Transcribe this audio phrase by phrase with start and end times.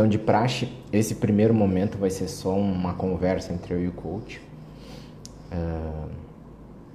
[0.00, 3.92] Então, de praxe, esse primeiro momento vai ser só uma conversa entre eu e o
[3.92, 4.40] coach.
[5.52, 6.08] Uh,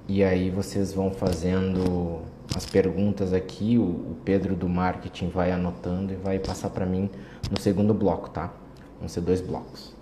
[0.08, 2.22] e aí vocês vão fazendo
[2.52, 7.08] as perguntas aqui, o, o Pedro do marketing vai anotando e vai passar para mim
[7.48, 8.52] no segundo bloco, tá?
[8.98, 9.94] Vão ser dois blocos.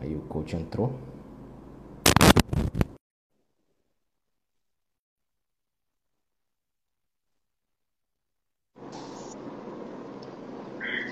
[0.00, 0.94] Aí o coach entrou.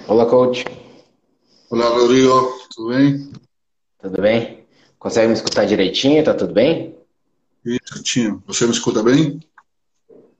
[0.09, 0.86] Olá, coach.
[1.69, 2.61] Olá, Rodrigo.
[2.73, 3.33] Tudo bem?
[3.98, 4.65] Tudo bem?
[5.01, 6.23] Consegue me escutar direitinho?
[6.23, 6.95] Tá tudo bem?
[7.65, 9.41] Isso, Você me escuta bem?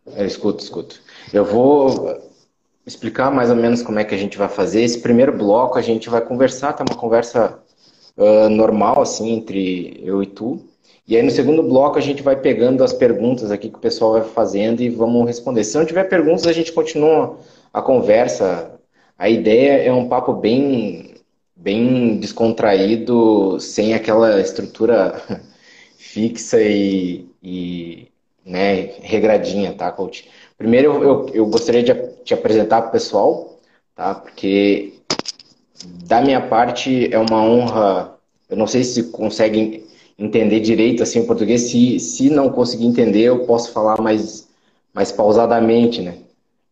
[0.07, 1.01] Eu escuto, escuto.
[1.33, 2.17] Eu vou
[2.87, 4.83] explicar mais ou menos como é que a gente vai fazer.
[4.83, 7.59] Esse primeiro bloco a gente vai conversar, tá uma conversa
[8.17, 10.65] uh, normal, assim, entre eu e tu.
[11.09, 14.12] E aí no segundo bloco a gente vai pegando as perguntas aqui que o pessoal
[14.12, 15.65] vai fazendo e vamos responder.
[15.65, 17.37] Se não tiver perguntas, a gente continua
[17.73, 18.79] a conversa.
[19.19, 21.16] A ideia é um papo bem,
[21.56, 25.20] bem descontraído, sem aquela estrutura
[25.97, 28.08] fixa e, e
[28.44, 30.28] né, regradinha, tá, coach?
[30.58, 31.94] Primeiro, eu, eu gostaria de
[32.25, 33.58] te apresentar para o pessoal,
[33.94, 34.14] tá?
[34.14, 34.94] Porque
[36.05, 38.19] da minha parte é uma honra.
[38.48, 39.84] Eu não sei se conseguem
[40.19, 41.62] entender direito assim o português.
[41.62, 44.48] Se, se não conseguir entender, eu posso falar mais,
[44.94, 46.19] mais pausadamente, né?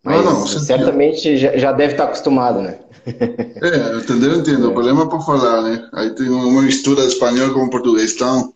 [0.05, 2.79] Mas não, não, certamente já, já, deve estar acostumado, né?
[3.07, 4.67] É, eu entendo.
[4.67, 4.69] É.
[4.69, 5.89] O problema é para falar, né?
[5.93, 8.53] Aí tem uma mistura de espanhol com português, então.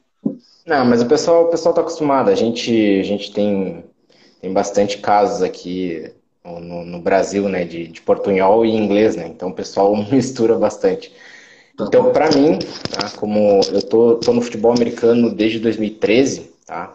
[0.67, 2.29] Não, mas o pessoal, o pessoal está acostumado.
[2.29, 3.83] A gente, a gente tem,
[4.43, 6.13] tem bastante casos aqui
[6.45, 9.27] no, no Brasil, né, de, de, portunhol e inglês, né?
[9.27, 11.11] Então o pessoal mistura bastante.
[11.77, 12.59] Tá então, para mim,
[12.91, 16.95] tá, como eu tô, tô no futebol americano desde 2013, tá?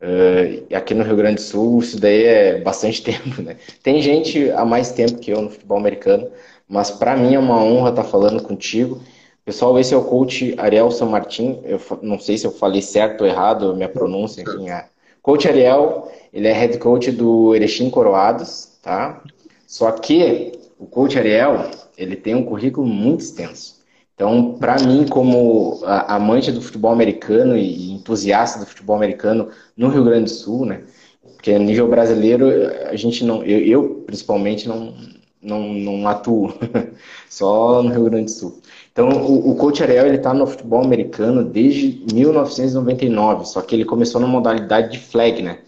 [0.00, 3.56] Uh, aqui no Rio Grande do Sul, isso daí é bastante tempo, né?
[3.82, 6.28] Tem gente há mais tempo que eu no futebol americano,
[6.68, 9.00] mas para mim é uma honra estar tá falando contigo
[9.48, 11.62] Pessoal, esse é o coach Ariel San Martin.
[11.64, 14.68] Eu não sei se eu falei certo ou errado, minha pronúncia, enfim.
[14.68, 14.84] É.
[15.22, 19.22] Coach Ariel, ele é head coach do Erechim Coroados, tá?
[19.66, 21.64] Só que o coach Ariel,
[21.96, 23.77] ele tem um currículo muito extenso.
[24.18, 30.02] Então, para mim, como amante do futebol americano e entusiasta do futebol americano no Rio
[30.02, 30.82] Grande do Sul, né?
[31.22, 32.48] Porque a nível brasileiro,
[32.90, 34.92] a gente não, eu, eu principalmente não,
[35.40, 36.52] não, não atuo,
[37.30, 38.60] só no Rio Grande do Sul.
[38.90, 43.84] Então, o, o coach Ariel ele está no futebol americano desde 1999, só que ele
[43.84, 45.60] começou na modalidade de flag, né?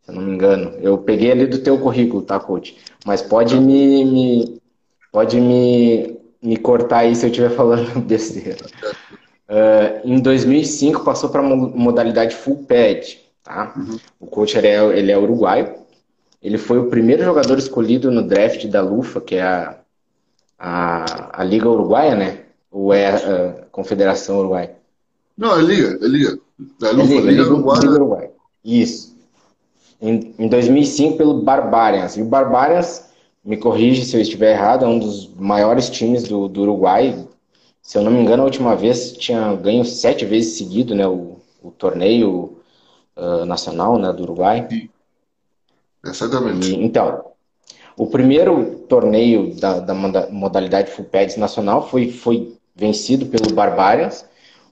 [0.00, 0.70] Se eu não me engano.
[0.80, 2.74] Eu peguei ali do teu currículo, tá, coach?
[3.04, 4.58] Mas pode me, me
[5.12, 8.64] pode me, me cortar aí se eu estiver falando besteira.
[9.48, 13.72] Uh, em 2005 passou para modalidade full pad, tá?
[13.76, 13.98] Uhum.
[14.20, 15.74] O coach Ariel ele é uruguaio.
[16.42, 19.76] Ele foi o primeiro jogador escolhido no draft da Lufa, que é a,
[20.58, 22.40] a, a Liga Uruguaia, né?
[22.70, 24.70] Ou é a Confederação Uruguai?
[25.36, 26.38] Não, é Liga, é Liga.
[26.82, 27.80] É, Lufa, é Liga, Liga, Uruguai.
[27.80, 28.30] Liga Uruguai.
[28.64, 29.16] Isso.
[30.00, 32.16] Em, em 2005 pelo Barbarians.
[32.16, 33.07] E o Barbarians,
[33.44, 37.26] me corrige se eu estiver errado, é um dos maiores times do, do Uruguai.
[37.80, 41.36] Se eu não me engano, a última vez tinha ganho sete vezes seguido né, o,
[41.62, 42.58] o torneio
[43.16, 44.66] uh, nacional né, do Uruguai.
[44.68, 44.88] Sim.
[46.04, 46.70] Exatamente.
[46.70, 47.24] E, então,
[47.96, 54.24] o primeiro torneio da, da modalidade Full Pads nacional foi, foi vencido pelo Barbarians.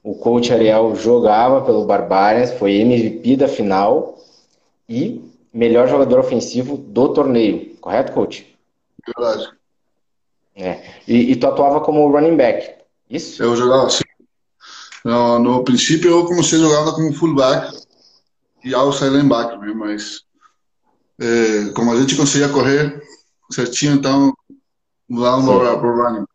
[0.02, 4.16] O coach Ariel jogava pelo Barbarians, foi MVP da final
[4.88, 5.20] e
[5.52, 7.74] melhor jogador ofensivo do torneio.
[7.80, 8.55] Correto, coach?
[9.06, 9.50] Verdade.
[10.54, 10.82] É.
[11.06, 12.70] E, e tu atuava como running back,
[13.10, 13.42] isso?
[13.42, 14.02] Eu jogava assim.
[15.04, 17.76] No, no princípio eu comecei jogando como fullback
[18.64, 20.22] e outside linebacker, mas
[21.20, 23.00] é, como a gente conseguia correr
[23.50, 24.34] certinho, então
[25.08, 26.26] mudamos para o running.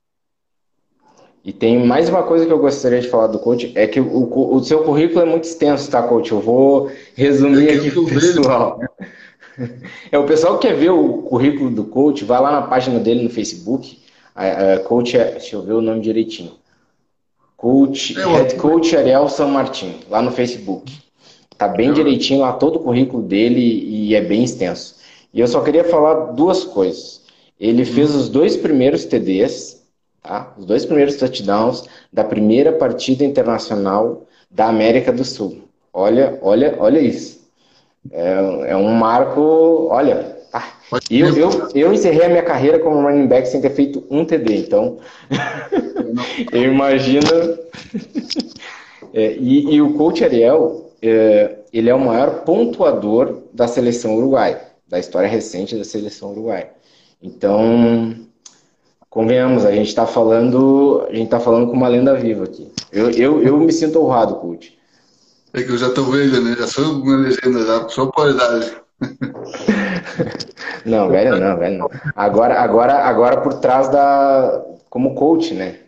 [1.43, 4.55] E tem mais uma coisa que eu gostaria de falar do coach, é que o,
[4.55, 6.31] o seu currículo é muito extenso, tá, coach?
[6.31, 8.79] Eu vou resumir é aqui pro pessoal.
[10.12, 13.23] É, o pessoal que quer ver o currículo do coach, vai lá na página dele
[13.23, 14.00] no Facebook.
[14.35, 16.53] A, a coach, é, deixa eu ver o nome direitinho.
[17.58, 20.91] Coach, é, Head Coach Ariel São Martin, lá no Facebook.
[21.58, 21.93] Tá bem é.
[21.93, 24.96] direitinho lá todo o currículo dele e é bem extenso.
[25.34, 27.22] E eu só queria falar duas coisas.
[27.59, 29.84] Ele fez os dois primeiros TDs,
[30.23, 30.53] tá?
[30.58, 35.61] os dois primeiros touchdowns da primeira partida internacional da América do Sul.
[35.93, 37.41] Olha, olha, olha isso.
[38.09, 40.37] É, é um marco, olha.
[40.51, 40.63] Tá.
[41.09, 44.57] Eu, eu, eu encerrei a minha carreira como running back sem ter feito um TD,
[44.57, 44.97] então
[46.51, 47.27] eu imagino.
[49.13, 54.71] É, e, e, o coach Ariel, é, ele é o maior pontuador da seleção uruguaia
[54.91, 56.69] da história recente da seleção uruguaia.
[57.23, 58.13] Então,
[59.09, 62.69] convenhamos, a gente está falando, a gente tá falando com uma lenda viva aqui.
[62.91, 64.77] Eu, eu, eu me sinto honrado, Cult.
[65.53, 66.55] É que eu já estou velho, né?
[66.57, 68.77] Já sou uma legenda, já sou por idade.
[70.85, 71.89] não, velho não, velho não.
[72.15, 74.63] Agora, agora, agora por trás da.
[74.89, 75.79] como coach, né?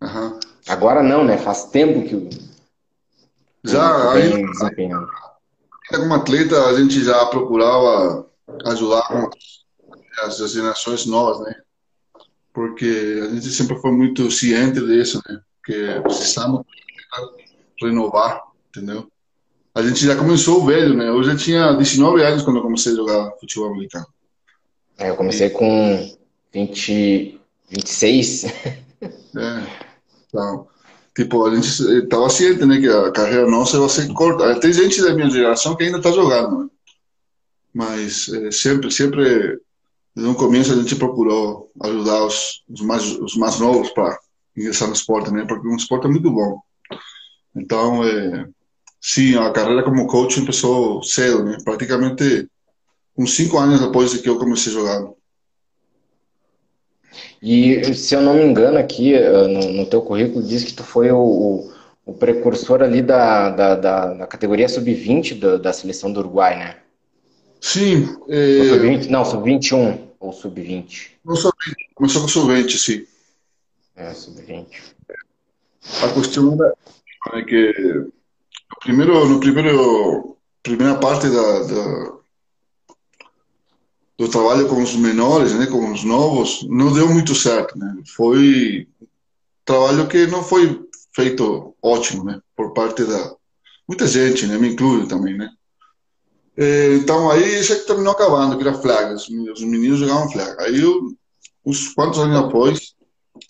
[0.00, 0.38] Uhum.
[0.68, 1.36] Agora não, né?
[1.38, 2.28] Faz tempo que.
[3.64, 4.44] Já, aí.
[5.88, 8.26] Como atleta, a gente já procurava
[8.66, 9.28] ajudar com
[10.22, 11.54] as gerações novas, né?
[12.52, 15.40] Porque a gente sempre foi muito ciente disso, né?
[15.64, 16.62] Que precisamos
[17.82, 18.40] renovar,
[18.74, 19.08] entendeu?
[19.74, 21.08] A gente já começou velho, né?
[21.08, 24.06] Eu já tinha 19 anos quando eu comecei a jogar futebol americano.
[24.98, 26.16] É, eu comecei com
[26.52, 27.40] 20,
[27.70, 28.44] 26.
[29.36, 29.66] É.
[30.28, 30.66] Então,
[31.14, 34.58] tipo, a gente estava ciente, né, que a carreira nossa vai ser corta.
[34.60, 36.70] Tem gente da minha geração que ainda está jogando, né?
[37.74, 39.60] Mas é, sempre, sempre,
[40.14, 44.16] desde o começo a gente procurou ajudar os, os mais, os mais novos para
[44.56, 45.44] ingressar no esporte, né?
[45.46, 46.62] Porque o esporte é muito bom.
[47.54, 48.48] Então, é,
[49.04, 51.58] sim, a carreira como coach começou cedo, né?
[51.62, 52.48] Praticamente
[53.16, 55.10] uns cinco anos depois de que eu comecei a jogar.
[57.42, 60.82] E se eu não me engano aqui, eh, no, no teu currículo diz que tu
[60.82, 61.72] foi o, o,
[62.06, 66.76] o precursor ali da, da, da, da categoria sub-20 da, da, seleção do Uruguai, né?
[67.60, 68.08] Sim.
[68.28, 68.64] É...
[68.64, 71.10] Sub não, sub-21 ou sub-20.
[71.22, 73.06] Não sub-20, começou com sub-20, sim.
[73.94, 74.66] É, sub-20.
[76.02, 76.58] A questão
[77.34, 78.08] é que
[78.84, 82.14] primeiro, no primeiro, primeira parte da, da
[84.16, 87.96] do trabalho com os menores, né, com os novos, não deu muito certo, né?
[88.14, 88.86] Foi
[89.64, 93.34] trabalho que não foi feito ótimo, né, por parte da
[93.88, 95.50] muita gente, né, me incluo também, né.
[97.00, 100.62] Então aí isso é que terminou acabando, que era flag, os meninos jogavam flag.
[100.62, 101.12] Aí eu,
[101.66, 102.94] uns quantos anos depois,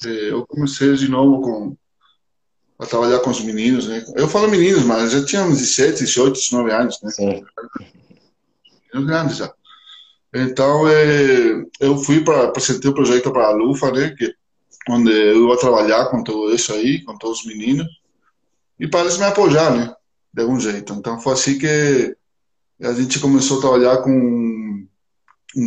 [0.03, 1.77] eu comecei de novo com
[2.79, 4.05] a trabalhar com os meninos, né.
[4.17, 7.11] Eu falo meninos, mas já tinha uns 17, 18, 19 anos, né.
[7.11, 7.45] Sim.
[8.93, 9.53] Meninos grandes já.
[10.35, 14.35] Então, é, eu fui para apresentar o projeto para a Lufa, né, que,
[14.89, 17.87] onde eu ia trabalhar com tudo isso aí, com todos os meninos,
[18.79, 19.95] e para eles me apoiar, né,
[20.33, 20.93] de algum jeito.
[20.95, 22.17] Então, foi assim que
[22.83, 24.87] a gente começou a trabalhar com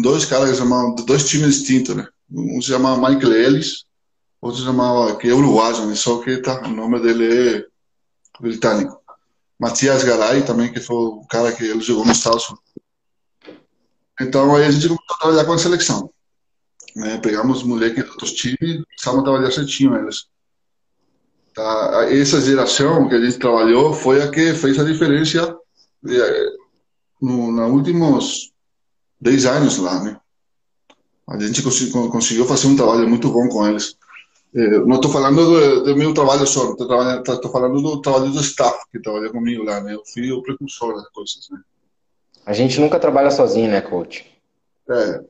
[0.01, 2.05] dois caras chamavam, dois times distintos, né.
[2.29, 3.85] Um se chamava Michael Ellis,
[4.41, 7.65] outro chamava, que é uruguaio, né, só que tá, o nome dele é
[8.39, 9.01] britânico.
[9.59, 12.67] Matias Garay também, que foi o cara que ele jogou nos Estados Unidos
[14.19, 16.09] então aí a gente começou a trabalhar com a seleção.
[16.95, 17.17] Né?
[17.19, 20.25] Pegamos moleques de outros times e começamos a trabalhar certinho eles.
[21.53, 22.07] Tá?
[22.09, 25.55] Essa geração que a gente trabalhou foi a que fez a diferença
[26.07, 26.45] é,
[27.21, 28.51] no, nos últimos
[29.21, 30.19] 10 anos lá, né?
[31.29, 33.96] A gente conseguiu fazer um trabalho muito bom com eles.
[34.57, 38.75] É, não estou falando do, do, meu trabalho só, estou falando do trabalho do staff
[38.91, 39.93] que trabalha comigo lá, né?
[39.93, 41.59] Eu fui o precursor das coisas, né?
[42.43, 44.25] A gente nunca trabalha sozinho, né, coach?
[44.89, 45.21] É.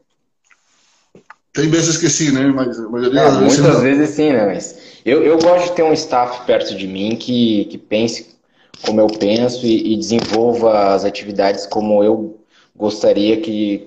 [1.52, 2.48] Tem vezes que sim, né?
[2.48, 3.82] Mas a maioria é, Muitas não.
[3.82, 4.46] vezes sim, né?
[4.46, 8.38] Mas eu, eu gosto de ter um staff perto de mim que, que pense
[8.86, 12.40] como eu penso e, e desenvolva as atividades como eu
[12.74, 13.86] gostaria que,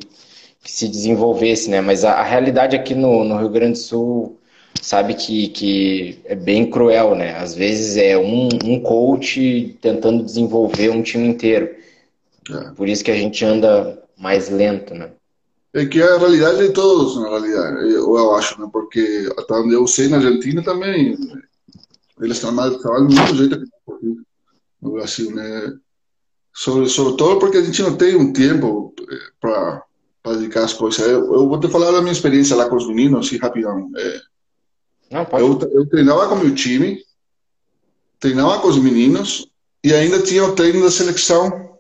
[0.63, 1.81] que se desenvolvesse, né?
[1.81, 4.40] Mas a, a, realidade aqui no, no Rio Grande do Sul
[4.81, 7.37] sabe que, que é bem cruel, né?
[7.37, 11.75] Às vezes é um, um coach tentando desenvolver um time inteiro.
[12.51, 12.71] É.
[12.71, 15.11] Por isso que a gente anda mais lento, né?
[15.73, 18.69] É que é a realidade de todos, na realidade, eu, eu acho, né?
[18.73, 21.17] Porque até onde eu sei, na Argentina também,
[22.21, 23.67] eles trabalham, trabalham do mesmo jeito que
[24.83, 25.75] no Brasil, né?
[26.53, 29.85] Sobre, todo porque a gente não tem um tempo eh, para
[30.37, 30.99] dedicar as coisas.
[31.07, 33.91] Eu, eu, vou te falar da minha experiência lá com os meninos, assim, rapidão.
[33.97, 34.21] É,
[35.11, 37.03] não, eu, eu treinava com o meu time,
[38.19, 39.51] treinava com os meninos
[39.83, 41.71] e ainda tinha o treino da seleção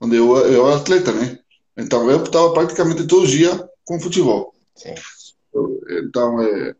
[0.00, 1.38] onde eu, eu era atleta, né?
[1.76, 4.54] Então eu estava praticamente todo dia com futebol.
[4.74, 4.94] Sim.
[5.90, 6.74] Então, é...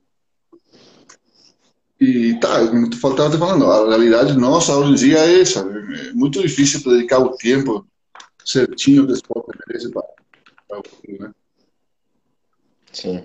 [2.00, 5.60] E tá, tu estava te falando, a realidade nossa hoje em dia é essa.
[5.60, 7.86] É muito difícil dedicar o tempo
[8.44, 10.82] certinho do esporte merece para o
[11.20, 11.32] né?
[12.92, 13.24] Sim.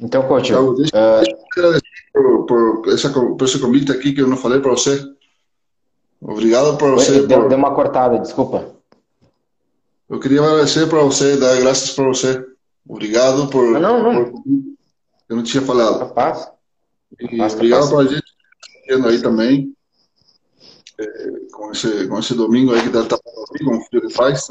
[0.00, 2.46] Então, coach, então, deixa, uh...
[2.46, 2.46] por,
[2.82, 5.02] por, essa, por esse convite aqui que eu não falei para você.
[6.20, 7.26] Obrigado por você.
[7.26, 7.48] Deu, por...
[7.48, 8.74] deu uma cortada, desculpa.
[10.08, 12.46] Eu queria agradecer para você, dar graças para você.
[12.88, 13.76] Obrigado por.
[13.76, 14.24] Ah, não, não.
[14.24, 14.42] Por...
[15.28, 15.98] Eu não tinha falado.
[15.98, 16.48] Capaz.
[17.18, 18.38] Capaz, obrigado para a gente
[18.88, 19.74] vendo aí também.
[20.98, 24.48] É, com, esse, com esse domingo aí que deve estar com o frio que faz.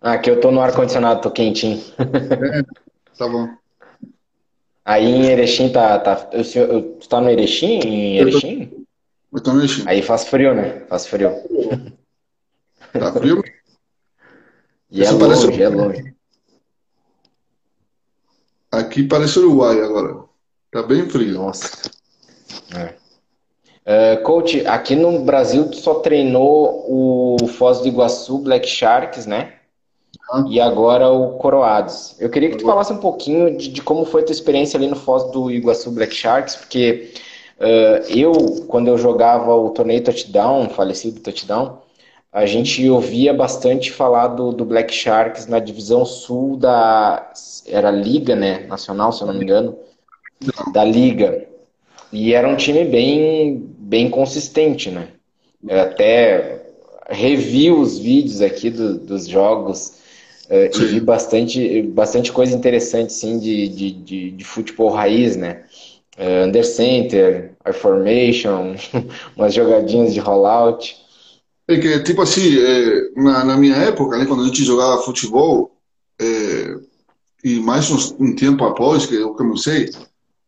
[0.00, 1.82] Ah, aqui eu tô no ar-condicionado, tô quentinho.
[1.98, 2.62] É.
[3.16, 3.48] tá bom.
[4.88, 5.98] Aí em Erechim tá.
[5.98, 7.78] tá o senhor, tu tá no Erechim?
[7.80, 8.86] Em Erechim?
[9.30, 9.84] Eu tô no Erechim.
[9.86, 10.80] Aí faz frio, né?
[10.88, 11.30] Faz frio.
[12.94, 13.44] Tá frio?
[14.90, 16.14] E é longe, é longe.
[18.72, 20.24] Aqui parece Uruguai agora.
[20.70, 21.34] Tá bem frio.
[21.34, 21.90] Nossa.
[22.74, 22.94] É.
[23.84, 29.57] Uh, coach, aqui no Brasil tu só treinou o Foz do Iguaçu Black Sharks, né?
[30.48, 32.14] E agora o Coroados.
[32.20, 34.86] Eu queria que tu falasse um pouquinho de, de, como foi a tua experiência ali
[34.86, 37.12] no Foz do Iguaçu Black Sharks, porque
[37.58, 38.32] uh, eu,
[38.68, 41.78] quando eu jogava o torneio Touchdown, falecido Touchdown,
[42.30, 47.32] a gente ouvia bastante falar do, do Black Sharks na divisão sul da.
[47.66, 48.66] Era Liga, né?
[48.68, 49.78] Nacional, se eu não me engano.
[50.72, 51.46] Da Liga.
[52.12, 55.08] E era um time bem, bem consistente, né?
[55.66, 56.66] Eu até
[57.08, 59.98] revi os vídeos aqui do, dos jogos
[60.50, 65.64] uh, e vi bastante, bastante coisa interessante, sim, de, de, de, de futebol raiz, né?
[66.18, 68.74] Uh, under center, formation,
[69.36, 70.96] umas jogadinhas de rollout.
[71.68, 75.76] É que, tipo assim, é, na, na, minha época, né, quando a gente jogava futebol,
[76.20, 76.74] é,
[77.44, 79.90] e mais um, um, tempo após, que eu comecei,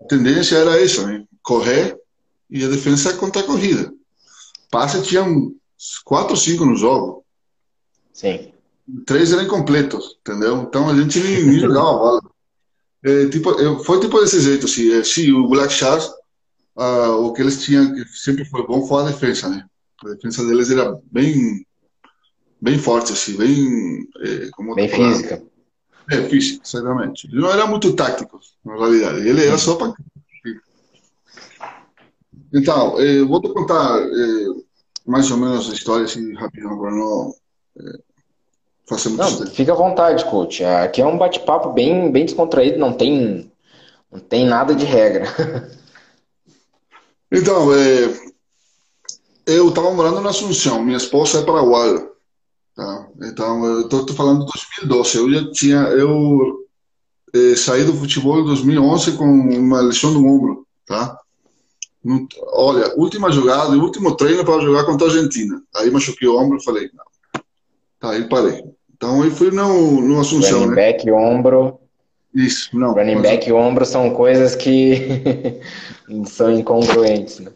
[0.00, 1.24] a tendência era essa, né?
[1.42, 1.96] correr
[2.50, 3.92] e a defesa contra a corrida.
[4.70, 5.24] Passe tinha
[6.04, 7.24] quatro ou cinco no jogo.
[8.12, 8.52] Sim.
[9.06, 10.62] Três eram incompletos, entendeu?
[10.62, 12.20] Então a gente nem, nem jogava bola.
[13.02, 13.54] É, tipo,
[13.84, 14.92] foi tipo desse jeito, assim.
[14.92, 16.10] É, sim, o Black Sharks,
[16.76, 19.64] ah, o que eles tinham, que sempre foi bom, foi a defesa, né?
[20.04, 21.64] A defesa deles era bem,
[22.60, 24.08] bem forte, assim, bem.
[24.20, 25.42] É, como bem física.
[26.10, 27.26] É, física, exatamente.
[27.26, 29.26] Ele não era muito tático, na realidade.
[29.26, 29.94] Ele era só para.
[32.52, 34.00] Então, eu vou te contar
[35.06, 37.32] mais ou menos a história assim, rapidão, para não
[38.96, 40.64] fazer muito não, Fica à vontade, coach.
[40.64, 43.50] Aqui é um bate-papo bem, bem descontraído, não tem,
[44.10, 45.26] não tem nada de regra.
[47.32, 48.12] Então, é,
[49.46, 52.10] eu estava morando na Assunção, minha esposa é paraguaia.
[52.74, 53.08] Tá?
[53.22, 55.16] Então, eu estou falando de 2012.
[55.16, 55.78] Eu já tinha.
[55.90, 56.66] Eu
[57.34, 60.66] eh, saí do futebol em 2011 com uma lesão no ombro.
[60.86, 61.16] Tá?
[62.52, 65.62] Olha, última jogada, último treino para jogar contra a Argentina.
[65.76, 67.04] Aí machuquei o ombro e falei, não.
[67.98, 68.64] Tá, aí parei.
[69.00, 70.60] Então aí fui no, no Assunção.
[70.60, 70.76] Running né?
[70.76, 71.80] back ombro.
[72.34, 72.92] Isso, não.
[72.92, 75.58] Running back e ombro são coisas que
[76.28, 77.50] são incongruentes, né?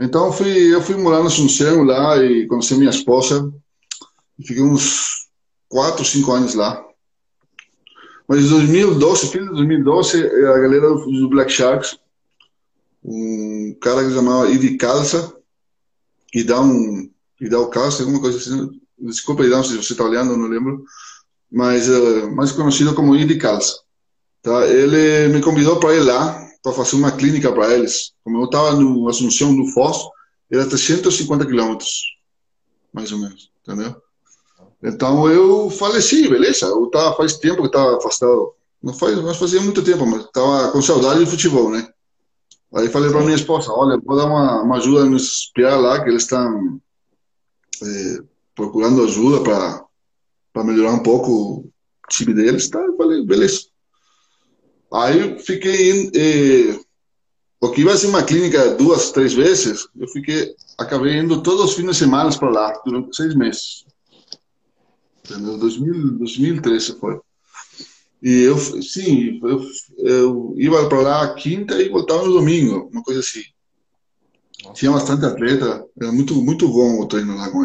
[0.00, 3.52] Então fui, eu fui morar no Assunção lá e conheci minha esposa.
[4.42, 5.28] Fiquei uns
[5.68, 6.82] 4, 5 anos lá.
[8.26, 11.98] Mas em 2012, fim de 2012, a galera do Black Sharks,
[13.04, 15.36] um cara que se chamava Idi Calça,
[16.34, 18.80] e dá um e dá o calça, alguma coisa assim.
[19.02, 20.84] Desculpa, Idão, se você está olhando, não lembro.
[21.50, 23.80] Mas uh, mais conhecido como Idi Calça.
[24.40, 24.66] Tá?
[24.66, 28.12] Ele me convidou para ir lá para fazer uma clínica para eles.
[28.22, 29.98] Como eu estava no Assunção do Foz,
[30.50, 32.16] era 350 quilômetros,
[32.92, 33.96] mais ou menos, entendeu?
[34.82, 36.66] Então eu falei, sim, beleza.
[36.66, 38.52] Eu tava, faz tempo que estava afastado.
[38.82, 41.88] Não faz, mas fazia muito tempo, mas estava com saudade de futebol, né?
[42.74, 46.08] Aí falei para minha esposa, olha, vou dar uma, uma ajuda nos espiar lá, que
[46.08, 46.80] eles estão
[47.82, 48.22] é,
[48.54, 49.40] procurando ajuda
[50.52, 51.72] para melhorar um pouco o
[52.08, 52.68] time deles.
[52.68, 52.80] Tá?
[52.80, 53.66] Eu falei, beleza.
[54.92, 56.78] Aí fiquei eh,
[57.62, 61.74] porque iba a ser uma clínica duas, três vezes, eu fiquei, acabei indo todos os
[61.74, 63.84] fins de semana para lá, durante seis meses.
[65.24, 65.56] Entendeu?
[65.58, 67.20] 2000, 2013 foi.
[68.20, 69.64] E eu, sim, eu,
[69.98, 73.44] eu ia para lá quinta e voltava no domingo, uma coisa assim.
[74.64, 74.74] Nossa.
[74.74, 77.64] Tinha bastante atleta, era muito, muito bom o treino lá com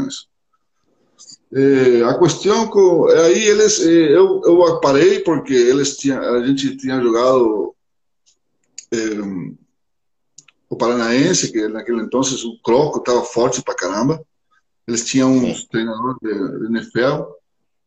[1.53, 6.75] É, a questão com aí eles é, eu eu parei porque eles tinham a gente
[6.75, 7.73] tinha jogado
[8.91, 8.97] é,
[10.69, 14.21] o Paranaense que naquele entonces o Croco estava forte para caramba.
[14.85, 17.23] Eles tinham um treinador de, de NFL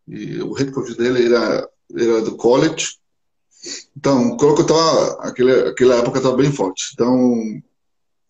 [0.08, 2.96] e o head coach dele era era do college.
[3.94, 6.92] Então o Croco estava aquela aquela época estava bem forte.
[6.94, 7.60] Então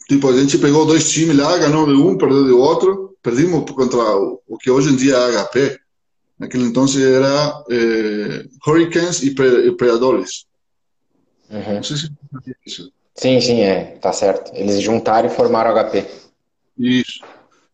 [0.08, 3.98] tipo a gente pegou dois times lá ganhou de um perdeu de outro perdimos contra
[4.16, 5.78] o, que hoje em dia é HP.
[6.38, 10.46] Naquele então era eh, Hurricanes e, e Predadores.
[11.50, 11.74] Uhum.
[11.74, 12.10] Não sei se
[12.64, 12.92] isso.
[13.14, 14.50] Sim, sim, é, tá certo.
[14.54, 16.06] Eles juntaram e formaram HP.
[16.78, 17.20] Isso.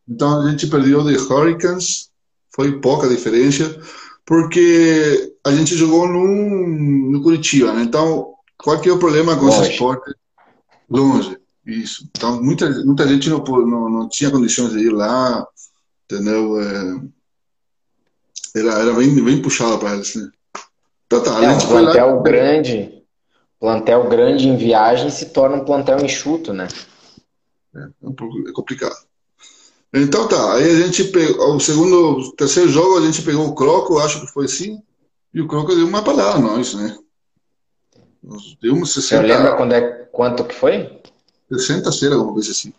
[0.08, 2.10] Então a gente perdeu de Hurricanes,
[2.54, 3.80] foi pouca diferença,
[4.24, 7.82] porque a gente jogou no, no Curitiba, né?
[7.82, 9.60] Então, qual que é o problema com Longe.
[9.60, 10.12] esse esporte?
[10.90, 11.38] Longe.
[11.66, 12.08] Isso.
[12.16, 15.44] Então, muita, muita gente não, não, não tinha condições de ir lá,
[16.04, 16.60] entendeu?
[16.60, 17.00] É,
[18.54, 20.30] era, era bem, bem puxado para eles, né?
[21.06, 22.22] Então tá, é, um plantel lá...
[22.22, 23.02] grande,
[23.60, 26.68] plantel grande em viagem se torna um plantel enxuto, né?
[27.74, 28.96] É, é, é complicado.
[29.92, 33.54] Então tá, aí a gente pegou, o segundo, o terceiro jogo a gente pegou o
[33.54, 34.82] Croco, acho que foi assim,
[35.32, 36.96] e o Croco deu uma palhada a nós, né?
[38.60, 39.22] deu uns 60.
[39.22, 39.80] Você lembra quando é,
[40.12, 41.00] quanto que foi?
[41.50, 42.72] 60 cera, alguma coisa assim.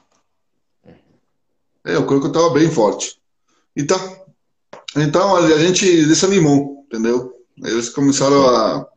[1.86, 3.17] É, o Croco tava bem forte.
[3.75, 3.97] E tá.
[4.95, 7.33] Então a gente desanimou, entendeu?
[7.63, 8.88] Eles começaram a,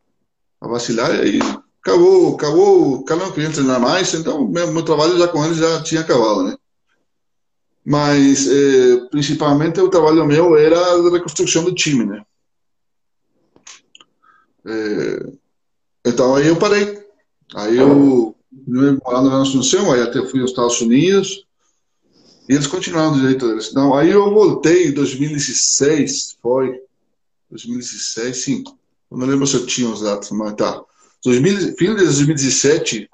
[0.60, 1.38] a vacilar e aí
[1.82, 5.58] acabou, acabou, cada um não queria treinar mais, então meu, meu trabalho já com eles
[5.58, 6.56] já tinha acabado, né?
[7.84, 12.24] Mas eh, principalmente o trabalho meu era a reconstrução do time, né?
[14.66, 15.32] Eh,
[16.04, 17.00] então aí eu parei.
[17.54, 21.46] Aí eu morando na Assunção, aí até fui aos Estados Unidos
[22.48, 23.68] e eles continuaram do jeito deles.
[23.70, 26.80] Então aí eu voltei em 2016, foi
[27.50, 28.64] 2016, sim.
[29.10, 30.82] Eu não lembro se eu tinha os dados, mas tá.
[31.24, 33.08] 2000, fim de 2017,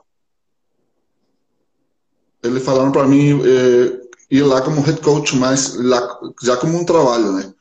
[2.42, 4.00] eles falaram para mim eh,
[4.30, 7.52] ir lá como head coach, mas lá, já como um trabalho, né?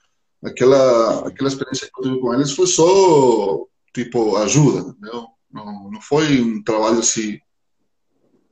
[0.43, 5.25] Aquela, aquela experiência que eu tive com eles foi só, tipo, ajuda, entendeu?
[5.51, 7.39] Não, não foi um trabalho assim,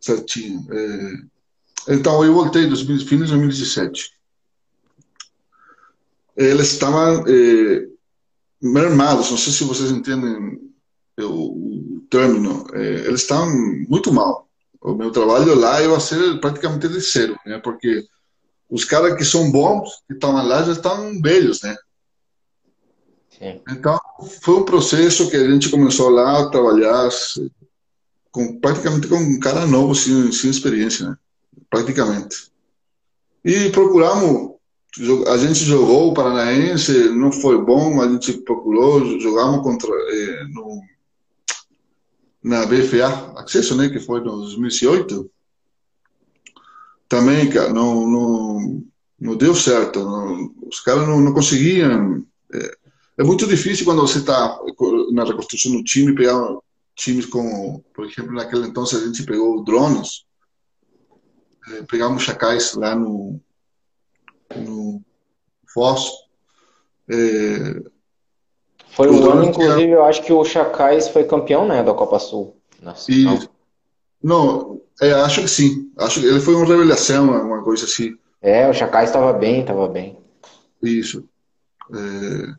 [0.03, 0.65] certinho.
[0.71, 4.11] É, então, eu voltei em fim de 2017.
[6.35, 7.87] Eles estavam é,
[8.61, 10.59] mermados, não sei se vocês entendem
[11.19, 13.49] o, o término, é, eles estavam
[13.87, 14.43] muito mal
[14.83, 17.57] o meu trabalho lá ia ser praticamente de zero, né?
[17.59, 18.05] Porque
[18.69, 21.75] os caras que são bons, que estão lá, já estão velhos, né?
[23.29, 23.61] Sim.
[23.69, 23.97] Então,
[24.41, 27.09] foi um processo que a gente começou lá a trabalhar
[28.33, 31.17] com, praticamente com um cara novo, sem, sem experiência, né?
[31.69, 32.51] Praticamente.
[33.45, 34.55] E procuramos,
[35.27, 40.81] a gente jogou o Paranaense, não foi bom, a gente procurou, jogamos contra, eh, no,
[42.43, 45.29] na BFA Acesso, né, que foi em 2008,
[47.07, 48.83] também, cara, não, não,
[49.19, 50.03] não deu certo.
[50.03, 52.25] Não, os caras não, não conseguiam.
[52.51, 52.77] É,
[53.19, 54.59] é, muito difícil quando você está
[55.11, 56.35] na reconstrução do time pegar
[56.95, 60.25] times como, por exemplo, naquele então a gente pegou drones,
[61.69, 63.39] é, pegamos chacais lá no,
[64.55, 65.01] no
[65.73, 66.09] Foz.
[67.09, 67.81] É,
[68.93, 72.55] foi o ano, inclusive, eu acho que o Chacais foi campeão, né, da Copa Sul.
[72.79, 73.39] Nossa, e, não,
[74.21, 75.91] não é, acho que sim.
[75.97, 78.15] Acho que ele foi uma revelação, uma coisa assim.
[78.39, 80.17] É, o Chacais estava bem, estava bem.
[80.81, 81.27] Isso.
[81.91, 82.53] É,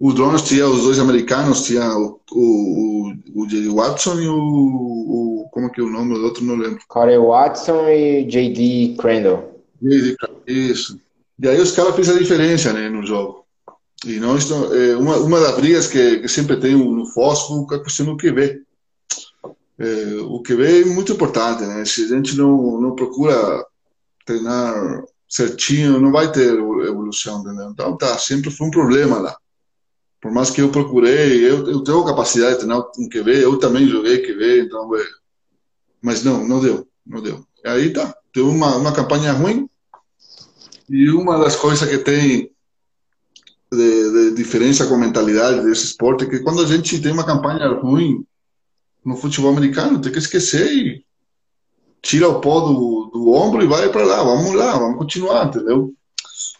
[0.00, 3.68] os drones tinha os dois americanos, tinha o, o, o, J.D.
[3.68, 6.44] Watson e o, o, Como que é o nome do outro?
[6.44, 6.78] Não lembro.
[6.86, 8.96] Corey Watson e J.D.
[8.96, 9.60] Crandall.
[9.82, 10.16] J.D.
[10.46, 11.00] Isso.
[11.40, 13.44] E aí os caras fizeram a diferença né, no jogo.
[14.06, 17.82] E nós, é, uma, uma das brigas que, que sempre tem no fósforo é a
[17.82, 18.62] questão do QB.
[19.80, 21.84] É, o QB é muito importante, né?
[21.84, 23.64] Se a gente não, não procura
[24.24, 27.70] treinar certinho, não vai ter evolução, entendeu?
[27.70, 29.36] Então, tá, sempre foi um problema lá.
[30.20, 33.88] Por mais que eu procurei, eu, eu tenho capacidade de treinar um QB, eu também
[33.88, 35.04] joguei QB, então, é,
[36.02, 37.44] mas não, não deu, não deu.
[37.64, 39.68] Aí tá, teve uma, uma campanha ruim,
[40.88, 42.50] e uma das coisas que tem
[43.70, 47.68] de, de, diferença com a mentalidade desse esporte, que quando a gente tem uma campanha
[47.68, 48.24] ruim
[49.04, 51.04] no futebol americano, tem que esquecer e
[52.00, 55.92] tira o pó do, do ombro e vai para lá, vamos lá, vamos continuar, entendeu?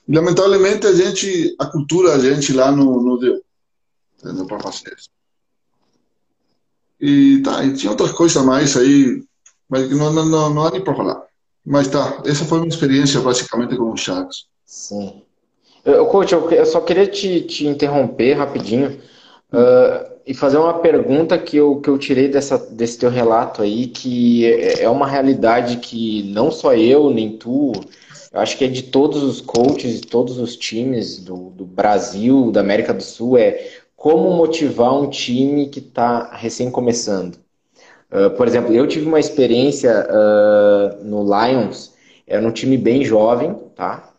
[0.07, 3.41] E, lamentavelmente a gente, a cultura a gente lá não, não deu,
[4.19, 5.09] entendeu, para fazer isso.
[7.01, 9.23] E tá, e tinha outras coisas mais aí,
[9.69, 11.23] mas não, não, não, não há nem para falar.
[11.65, 14.47] Mas tá, essa foi uma experiência basicamente com os Sharks.
[14.65, 15.23] Sim.
[15.85, 18.99] Eu, coach, eu, eu só queria te, te interromper rapidinho
[19.53, 23.87] uh, e fazer uma pergunta que eu, que eu tirei dessa, desse teu relato aí,
[23.87, 27.73] que é, é uma realidade que não só eu, nem tu,
[28.33, 32.51] eu acho que é de todos os coaches, de todos os times do, do Brasil,
[32.51, 37.37] da América do Sul, é como motivar um time que está recém começando.
[38.11, 41.93] Uh, por exemplo, eu tive uma experiência uh, no Lions,
[42.25, 44.13] era um time bem jovem, tá?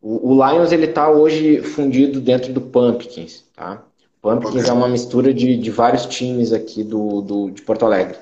[0.00, 3.82] O, o Lions ele está hoje fundido dentro do Pumpkins, tá?
[4.22, 8.16] Pumpkins é uma mistura de, de vários times aqui do, do, de Porto Alegre.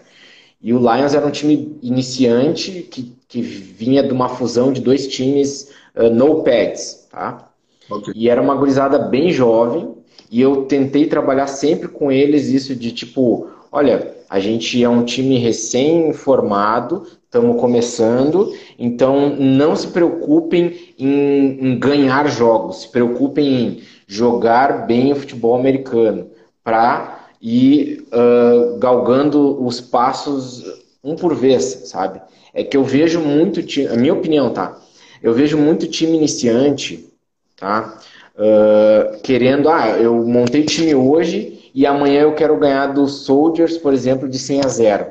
[0.61, 5.07] E o Lions era um time iniciante que, que vinha de uma fusão de dois
[5.07, 7.49] times uh, no pads, tá?
[7.89, 8.13] Okay.
[8.17, 9.96] E era uma gurizada bem jovem
[10.31, 15.05] e eu tentei trabalhar sempre com eles isso de tipo, olha, a gente é um
[15.05, 23.83] time recém-formado, estamos começando, então não se preocupem em, em, ganhar jogos, se preocupem em
[24.07, 26.29] jogar bem o futebol americano,
[26.65, 30.65] para e uh, galgando os passos
[31.05, 32.21] um por vez, sabe?
[32.53, 33.61] É que eu vejo muito,
[33.93, 34.77] a minha opinião, tá?
[35.23, 37.09] Eu vejo muito time iniciante,
[37.57, 37.99] tá?
[38.37, 43.95] Uh, querendo, ah, eu montei time hoje e amanhã eu quero ganhar dos Soldiers, por
[43.95, 45.07] exemplo, de 100 a 0,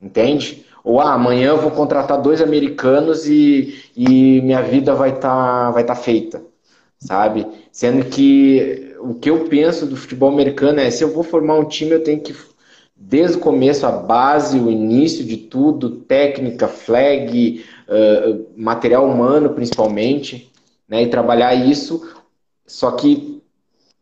[0.00, 0.64] entende?
[0.82, 5.70] Ou ah, amanhã eu vou contratar dois americanos e, e minha vida vai estar tá,
[5.70, 6.42] vai tá feita,
[6.98, 7.46] sabe?
[7.70, 11.64] Sendo que o que eu penso do futebol americano é se eu vou formar um
[11.64, 12.34] time, eu tenho que,
[12.96, 20.50] desde o começo, a base, o início de tudo, técnica, flag, uh, material humano principalmente,
[20.88, 21.02] né?
[21.02, 22.19] E trabalhar isso.
[22.70, 23.42] Só que,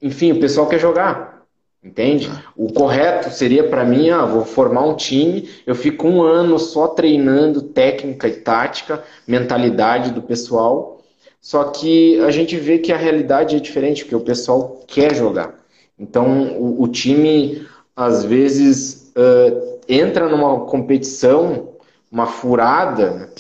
[0.01, 1.47] enfim, o pessoal quer jogar.
[1.83, 2.31] Entende?
[2.55, 6.89] O correto seria para mim, ah, vou formar um time, eu fico um ano só
[6.89, 11.01] treinando técnica e tática, mentalidade do pessoal.
[11.41, 15.55] Só que a gente vê que a realidade é diferente, porque o pessoal quer jogar.
[15.99, 21.71] Então o, o time às vezes uh, entra numa competição,
[22.13, 23.33] uma furada,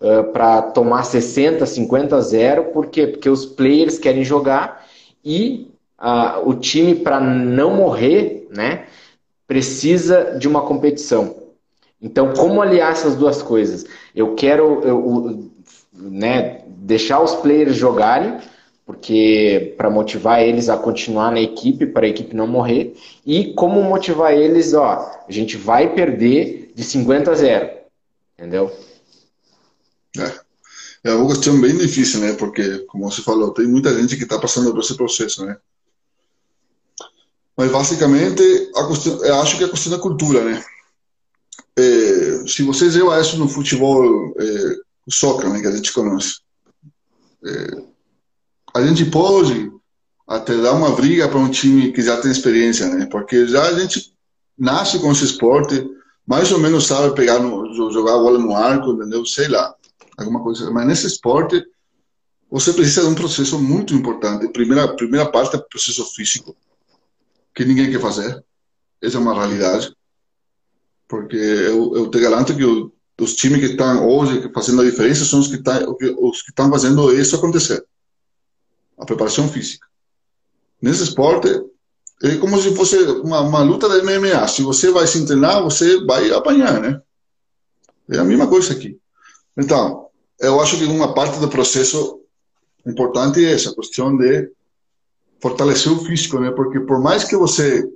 [0.00, 3.06] uh, para tomar 60, 50 a 0, por quê?
[3.06, 4.86] Porque os players querem jogar
[5.24, 5.68] e
[6.44, 8.86] o time, para não morrer, né,
[9.46, 11.36] precisa de uma competição.
[12.00, 13.84] Então, como aliar essas duas coisas?
[14.14, 15.50] Eu quero eu,
[15.92, 18.38] né, deixar os players jogarem,
[18.86, 22.94] porque para motivar eles a continuar na equipe, para a equipe não morrer,
[23.26, 27.70] e como motivar eles, ó, a gente vai perder de 50 a 0,
[28.38, 28.70] entendeu?
[30.16, 30.40] É,
[31.04, 32.32] é uma questão bem difícil, né?
[32.34, 35.56] Porque, como você falou, tem muita gente que está passando por esse processo, né?
[37.56, 40.64] Mas basicamente, questão, eu acho que é a questão da cultura, né?
[41.76, 44.76] É, se vocês levam isso no futebol, é,
[45.10, 46.40] soccer, né, que a gente conhece,
[47.44, 47.82] é,
[48.74, 49.72] a gente pode
[50.26, 53.06] até dar uma briga para um time que já tem experiência, né?
[53.06, 54.12] Porque já a gente
[54.58, 55.88] nasce com esse esporte,
[56.26, 59.24] mais ou menos sabe pegar no, jogar a bola no arco, entendeu?
[59.24, 59.74] Sei lá,
[60.18, 60.70] alguma coisa.
[60.70, 61.64] Mas nesse esporte,
[62.50, 64.48] você precisa de um processo muito importante.
[64.48, 66.56] Primeira primeira parte é o processo físico
[67.54, 68.42] que ninguém quer fazer.
[69.02, 69.94] Essa é uma realidade.
[71.06, 75.24] Porque eu, eu te garanto que o, os times que estão hoje fazendo a diferença
[75.24, 75.80] são os que, tá,
[76.18, 77.84] os que estão fazendo isso acontecer.
[78.98, 79.86] A preparação física.
[80.80, 81.48] Nesse esporte,
[82.22, 84.46] é como se fosse uma, uma luta de MMA.
[84.48, 87.00] Se você vai se treinar, você vai apanhar, né?
[88.10, 88.98] É a mesma coisa aqui.
[89.56, 90.07] Então,
[90.40, 92.20] eu acho que uma parte do processo
[92.86, 94.50] importante é essa questão de
[95.40, 96.50] fortalecer o físico, né?
[96.50, 97.88] Porque por mais que você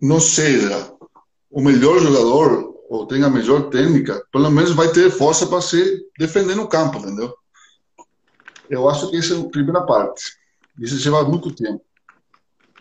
[0.00, 0.92] não seja
[1.50, 6.06] o melhor jogador ou tenha a melhor técnica, pelo menos vai ter força para se
[6.18, 7.34] defender no campo, entendeu?
[8.68, 10.22] Eu acho que essa é a primeira parte.
[10.78, 11.84] Isso leva muito tempo.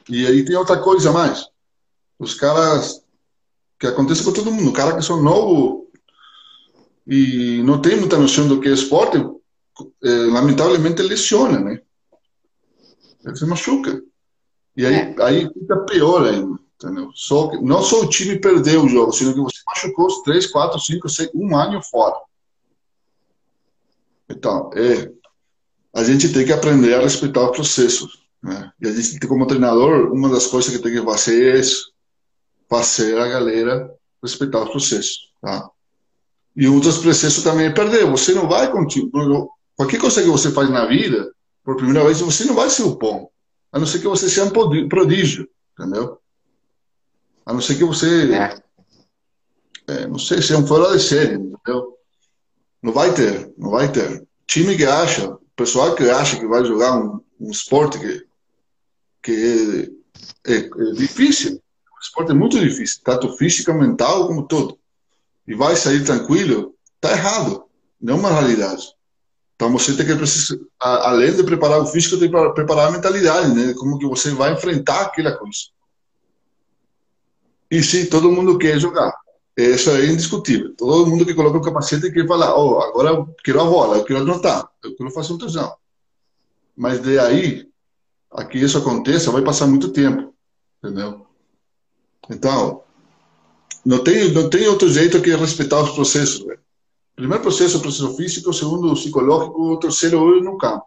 [0.08, 1.46] E aí tem outra coisa mais.
[2.18, 3.04] Os caras
[3.80, 5.89] que acontece com todo mundo, cara que são novos
[7.10, 9.18] e não tem muita noção do que é esporte,
[10.04, 11.82] é, lamentavelmente lesiona, né?
[13.26, 14.00] Ele se machuca.
[14.78, 15.16] E aí, é.
[15.24, 16.60] aí fica pior ainda.
[16.76, 17.10] Entendeu?
[17.16, 20.48] Só que, não só o time perdeu o jogo, sino que você machucou os 3,
[20.48, 22.16] 4, 5, 6, um ano fora.
[24.30, 25.12] Então, é,
[25.94, 28.08] a gente tem que aprender a respeitar o processo.
[28.42, 28.72] Né?
[28.80, 31.92] E a gente, como treinador, uma das coisas que tem que fazer é isso,
[32.70, 33.92] fazer a galera
[34.24, 35.18] respeitar o processo.
[35.42, 35.70] Tá?
[36.56, 38.06] E um dos processos também é perder.
[38.10, 39.48] Você não vai continuar.
[39.76, 41.32] Qualquer coisa que você faz na vida,
[41.64, 43.30] por primeira vez, você não vai ser o bom.
[43.72, 46.18] A não ser que você seja um prodígio, entendeu?
[47.46, 48.34] A não ser que você.
[48.34, 48.62] É.
[49.88, 51.98] É, não sei, seja um fora de série, entendeu?
[52.82, 54.24] Não vai ter, não vai ter.
[54.46, 58.26] Time que acha, pessoal que acha que vai jogar um, um esporte que,
[59.24, 59.92] que
[60.46, 64.80] é, é, é difícil, o esporte é muito difícil, tanto física, mental, como todo.
[65.50, 67.66] E vai sair tranquilo, tá errado.
[68.00, 68.94] Não é uma realidade.
[69.56, 73.54] Então você tem que precisar, além de preparar o físico, tem que preparar a mentalidade,
[73.56, 73.74] né?
[73.74, 75.58] Como que você vai enfrentar aquela coisa.
[77.72, 79.12] E sim, todo mundo quer jogar.
[79.58, 80.76] Isso é indiscutível.
[80.76, 84.06] Todo mundo que coloca o capacete quer falar, oh, agora eu quero a bola, eu
[84.06, 85.74] quero anotar, eu quero fazer um touchdown.
[86.78, 87.68] Mas de aí
[88.32, 90.32] a que isso aconteça, vai passar muito tempo,
[90.78, 91.26] entendeu?
[92.30, 92.84] Então,
[93.86, 96.44] não tem, não tem outro jeito que respeitar os processos.
[96.46, 96.60] Véio
[97.20, 100.86] primeiro processo é o processo físico, o segundo o psicológico, o terceiro é no campo.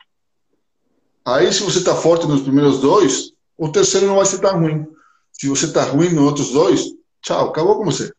[1.24, 4.87] Aí, se você está forte nos primeiros dois, o terceiro não vai ser tão ruim.
[5.31, 6.87] Se você está ruim nos outros dois,
[7.20, 8.11] tchau, acabou com você.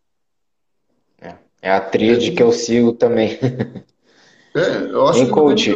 [1.20, 2.36] É, é a tríade é.
[2.36, 3.40] que eu sigo também.
[4.56, 5.76] É, eu acho em que coach,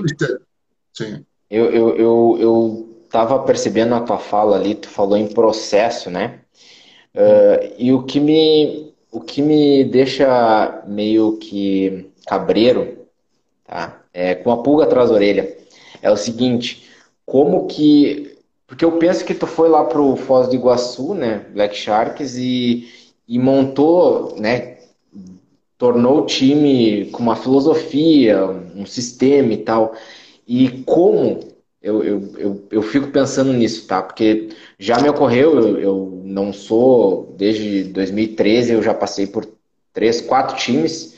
[0.93, 1.25] Sim.
[1.49, 6.41] Eu, eu, eu, eu tava percebendo a tua fala ali, tu falou em processo, né?
[7.15, 13.07] Uh, e o que me o que me deixa meio que cabreiro,
[13.65, 14.01] tá?
[14.13, 15.57] É com a pulga atrás da orelha.
[16.01, 16.87] É o seguinte,
[17.25, 21.75] como que porque eu penso que tu foi lá pro Foz do Iguaçu, né, Black
[21.75, 22.89] Sharks e,
[23.25, 24.79] e montou, né,
[25.77, 29.93] tornou o time com uma filosofia, um sistema e tal.
[30.45, 31.39] E como
[31.87, 34.01] eu, eu, eu, eu fico pensando nisso, tá?
[34.01, 39.47] Porque já me ocorreu, eu, eu não sou, desde 2013 eu já passei por
[39.93, 41.15] três, quatro times.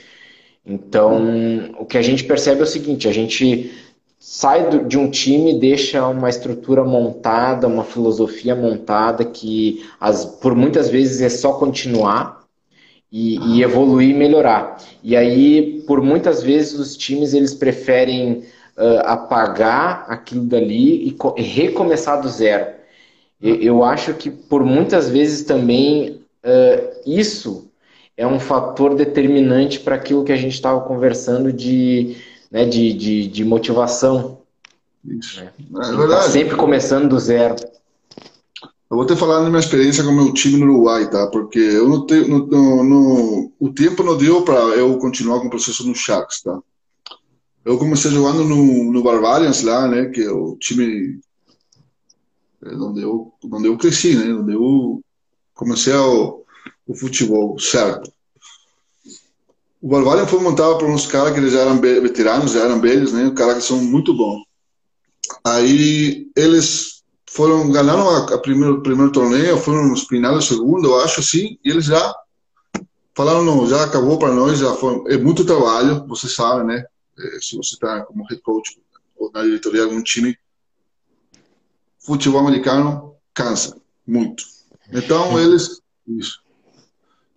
[0.64, 3.72] Então, o que a gente percebe é o seguinte: a gente
[4.20, 10.88] sai de um time, deixa uma estrutura montada, uma filosofia montada que as, por muitas
[10.88, 12.44] vezes é só continuar
[13.12, 14.78] e, e evoluir e melhorar.
[15.04, 18.44] E aí, por muitas vezes, os times eles preferem
[18.80, 22.80] uh, apagar aquilo dali e, e recomeçar do zero.
[23.42, 27.70] Eu, eu, acho que por muitas vezes também uh, isso
[28.18, 32.18] é um fator determinante para aquilo que a gente estava conversando de
[32.52, 34.40] né, de, de, de motivação.
[35.06, 35.40] Isso.
[35.40, 35.52] Né?
[35.58, 36.32] É tá verdade.
[36.32, 37.56] Sempre começando do zero.
[38.92, 41.28] Eu vou te falar da minha experiência com o meu time no Uruguai, tá?
[41.28, 45.46] Porque eu não tenho, no, no, no, o tempo não deu para eu continuar com
[45.46, 46.60] o processo no Sharks, tá?
[47.66, 50.06] Eu comecei jogando no, no Barbarians lá, né?
[50.06, 51.20] Que é o time
[52.64, 54.34] é, onde eu, onde eu cresci, né?
[54.34, 55.02] Onde eu
[55.54, 56.44] comecei o,
[56.88, 58.12] o futebol certo.
[59.82, 63.32] O Barbarian foi montado por uns caras que eles eram veteranos, já eram velhos, né?
[63.36, 64.44] Caras que são muito bons.
[65.44, 71.00] Aí eles foram, ganharam a, a primeiro, primeiro torneio, foram nos finais do segundo, eu
[71.00, 72.14] acho assim, e eles já
[73.16, 76.84] falaram, não, já acabou para nós, já foi, é muito trabalho, você sabe, né?
[77.20, 78.80] É, se você está como head coach
[79.18, 80.38] ou na diretoria de algum time,
[82.00, 84.44] futebol americano cansa muito.
[84.92, 86.42] Então eles, isso.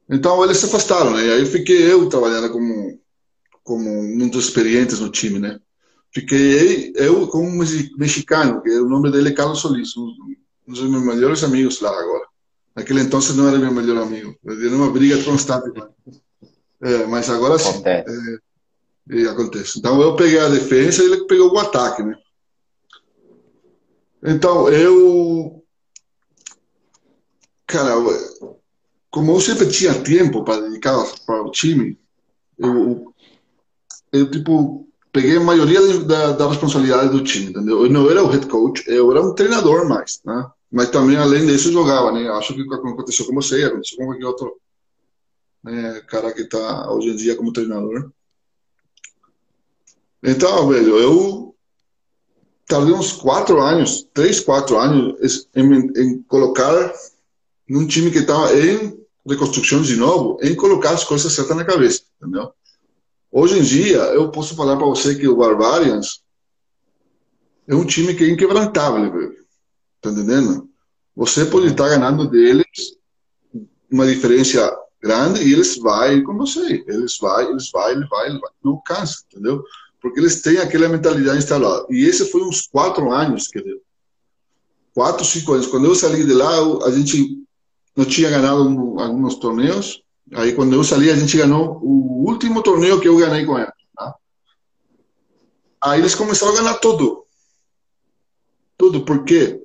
[0.09, 1.27] Então eles se afastaram, né?
[1.27, 3.01] E aí fiquei eu trabalhando como
[3.63, 5.61] como um dos experientes no time, né?
[6.13, 7.59] Fiquei eu com um
[7.97, 10.13] mexicano, que o nome dele é Carlos Solis, um
[10.67, 12.27] dos meus melhores amigos lá agora.
[12.75, 15.71] Naquele então não era meu melhor amigo, era uma briga constante.
[16.81, 17.69] É, mas agora sim.
[17.71, 18.41] Acontece.
[19.11, 19.79] É, acontece.
[19.79, 22.17] Então eu peguei a defesa e ele pegou o ataque, né?
[24.23, 25.65] Então eu.
[27.67, 27.95] Cara,
[29.11, 31.99] como eu sempre tinha tempo para dedicar para o time,
[32.59, 33.13] eu,
[34.13, 37.85] eu tipo peguei a maioria da, da responsabilidade do time, entendeu?
[37.85, 40.51] Eu não era o head coach, eu era um treinador mais, né?
[40.71, 42.29] Mas também além disso jogava, né?
[42.31, 44.57] Acho que aconteceu com você, aconteceu com qualquer outro
[45.63, 48.11] né, cara que está hoje em dia como treinador.
[50.23, 51.55] Então, velho, eu
[52.67, 56.93] tardei uns quatro anos, três, quatro anos em, em colocar
[57.69, 62.03] num time que estava em reconstrução de novo em colocar as coisas certas na cabeça,
[62.21, 62.53] entendeu?
[63.31, 66.23] Hoje em dia, eu posso falar para você que o Barbarians
[67.67, 69.37] é um time que é inquebrantável, velho.
[70.01, 70.69] Tá entendendo?
[71.17, 72.67] Você pode estar ganhando deles
[73.91, 76.85] uma diferença grande e eles vão com você.
[76.87, 78.51] Eles vão, eles vão, eles vão, eles vão.
[78.65, 79.65] Não cansa, entendeu?
[80.03, 81.87] Porque eles têm aquela mentalidade instalada.
[81.89, 83.81] E esse foi uns quatro anos que deu.
[84.93, 85.69] Quatro, cinco anos.
[85.69, 86.51] Quando eu saí de lá,
[86.85, 87.39] a gente
[87.97, 90.03] não tinha ganhado um, alguns torneios.
[90.35, 93.73] Aí, quando eu saí, a gente ganhou o último torneio que eu ganhei com ela.
[93.97, 94.15] Tá?
[95.81, 97.25] Aí eles começaram a ganhar tudo.
[98.77, 99.63] Tudo, porque,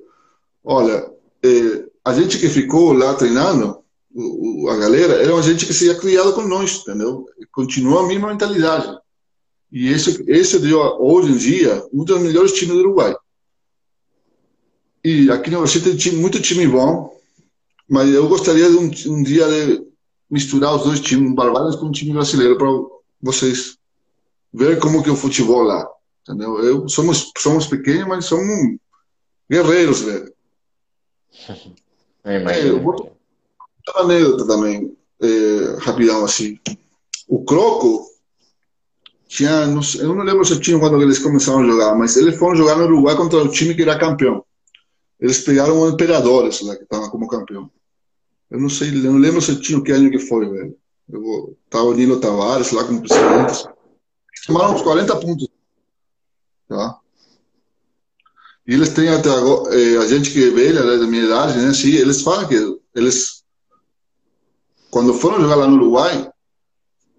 [0.62, 1.10] olha,
[1.44, 3.82] eh, a gente que ficou lá treinando,
[4.14, 7.26] o, o, a galera, era uma gente que se tinha criado com nós, entendeu?
[7.52, 8.98] Continua a mesma mentalidade.
[9.70, 13.14] E esse, esse deu, hoje em dia, um dos melhores times do Uruguai.
[15.04, 17.16] E aqui no Brasil tem muito time bom,
[17.88, 19.86] mas eu gostaria de um, um dia de
[20.30, 22.68] misturar os dois times, Barbadas com o time brasileiro, para
[23.20, 23.78] vocês
[24.52, 25.88] ver como que é o futebol lá.
[26.22, 26.58] Entendeu?
[26.62, 28.76] Eu, somos, somos pequenos, mas somos
[29.50, 30.32] guerreiros, velho.
[32.24, 33.16] É, eu vou
[33.94, 36.58] uma anedota também, é, rapidão assim.
[37.26, 38.06] O Croco
[39.28, 42.56] tinha, não eu não lembro se tinha quando eles começaram a jogar, mas eles foram
[42.56, 44.42] jogar no Uruguai contra o time que era campeão.
[45.20, 47.70] Eles pegaram o Imperadores, lá, que estava como campeão.
[48.50, 50.76] Eu não sei, eu não lembro se tinha que ano que foi, velho.
[51.10, 53.68] Eu o Nilo Tavares lá como presidente.
[54.46, 55.48] Tomaram uns 40 pontos.
[56.68, 56.98] Tá?
[58.66, 61.58] E eles têm até agora, eh, a gente que é velha, né, da minha idade,
[61.58, 62.54] né, sim, eles falam que
[62.94, 63.42] eles,
[64.90, 66.30] quando foram jogar lá no Uruguai,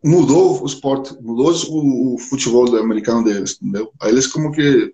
[0.04, 3.92] mudou o esporte, mudou o, o futebol americano deles, entendeu?
[4.00, 4.94] Aí eles como que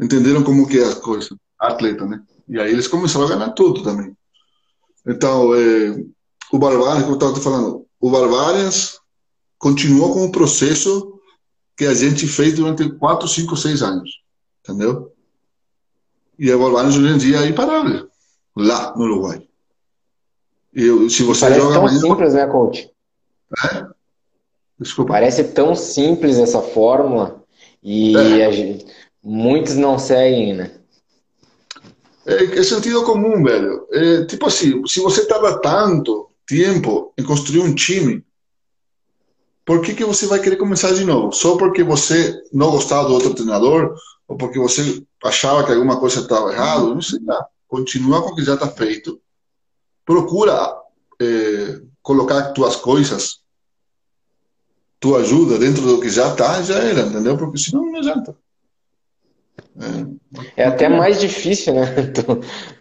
[0.00, 2.22] entenderam como que é a coisa, atleta, né?
[2.48, 4.16] E aí eles começaram a ganhar tudo também.
[5.06, 6.02] Então, é,
[6.52, 8.98] o Barbarians, como eu estava falando, o Barbarians
[9.58, 11.20] continua com o processo
[11.76, 14.10] que a gente fez durante 4, 5, 6 anos.
[14.62, 15.12] Entendeu?
[16.38, 18.08] E a Barbarians hoje em dia é imparável.
[18.56, 19.46] Lá no Uruguai.
[20.74, 22.00] E se você Parece joga tão amanhã...
[22.00, 22.90] simples, né, coach?
[24.78, 25.12] Desculpa.
[25.12, 27.44] Parece tão simples essa fórmula
[27.82, 28.52] e é.
[28.52, 28.86] gente,
[29.22, 30.70] muitos não seguem, né?
[32.26, 33.86] É, é sentido comum, velho.
[33.92, 38.24] É, tipo assim, se você tarda tanto tempo em construir um time,
[39.64, 41.32] por que, que você vai querer começar de novo?
[41.32, 43.94] Só porque você não gostava do outro treinador?
[44.26, 46.86] Ou porque você achava que alguma coisa estava errada?
[46.86, 47.46] Não sei lá.
[47.68, 49.20] Continua com o que já está feito.
[50.04, 50.74] Procura
[51.20, 53.40] é, colocar tuas coisas,
[54.98, 57.36] tua ajuda dentro do que já está, já era, entendeu?
[57.36, 58.36] Porque senão não adianta.
[60.56, 61.86] É, é até mais difícil, né?
[62.12, 62.22] Tu,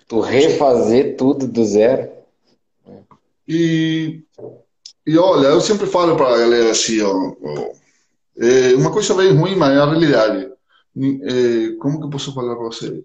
[0.07, 2.09] tu refazer tudo do zero.
[3.47, 4.23] E
[5.09, 7.71] e olha, eu sempre falo para a galera assim, ó, ó,
[8.37, 10.51] é uma coisa bem ruim, mas é a realidade.
[10.95, 13.03] É, como que eu posso falar para você?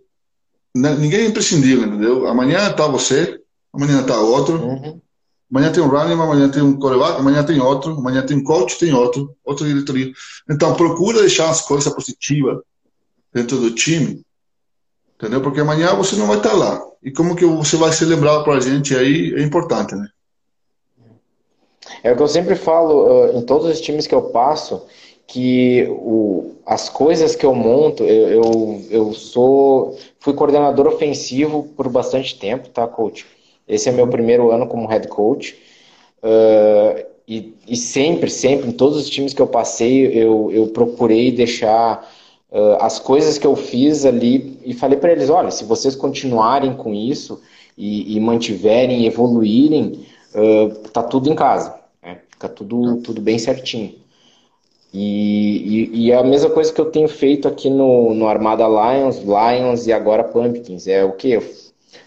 [0.75, 2.27] Ninguém é imprescindível, entendeu?
[2.27, 3.41] Amanhã está você,
[3.73, 5.01] amanhã está outro, uhum.
[5.55, 8.77] Amanhã tem um running, amanhã tem um coreback, amanhã tem outro, amanhã tem um coach,
[8.77, 10.13] tem outro, outra diretoria.
[10.51, 12.59] Então, procura deixar as coisas positivas
[13.33, 14.25] dentro do time,
[15.15, 15.41] entendeu?
[15.41, 16.85] Porque amanhã você não vai estar lá.
[17.01, 20.09] E como que você vai ser lembrado para a gente aí é importante, né?
[22.03, 24.83] É o que eu sempre falo uh, em todos os times que eu passo,
[25.27, 31.89] que o, as coisas que eu monto, eu, eu, eu, sou fui coordenador ofensivo por
[31.89, 33.27] bastante tempo, tá, coach?
[33.67, 35.57] Esse é meu primeiro ano como head coach.
[36.23, 41.33] Uh, e, e, sempre, sempre, em todos os times que eu passei, eu, eu procurei
[41.33, 42.07] deixar
[42.51, 46.75] uh, as coisas que eu fiz ali e falei para eles: olha, se vocês continuarem
[46.75, 47.41] com isso
[47.77, 51.85] e, e mantiverem, evoluírem, uh, tá tudo em casa.
[52.35, 53.95] Fica tudo, tudo bem certinho.
[54.93, 58.65] E, e, e, é a mesma coisa que eu tenho feito aqui no, no Armada
[58.67, 60.87] Lions, Lions e agora Pumpkins.
[60.87, 61.39] É o que?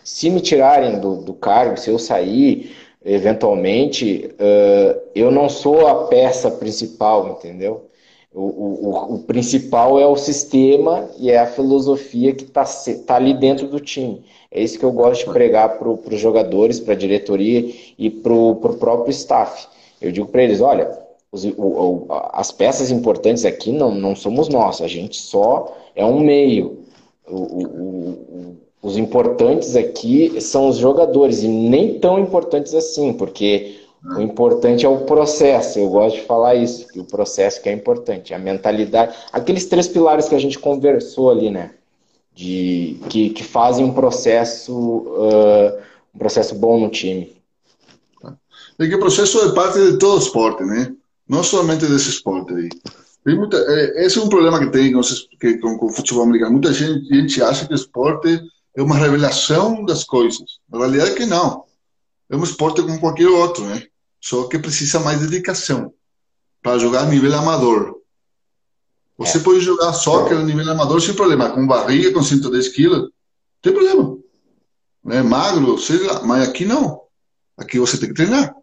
[0.03, 6.07] Se me tirarem do, do cargo, se eu sair, eventualmente, uh, eu não sou a
[6.07, 7.87] peça principal, entendeu?
[8.33, 12.63] O, o, o, principal é o sistema e é a filosofia que está
[13.05, 14.23] tá ali dentro do time.
[14.51, 18.33] É isso que eu gosto de pregar para os jogadores, para a diretoria e para
[18.33, 19.67] o próprio staff.
[19.99, 20.91] Eu digo para eles, olha,
[21.31, 26.19] os, o, as peças importantes aqui não, não somos nós, a gente só é um
[26.19, 26.83] meio.
[27.27, 34.85] O, os importantes aqui são os jogadores, e nem tão importantes assim, porque o importante
[34.85, 35.79] é o processo.
[35.79, 39.87] Eu gosto de falar isso, que o processo que é importante, a mentalidade, aqueles três
[39.87, 41.71] pilares que a gente conversou ali, né?
[42.33, 45.79] De, que, que fazem um processo, uh,
[46.13, 47.35] um processo bom no time
[48.79, 50.93] é que o processo é parte de todo esporte, né?
[51.27, 52.69] Não somente desse esporte aí.
[53.23, 54.93] Tem muita, é, esse é um problema que tem
[55.39, 56.53] que, com, com o futebol americano.
[56.53, 58.39] Muita gente, gente acha que o esporte
[58.77, 60.59] é uma revelação das coisas.
[60.69, 61.65] Na realidade é que não.
[62.29, 63.83] É um esporte como qualquer outro, né?
[64.21, 65.91] Só que precisa mais dedicação
[66.61, 67.97] para jogar a nível amador.
[69.17, 69.41] Você é.
[69.41, 73.09] pode jogar soccer a nível amador sem problema, com barriga, com 110 quilos, não
[73.63, 74.17] tem problema.
[75.09, 77.01] É magro, sei lá, mas aqui não.
[77.57, 78.55] Aqui você tem que treinar.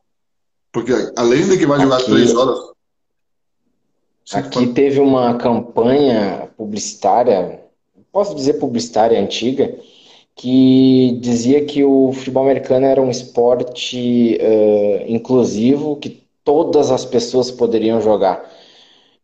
[0.70, 2.60] Porque além de que vai jogar aqui, três horas.
[4.32, 7.64] Aqui teve uma campanha publicitária,
[8.12, 9.76] posso dizer publicitária antiga,
[10.36, 17.50] que dizia que o futebol americano era um esporte uh, inclusivo, que todas as pessoas
[17.50, 18.50] poderiam jogar.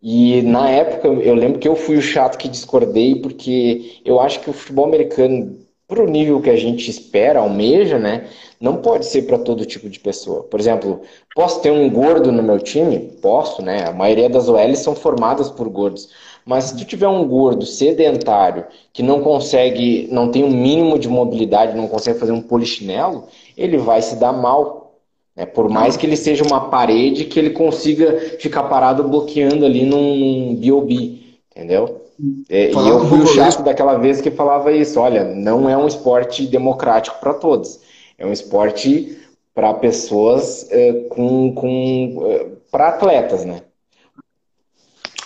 [0.03, 4.40] E na época eu lembro que eu fui o chato que discordei, porque eu acho
[4.40, 5.59] que o futebol americano
[5.90, 8.29] para o nível que a gente espera, almeja, né?
[8.61, 10.44] Não pode ser para todo tipo de pessoa.
[10.44, 11.03] Por exemplo,
[11.35, 13.18] posso ter um gordo no meu time?
[13.20, 13.87] Posso, né?
[13.88, 16.09] A maioria das OLs são formadas por gordos.
[16.44, 21.09] Mas se tu tiver um gordo sedentário que não consegue, não tem um mínimo de
[21.09, 23.24] mobilidade, não consegue fazer um polichinelo,
[23.57, 24.95] ele vai se dar mal.
[25.36, 25.47] Né?
[25.47, 30.16] Por mais que ele seja uma parede, que ele consiga ficar parado bloqueando ali num,
[30.16, 32.01] num BOB, entendeu?
[32.49, 35.01] É, e eu fui o chato daquela vez que falava isso.
[35.01, 37.80] Olha, não é um esporte democrático para todos.
[38.18, 39.18] É um esporte
[39.55, 43.62] para pessoas é, com, com é, para atletas, né?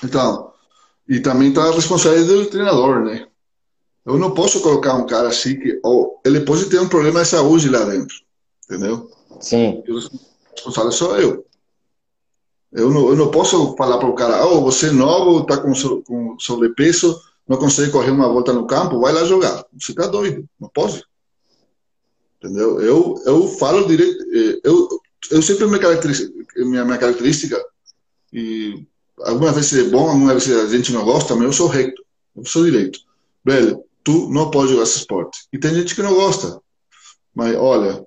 [0.02, 0.52] Então,
[1.08, 3.26] e também está a responsabilidade do treinador, né?
[4.04, 7.28] Eu não posso colocar um cara assim que ou ele pode ter um problema de
[7.28, 8.16] saúde lá dentro,
[8.64, 9.10] entendeu?
[9.40, 9.82] Sim.
[9.86, 10.00] E o
[10.54, 11.46] responsável sou eu.
[12.72, 15.72] Eu não, eu não posso falar para o cara, oh, você é novo, está com,
[16.02, 19.64] com sobrepeso, não consegue correr uma volta no campo, vai lá jogar.
[19.78, 21.02] Você está doido, não pode.
[22.38, 22.80] Entendeu?
[22.80, 24.22] Eu, eu falo direito.
[24.34, 24.88] Eh, eu,
[25.30, 27.62] eu sempre me caracterizo, minha, minha característica,
[28.32, 28.86] e
[29.20, 32.02] algumas vezes é bom, algumas vezes a gente não gosta, mas eu sou reto,
[32.36, 32.98] eu sou direito.
[33.44, 35.46] Velho, tu não pode jogar esse esporte.
[35.52, 36.60] E tem gente que não gosta.
[37.34, 38.04] Mas olha,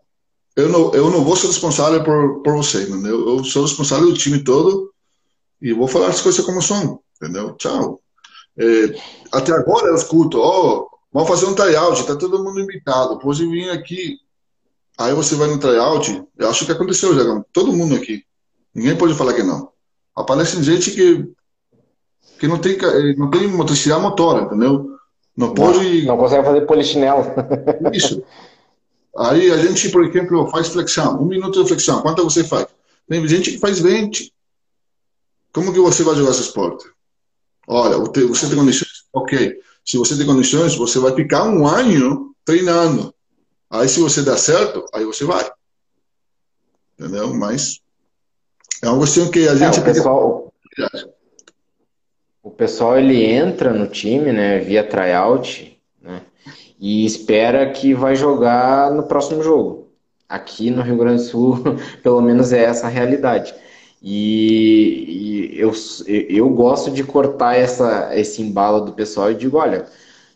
[0.56, 3.28] eu não, eu não vou ser responsável por, por você, entendeu?
[3.28, 4.92] Eu sou responsável do time todo
[5.62, 7.54] e vou falar as coisas como são, entendeu?
[7.54, 8.02] Tchau.
[8.58, 9.00] É,
[9.32, 13.46] até agora eu escuto, ó, oh, vamos fazer um tryout, tá todo mundo invitado, pode
[13.46, 14.18] vir aqui.
[14.98, 18.24] Aí você vai no tryout, eu acho que aconteceu já, todo mundo aqui.
[18.74, 19.72] Ninguém pode falar que não.
[20.18, 21.32] Aparece gente que,
[22.40, 22.76] que não, tem,
[23.16, 24.98] não tem motricidade motora, entendeu?
[25.38, 26.02] Não pode.
[26.02, 27.24] Não, não consegue fazer polichinelo.
[27.94, 28.24] Isso.
[29.16, 31.22] Aí a gente, por exemplo, faz flexão.
[31.22, 32.02] Um minuto de flexão.
[32.02, 32.66] Quanto você faz?
[33.08, 34.34] Tem gente que faz 20.
[35.54, 36.90] Como que você vai jogar esse esporte?
[37.68, 39.06] Olha, você tem condições?
[39.14, 39.60] Ok.
[39.86, 43.14] Se você tem condições, você vai ficar um ano treinando.
[43.70, 45.48] Aí, se você der certo, aí você vai.
[46.98, 47.34] Entendeu?
[47.36, 47.82] Mas
[48.82, 49.80] é uma questão que a é, gente...
[49.80, 50.54] É, o, pessoal,
[52.44, 56.22] o pessoal, ele entra no time, né, via tryout, né,
[56.80, 59.88] e espera que vai jogar no próximo jogo.
[60.30, 61.64] Aqui no Rio Grande do Sul,
[62.04, 63.54] pelo menos é essa a realidade.
[64.02, 65.72] E, e eu,
[66.08, 69.86] eu gosto de cortar essa, esse embalo do pessoal e digo, olha,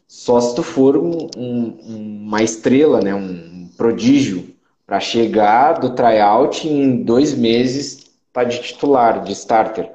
[0.07, 4.49] só se tu for um, um, uma estrela, né, um prodígio,
[4.85, 8.00] para chegar do tryout em dois meses
[8.31, 9.91] tá de titular, de starter,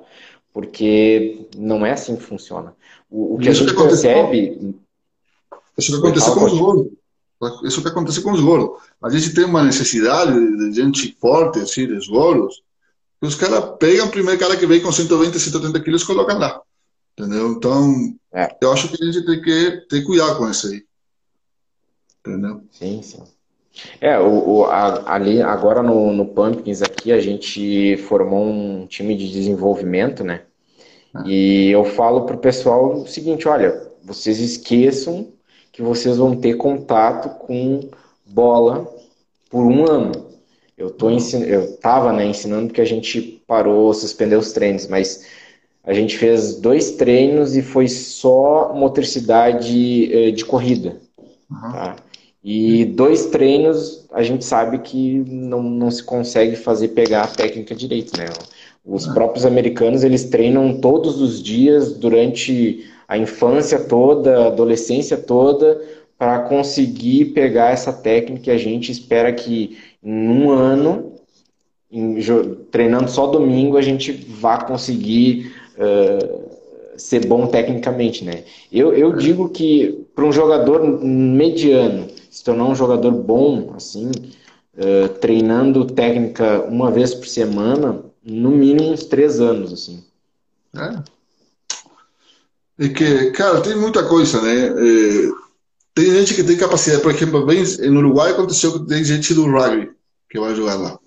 [0.53, 2.75] porque não é assim que funciona.
[3.11, 4.77] O, o que isso a gente que percebe...
[5.79, 6.87] Isso que acontece com os gols.
[7.65, 8.81] Isso que acontece com os golos.
[9.03, 12.63] A gente tem uma necessidade de gente forte, assim, dos golos,
[13.21, 16.61] os caras pegam o primeiro cara que vem com 120, 130 quilos e colocam lá.
[17.19, 17.53] Entendeu?
[17.53, 18.57] Então, é.
[18.61, 20.85] eu acho que a gente tem que ter cuidado com isso aí.
[22.21, 22.63] Entendeu?
[22.71, 23.25] Sim, sim.
[24.01, 29.17] É, o, o a, ali agora no, no Pumpkins aqui a gente formou um time
[29.17, 30.43] de desenvolvimento, né?
[31.15, 31.29] É.
[31.29, 35.29] E eu falo pro pessoal o seguinte, olha, vocês esqueçam
[35.73, 37.89] que vocês vão ter contato com
[38.25, 38.91] bola
[39.51, 40.27] por um ano.
[40.77, 41.43] Eu tô ensin...
[41.45, 45.27] eu tava né, ensinando porque a gente parou, suspendeu os treinos, mas
[45.85, 51.01] a gente fez dois treinos e foi só motricidade eh, de corrida.
[51.51, 51.73] Uhum.
[51.73, 51.97] Tá?
[52.49, 57.75] E dois treinos a gente sabe que não, não se consegue fazer pegar a técnica
[57.75, 58.27] direito, né?
[58.85, 59.15] Os uhum.
[59.15, 65.83] próprios americanos eles treinam todos os dias durante a infância toda, a adolescência toda,
[66.17, 68.53] para conseguir pegar essa técnica.
[68.53, 71.15] A gente espera que em um ano,
[71.91, 72.17] em,
[72.71, 76.49] treinando só domingo, a gente vá conseguir uh,
[76.97, 78.45] ser bom tecnicamente, né?
[78.71, 85.09] Eu, eu digo que para um jogador mediano se tornar um jogador bom, assim, uh,
[85.21, 90.05] treinando técnica uma vez por semana, no mínimo uns três anos, assim.
[90.77, 91.03] É.
[92.79, 94.67] E que, cara, tem muita coisa, né?
[94.67, 95.31] É,
[95.95, 99.51] tem gente que tem capacidade, por exemplo, bem, no Uruguai aconteceu que tem gente do
[99.51, 99.93] rugby
[100.29, 100.99] que vai jogar lá.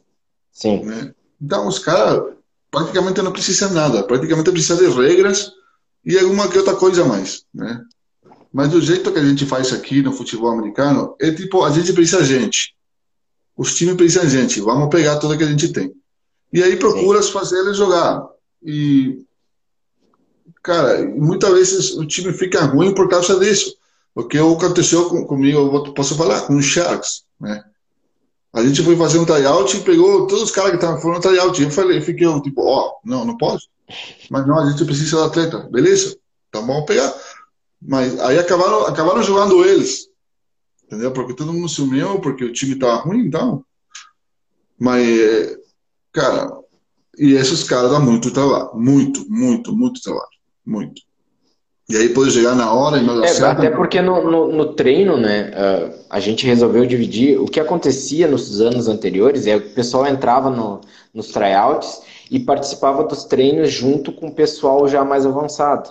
[0.52, 0.84] Sim.
[0.84, 1.14] Né?
[1.40, 2.24] Então, os caras
[2.72, 5.52] praticamente não precisam nada, praticamente precisam de regras
[6.04, 7.86] e alguma que outra coisa mais, né?
[8.52, 11.94] Mas do jeito que a gente faz aqui no futebol americano, é tipo, a gente
[11.94, 12.76] precisa gente.
[13.56, 14.62] Os times precisam gente.
[14.62, 15.94] Vamos pegar tudo que a gente tem.
[16.52, 18.26] E aí procura fazer eles jogar.
[18.64, 19.24] E,
[20.64, 23.76] cara, muitas vezes o time fica ruim por causa disso.
[24.16, 27.64] Porque aconteceu com, comigo, eu posso falar, com os Sharks, né?
[28.52, 31.62] A gente foi fazer um tryout e pegou todos os caras que estavam fazendo tryout.
[31.62, 33.70] Eu falei, fiquei tipo, ó, oh, não, não pode.
[34.30, 35.68] Mas não, a gente precisa de atleta.
[35.70, 36.18] Beleza?
[36.50, 37.14] Então vamos pegar.
[37.82, 40.08] Mas aí acabaram, acabaram jogando eles.
[40.86, 41.12] Entendeu?
[41.12, 43.64] Porque todo mundo se uniu, porque o time tava ruim, então.
[44.78, 45.58] Mas,
[46.12, 46.52] cara,
[47.18, 48.72] e esses caras dão muito trabalho.
[48.74, 50.28] Muito, muito, muito trabalho.
[50.66, 51.02] Muito.
[51.90, 53.58] E aí pode chegar na hora e não dá é, certo.
[53.58, 55.52] Até porque no, no, no treino, né,
[56.10, 57.40] a gente resolveu dividir.
[57.40, 62.40] O que acontecia nos anos anteriores é que o pessoal entrava no, nos tryouts e
[62.40, 65.90] participava dos treinos junto com o pessoal já mais avançado.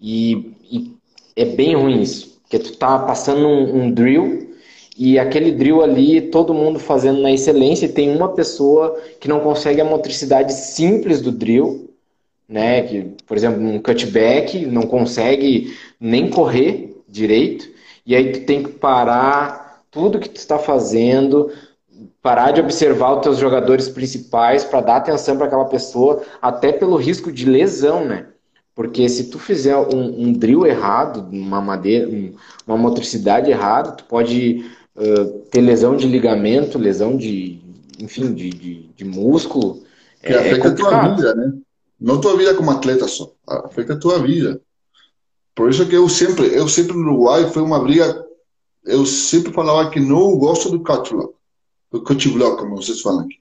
[0.00, 0.96] E, e
[1.36, 2.40] é bem ruim isso.
[2.42, 4.54] Porque tu tá passando um, um, drill
[4.96, 9.40] e aquele drill ali, todo mundo fazendo na excelência, e tem uma pessoa que não
[9.40, 11.88] consegue a motricidade simples do drill,
[12.46, 12.82] né?
[12.82, 17.68] Que, por exemplo, um cutback, não consegue nem correr direito,
[18.04, 21.50] e aí tu tem que parar tudo que tu está fazendo,
[22.20, 26.96] parar de observar os teus jogadores principais para dar atenção para aquela pessoa, até pelo
[26.96, 28.26] risco de lesão, né?
[28.74, 32.08] Porque se tu fizer um, um drill errado, uma madeira,
[32.66, 34.64] uma motricidade errada, tu pode
[34.96, 37.60] uh, ter lesão de ligamento, lesão de,
[38.00, 39.82] enfim, de, de, de músculo.
[40.22, 41.52] Que é, afeta é a tua vida, né?
[42.00, 44.60] Não tua vida como atleta só, afeta a tua vida.
[45.54, 48.24] Por isso que eu sempre, eu sempre no Uruguai foi uma briga,
[48.84, 51.34] eu sempre falava que não gosto do cut block,
[51.90, 53.36] do cut block, como vocês falam aqui.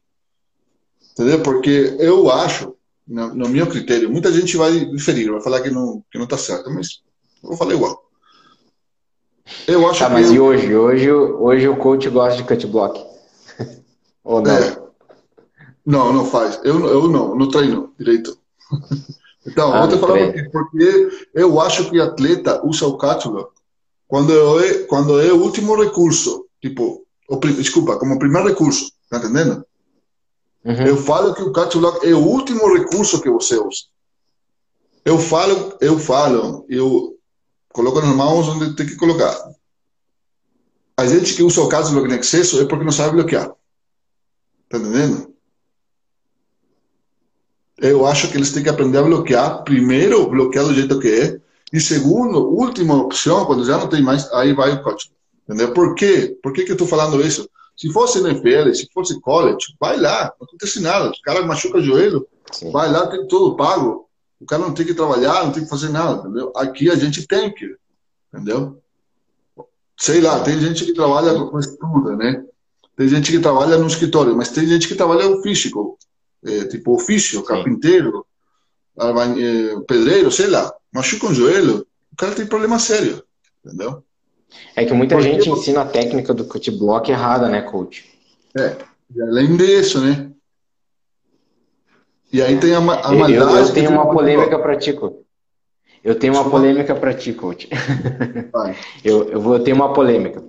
[1.13, 1.41] Entendeu?
[1.41, 2.75] Porque eu acho,
[3.07, 6.37] no, no meu critério, muita gente vai diferir, vai falar que não, que não tá
[6.37, 7.01] certo, mas
[7.43, 8.09] eu falar igual.
[9.67, 10.13] Eu acho tá, que.
[10.13, 10.35] Mas eu...
[10.35, 10.75] e hoje?
[10.75, 13.03] Hoje, hoje o coach gosta de cut block?
[14.23, 14.51] Ou não?
[14.51, 14.81] É.
[15.85, 16.59] Não, não faz.
[16.63, 18.37] Eu, eu não, não treino direito.
[19.43, 23.47] Então, ah, ontem falando que porque eu acho que atleta usa o block
[24.07, 26.45] quando é, quando é o último recurso.
[26.61, 28.91] Tipo, o, desculpa, como primeiro recurso.
[29.09, 29.65] Tá entendendo?
[30.63, 30.85] Uhum.
[30.85, 33.81] Eu falo que o cut block é o último recurso que você usa.
[35.03, 37.17] Eu falo, eu falo, eu
[37.73, 39.35] coloco nas mãos onde tem que colocar.
[40.95, 43.51] A gente que usa o cut block em excesso é porque não sabe bloquear.
[44.69, 45.33] Tá entendendo?
[47.77, 49.63] Eu acho que eles têm que aprender a bloquear.
[49.63, 51.41] Primeiro, bloquear do jeito que é.
[51.73, 55.11] E segundo, última opção, quando já não tem mais, aí vai o coach.
[55.45, 55.73] Entendeu?
[55.73, 56.37] Por quê?
[56.43, 57.49] Por que, que eu estou falando isso?
[57.81, 61.09] Se fosse NFL, se fosse college, vai lá, não acontece nada.
[61.09, 62.71] O cara machuca o joelho, Sim.
[62.71, 64.07] vai lá, tem tudo pago.
[64.39, 66.53] O cara não tem que trabalhar, não tem que fazer nada, entendeu?
[66.55, 67.75] Aqui a gente tem que,
[68.31, 68.79] entendeu?
[69.97, 72.45] Sei lá, tem gente que trabalha com estudo, né?
[72.95, 75.97] Tem gente que trabalha no escritório, mas tem gente que trabalha no físico,
[76.45, 78.23] é, tipo ofício, carpinteiro,
[78.95, 80.71] é, pedreiro, sei lá.
[80.93, 83.23] Machuca um joelho, o cara tem problema sério,
[83.65, 84.03] entendeu?
[84.75, 85.55] É que muita Porque gente eu...
[85.55, 88.09] ensina a técnica do cut block errada, né, coach?
[88.57, 88.75] É,
[89.21, 90.29] além disso, né?
[92.31, 93.33] E aí tem a, a maldade.
[93.33, 95.17] Eu, eu tenho uma polêmica para ti, coach.
[96.03, 97.69] Eu tenho uma polêmica para ti, coach.
[99.03, 100.43] eu, eu vou ter uma polêmica.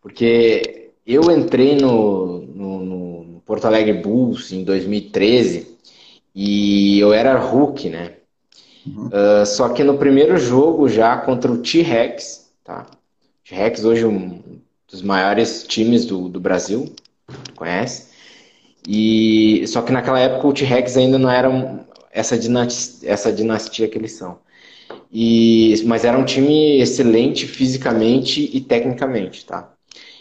[0.00, 5.78] Porque eu entrei no, no, no Porto Alegre Bulls em 2013
[6.34, 8.14] e eu era Hulk, né?
[8.84, 9.06] Uhum.
[9.06, 12.86] Uh, só que no primeiro jogo já contra o T-Rex, tá?
[13.52, 14.40] T-Rex hoje um
[14.90, 16.90] dos maiores times do, do Brasil,
[17.54, 18.10] conhece?
[18.88, 23.98] E só que naquela época o T-Rex ainda não era essa dinastia, essa dinastia que
[23.98, 24.38] eles são.
[25.12, 29.70] E, mas era um time excelente fisicamente e tecnicamente, tá?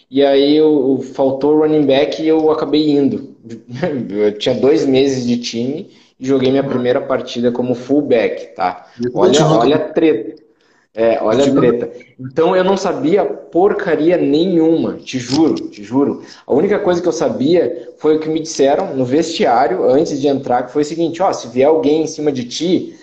[0.10, 3.32] E aí eu, faltou running back e eu acabei indo.
[4.10, 8.88] Eu tinha dois meses de time e joguei minha primeira partida como fullback, tá?
[9.14, 10.51] Olha, olha a treta.
[10.94, 11.90] É, olha a treta.
[12.20, 16.22] Então eu não sabia porcaria nenhuma, te juro, te juro.
[16.46, 20.28] A única coisa que eu sabia foi o que me disseram no vestiário antes de
[20.28, 22.96] entrar, que foi o seguinte, ó, se vier alguém em cima de ti,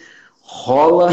[0.42, 1.08] rola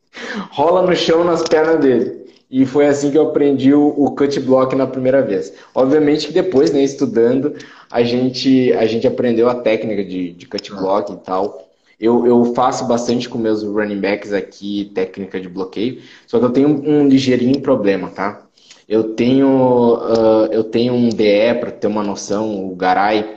[0.50, 2.26] rola no chão nas pernas dele.
[2.50, 5.52] E foi assim que eu aprendi o, o cut block na primeira vez.
[5.74, 7.54] Obviamente que depois, né, estudando,
[7.90, 11.65] a gente, a gente aprendeu a técnica de, de cut block e tal.
[11.98, 16.50] Eu, eu faço bastante com meus running backs aqui, técnica de bloqueio, só que eu
[16.50, 18.46] tenho um, ligeirinho problema, tá?
[18.88, 23.36] Eu tenho, uh, eu tenho um DE, para ter uma noção, o Garay,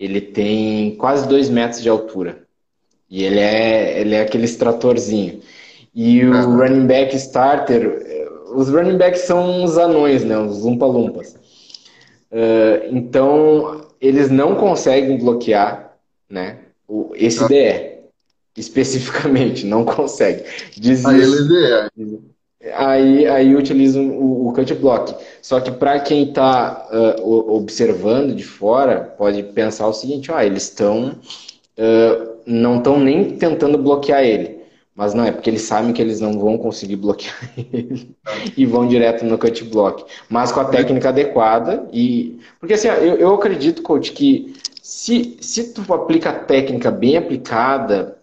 [0.00, 2.40] ele tem quase dois metros de altura.
[3.10, 5.40] E ele é, ele é aquele extratorzinho.
[5.94, 6.56] E o uhum.
[6.56, 8.08] running back starter,
[8.54, 10.38] os running backs são os anões, né?
[10.38, 11.34] Os lumpa-lumpas.
[12.30, 15.96] Uh, então, eles não conseguem bloquear
[16.28, 17.48] né, o, esse ah.
[17.48, 17.87] DE.
[18.58, 20.42] Especificamente, não consegue.
[21.04, 22.20] Aí ele é DE.
[22.74, 25.14] Aí, aí utilizam o, o cut block.
[25.40, 30.64] Só que para quem está uh, observando de fora, pode pensar o seguinte: ó, eles
[30.64, 31.18] estão.
[31.78, 34.58] Uh, não estão nem tentando bloquear ele
[34.98, 37.32] mas não, é porque eles sabem que eles não vão conseguir bloquear
[37.72, 38.16] ele
[38.56, 40.04] e vão direto no cut block.
[40.28, 42.40] Mas com a técnica adequada e.
[42.58, 48.17] Porque assim, eu, eu acredito, coach, que se, se tu aplica a técnica bem aplicada,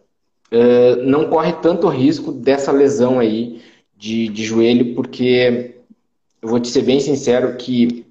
[0.51, 3.61] uh, não corre tanto risco dessa lesão aí
[3.97, 5.75] de, de joelho, porque
[6.41, 8.05] eu vou te ser bem sincero que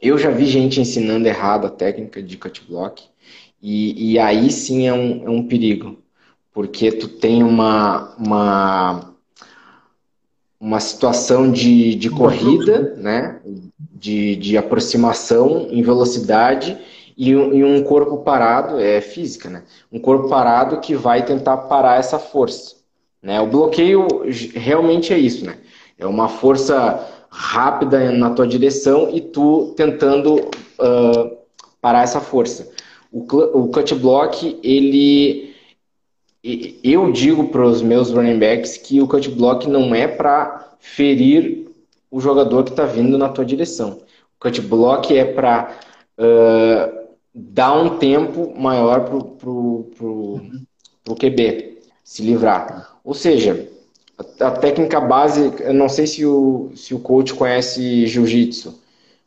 [0.00, 3.04] eu já vi gente ensinando errado a técnica de cut block.
[3.60, 5.98] E, e aí sim é um, é um perigo
[6.58, 9.14] porque tu tem uma, uma,
[10.58, 13.40] uma situação de, de corrida, né?
[13.78, 16.76] de, de aproximação em velocidade
[17.18, 19.64] e um, e um corpo parado, é física, né?
[19.90, 22.76] Um corpo parado que vai tentar parar essa força.
[23.20, 23.40] Né?
[23.40, 24.06] O bloqueio
[24.54, 25.58] realmente é isso, né?
[25.98, 31.36] É uma força rápida na tua direção e tu tentando uh,
[31.80, 32.70] parar essa força.
[33.10, 33.22] O,
[33.62, 35.48] o cut block, ele
[36.84, 41.66] eu digo para os meus running backs que o cut block não é para ferir
[42.08, 44.00] o jogador que está vindo na tua direção.
[44.38, 45.76] cut block é para
[46.16, 46.97] uh,
[47.38, 50.40] dar um tempo maior pro, pro, pro,
[51.04, 52.96] pro QB se livrar.
[53.04, 53.68] Ou seja,
[54.40, 58.82] a, técnica base, eu não sei se o, se o coach conhece jiu-jitsu.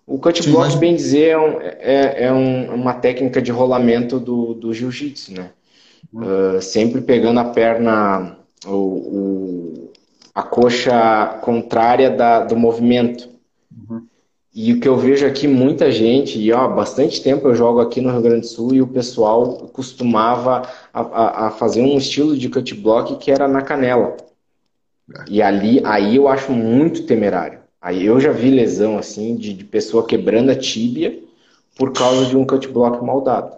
[0.05, 4.53] O cut block, bem dizer, é, um, é, é um, uma técnica de rolamento do,
[4.53, 5.51] do jiu-jitsu, né?
[6.12, 6.57] Uhum.
[6.57, 8.36] Uh, sempre pegando a perna,
[8.66, 9.91] o, o,
[10.36, 13.30] a coxa contrária da, do movimento.
[14.54, 18.02] E o que eu vejo aqui, muita gente, e ó, bastante tempo eu jogo aqui
[18.02, 22.38] no Rio Grande do Sul e o pessoal costumava a, a, a fazer um estilo
[22.38, 24.18] de cut block que era na canela.
[25.16, 25.24] É.
[25.30, 27.60] E ali, aí eu acho muito temerário.
[27.82, 31.18] Aí eu já vi lesão assim de, de pessoa quebrando a tíbia
[31.78, 33.56] por causa de um cut block mal dado.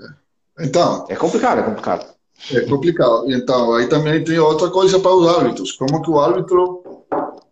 [0.00, 0.64] É.
[0.64, 1.04] Então.
[1.10, 2.14] É complicado, é complicado.
[2.50, 3.30] É complicado.
[3.30, 5.72] Então, aí também tem outra coisa para os árbitros.
[5.72, 6.82] Como que o árbitro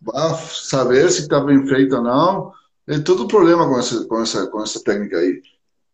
[0.00, 2.61] vai saber se está bem feito ou não?
[2.88, 5.40] É todo problema com essa, com essa, com essa técnica aí.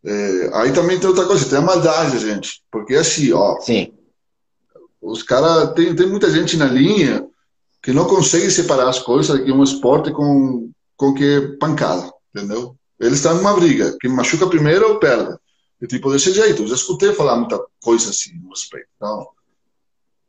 [0.05, 2.63] É, aí também tem outra coisa, tem a maldade, gente.
[2.71, 3.61] Porque assim, ó.
[3.61, 3.93] Sim.
[5.01, 5.75] Os caras.
[5.75, 7.27] Tem, tem muita gente na linha
[7.83, 12.77] que não consegue separar as coisas que um esporte com, com que é pancada, entendeu?
[12.99, 13.97] Eles estão numa briga.
[14.01, 15.37] Quem machuca primeiro perde.
[15.81, 16.63] E tipo, desse jeito.
[16.63, 18.89] Eu já escutei falar muita coisa assim no respeito.
[18.97, 19.29] Então,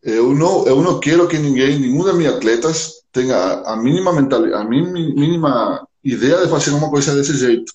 [0.04, 4.62] eu não, eu não quero que ninguém, nenhum dos meus atletas, tenha a mínima mentalidade,
[4.62, 7.74] a mínima ideia de fazer uma coisa desse jeito.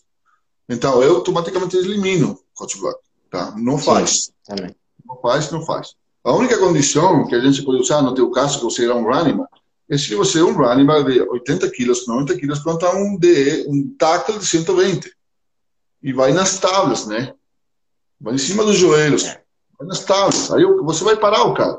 [0.69, 2.99] Então, eu automaticamente elimino o coach block.
[3.31, 3.55] Tá?
[3.57, 4.33] Não faz.
[4.43, 4.75] Sim,
[5.07, 5.95] não faz, não faz.
[6.23, 9.05] A única condição que a gente pode usar, no teu caso, que você era um
[9.05, 9.47] running man,
[9.91, 13.67] é se você é um running back de 80 quilos, 90 quilos, plantar um DE,
[13.69, 15.13] um tackle de 120.
[16.03, 17.35] E vai nas tábuas, né?
[18.19, 19.25] Vai em cima dos joelhos.
[19.79, 20.51] Vai nas tábuas.
[20.53, 21.79] Aí você vai parar o cara.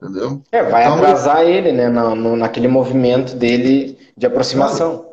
[0.00, 0.42] Entendeu?
[0.52, 1.88] É, vai então, atrasar ele, né?
[1.88, 5.09] Na, no, naquele movimento dele de aproximação.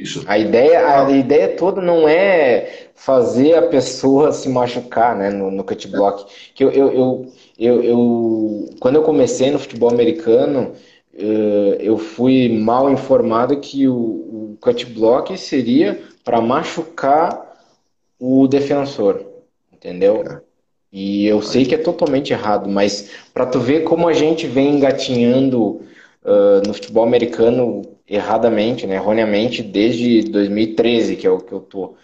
[0.00, 0.24] Isso.
[0.26, 5.30] A ideia, a ideia toda não é fazer a pessoa se machucar, né?
[5.30, 6.24] No, no cut block.
[6.54, 10.72] Que eu, eu, eu, eu, eu, quando eu comecei no futebol americano,
[11.14, 17.50] eh, eu fui mal informado que o, o cut block seria para machucar
[18.18, 19.22] o defensor,
[19.72, 20.22] entendeu?
[20.26, 20.40] É.
[20.92, 24.76] E eu sei que é totalmente errado, mas para tu ver como a gente vem
[24.76, 25.80] engatinhando
[26.24, 31.94] uh, no futebol americano erradamente, né, erroneamente, desde 2013, que é o que eu tô.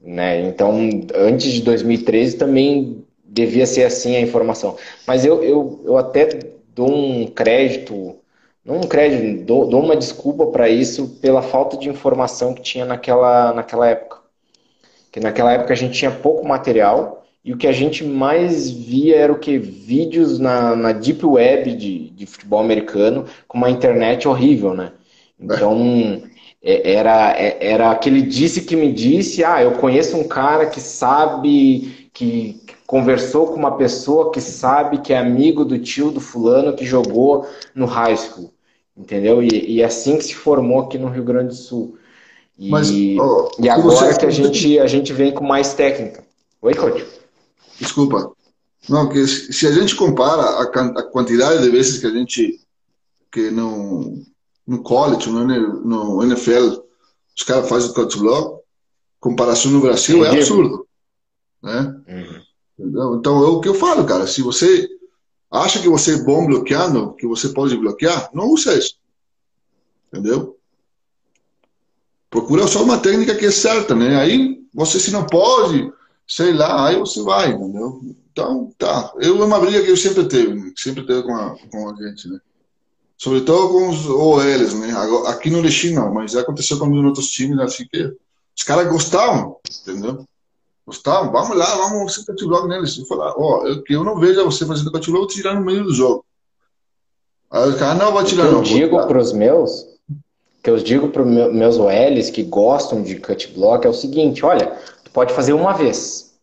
[0.00, 0.40] Né?
[0.48, 0.72] Então,
[1.14, 4.76] antes de 2013 também devia ser assim a informação.
[5.06, 6.28] Mas eu, eu, eu até
[6.74, 8.16] dou um crédito
[8.64, 12.84] não um crédito, dou, dou uma desculpa para isso pela falta de informação que tinha
[12.84, 14.18] naquela, naquela época.
[15.10, 19.16] Que naquela época a gente tinha pouco material e o que a gente mais via
[19.16, 19.58] era o que?
[19.58, 24.92] Vídeos na, na deep web de, de futebol americano com uma internet horrível, né?
[25.42, 26.22] Então,
[26.62, 30.80] é, era, é, era aquele disse que me disse, ah, eu conheço um cara que
[30.80, 36.76] sabe, que, conversou com uma pessoa que sabe que é amigo do tio do fulano
[36.76, 38.52] que jogou no high school,
[38.94, 39.42] entendeu?
[39.42, 41.96] E, e é assim que se formou aqui no Rio Grande do Sul.
[42.58, 46.22] E, Mas, oh, e agora que a gente, a gente vem com mais técnica.
[46.60, 47.02] Oi, coach?
[47.80, 48.30] Desculpa.
[48.86, 52.60] Não, que se a gente compara a, a quantidade de vezes que a gente
[53.32, 54.22] que no,
[54.66, 56.80] no college, no, no NFL,
[57.36, 58.62] os caras fazem o cut block,
[59.18, 60.86] comparação no Brasil é absurdo.
[61.62, 62.02] Né?
[62.08, 63.16] Uhum.
[63.18, 64.26] Então é o que eu falo, cara.
[64.26, 64.88] Se você
[65.50, 68.96] acha que você é bom bloqueando, que você pode bloquear, não use isso.
[70.12, 70.58] Entendeu?
[72.28, 74.16] Procura só uma técnica que é certa, né?
[74.16, 75.92] Aí você se não pode,
[76.26, 78.00] sei lá, aí você vai, entendeu?
[78.32, 79.12] Então, tá.
[79.20, 80.72] Eu é uma briga que eu sempre teve, né?
[80.76, 82.40] sempre teve com a, com a gente, né?
[83.22, 84.92] Sobretudo com os OLs, né?
[85.28, 88.12] Aqui no Lexim não, mas já aconteceu em outros times, assim que
[88.56, 90.24] os caras gostavam, entendeu?
[90.84, 92.98] Gustavo, vamos lá, vamos fazer cut log neles.
[92.98, 95.54] Eu falar, ó, eu, que eu não vejo você fazendo cut log, eu vou tirar
[95.54, 96.24] no meio do jogo.
[97.48, 99.86] Aí o cara, não, vai tirar o que eu digo para os meus,
[100.60, 104.44] que eu digo para os meus OLs que gostam de cut block é o seguinte,
[104.44, 106.34] olha, tu pode fazer uma vez,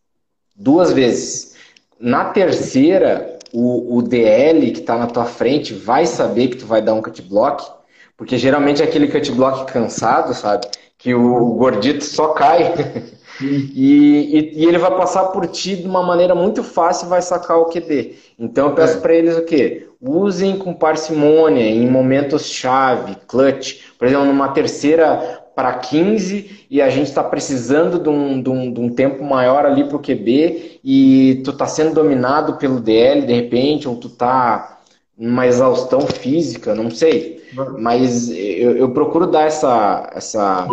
[0.56, 1.56] duas vezes.
[2.00, 6.82] Na terceira, o, o DL que está na tua frente vai saber que tu vai
[6.82, 7.66] dar um cut block,
[8.18, 10.68] porque geralmente é aquele cut block cansado, sabe?
[10.98, 12.74] Que o, o gordito só cai.
[13.42, 17.22] E, e, e, ele vai passar por ti de uma maneira muito fácil e vai
[17.22, 18.18] sacar o QB.
[18.38, 19.00] Então eu peço é.
[19.00, 19.88] para eles o quê?
[20.02, 23.82] Usem com parcimônia em momentos-chave, clutch.
[23.98, 28.72] Por exemplo, numa terceira para 15 e a gente está precisando de um, de, um,
[28.72, 33.28] de um, tempo maior ali para o QB e tu está sendo dominado pelo DL
[33.28, 34.80] de repente, ou tu está
[35.18, 37.44] numa exaustão física, não sei.
[37.78, 40.66] Mas eu, eu procuro dar essa, essa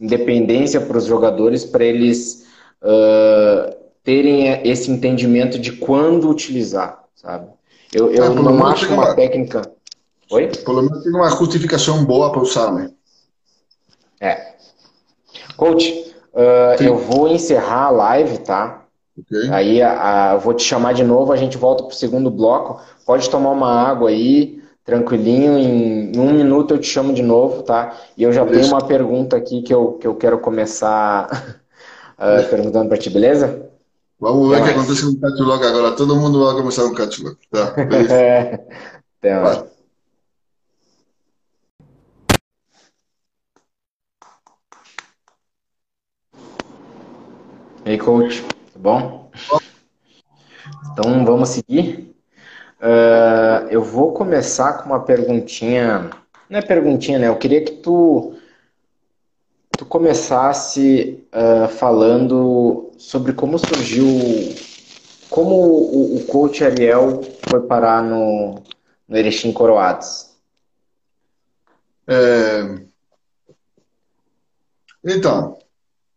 [0.00, 2.46] independência para os jogadores para eles
[2.80, 3.74] uh,
[4.04, 7.48] terem esse entendimento de quando utilizar, sabe?
[7.92, 9.62] Eu, eu é, não acho uma, uma técnica.
[10.30, 10.46] Oi?
[10.64, 12.92] Pelo menos tem uma justificação boa para usar, né?
[14.20, 14.52] É.
[15.56, 18.84] Coach, uh, eu vou encerrar a live, tá?
[19.18, 19.50] Okay.
[19.50, 22.30] Aí a, a, eu vou te chamar de novo, a gente volta para o segundo
[22.30, 22.80] bloco.
[23.04, 25.58] Pode tomar uma água aí, tranquilinho.
[25.58, 27.96] Em, em, um minuto eu te chamo de novo, tá?
[28.16, 28.62] E eu já beleza.
[28.62, 31.56] tenho uma pergunta aqui que eu, que eu quero começar
[32.18, 33.68] uh, perguntando para ti, beleza?
[34.20, 35.92] Vamos ver o que acontece com o Catulog agora.
[35.92, 37.36] Todo mundo vai começar com o Catulog.
[37.50, 38.14] Tá, beleza.
[39.18, 39.77] Até mais.
[47.88, 49.30] E aí, coach, tudo bom?
[50.92, 52.14] Então, vamos seguir?
[52.78, 56.10] Uh, eu vou começar com uma perguntinha.
[56.50, 57.28] Não é perguntinha, né?
[57.28, 58.34] Eu queria que tu,
[59.70, 64.06] tu começasse uh, falando sobre como surgiu.
[65.30, 68.62] Como o, o coach Ariel foi parar no,
[69.08, 70.36] no Erechim Coroados.
[72.06, 72.82] É...
[75.02, 75.58] Então,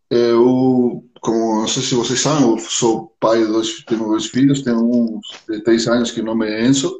[0.09, 4.63] eu como não sei se vocês sabem, eu sou pai de dois, tenho dois filhos,
[4.63, 6.99] tenho um de três anos que o nome é Enzo,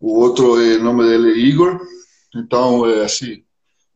[0.00, 1.78] o outro o nome dele é Igor.
[2.34, 3.44] Então, é assim,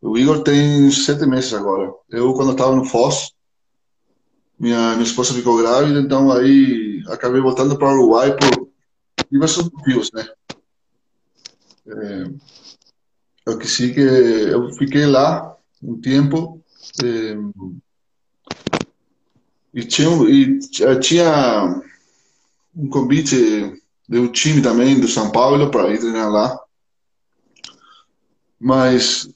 [0.02, 1.90] o Igor tem sete meses agora.
[2.10, 3.32] Eu, quando estava no Foz,
[4.58, 8.68] minha, minha esposa ficou grávida, então aí acabei voltando para o Uruguai por
[9.32, 10.28] diversos motivos, né?
[11.88, 12.24] É,
[13.46, 16.62] eu que eu fiquei lá um tempo.
[17.02, 17.34] É,
[19.76, 20.58] e tinha, e
[21.00, 21.82] tinha
[22.74, 26.58] um convite do time também do São Paulo para ir treinar lá.
[28.58, 29.28] Mas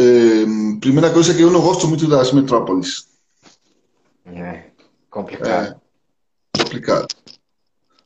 [0.00, 0.44] é,
[0.80, 3.06] primeira coisa é que eu não gosto muito das metrópoles.
[4.26, 4.64] É
[5.08, 5.80] complicado.
[6.56, 7.06] É, complicado.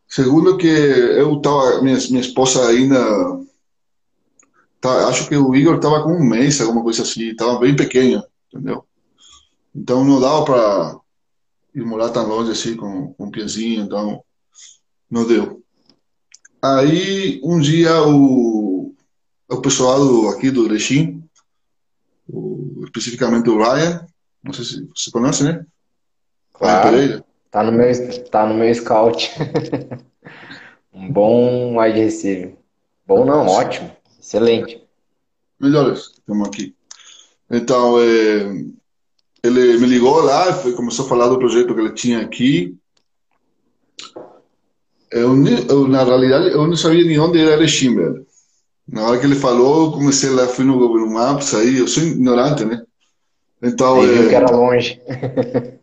[0.07, 2.99] Segundo que eu tava, minha, minha esposa ainda,
[4.79, 8.23] tá, acho que o Igor tava com um mês, alguma coisa assim, tava bem pequeno,
[8.53, 8.87] entendeu?
[9.75, 11.01] Então não dava para
[11.75, 14.23] ir morar tão longe assim com, com um piazinho, então
[15.11, 15.63] não deu.
[16.61, 18.95] Aí um dia o,
[19.49, 21.23] o pessoal do, aqui do Erechim,
[22.29, 24.07] o, especificamente o Ryan,
[24.43, 25.65] não sei se você conhece, né?
[26.53, 29.33] Claro, tá no meu, tá no meu scout.
[30.93, 32.57] um bom wide receiver.
[33.07, 34.83] Bom não, ótimo, excelente.
[35.59, 36.75] Melhores estamos aqui.
[37.51, 38.65] Então, é,
[39.43, 42.77] ele me ligou lá, foi, começou a falar do projeto que ele tinha aqui.
[45.11, 45.35] Eu,
[45.69, 48.27] eu, na realidade, eu não sabia nem onde era Erechim, velho.
[48.89, 52.03] Na hora que ele falou, eu comecei lá, fui no Google Maps, aí eu sou
[52.03, 52.83] ignorante, né?
[53.63, 54.29] Então, viu é...
[54.29, 55.01] que era longe.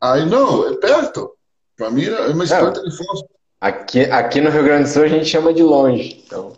[0.00, 1.32] aí, não, é perto.
[1.76, 3.24] Para mim, é uma escada de foz.
[3.60, 6.22] Aqui, aqui no Rio Grande do Sul a gente chama de longe.
[6.26, 6.52] Então.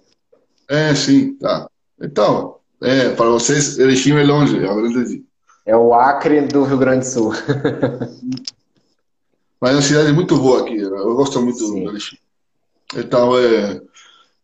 [0.68, 1.68] É, sim, tá.
[2.00, 5.24] Então, é, para vocês, Erechim é longe, agora entendi.
[5.66, 7.32] É o Acre do Rio Grande do Sul.
[9.60, 10.76] Mas é uma cidade muito boa aqui.
[10.76, 10.98] Né?
[10.98, 11.84] Eu gosto muito Sim.
[11.84, 12.20] do Alexandre.
[12.94, 13.80] Então, é,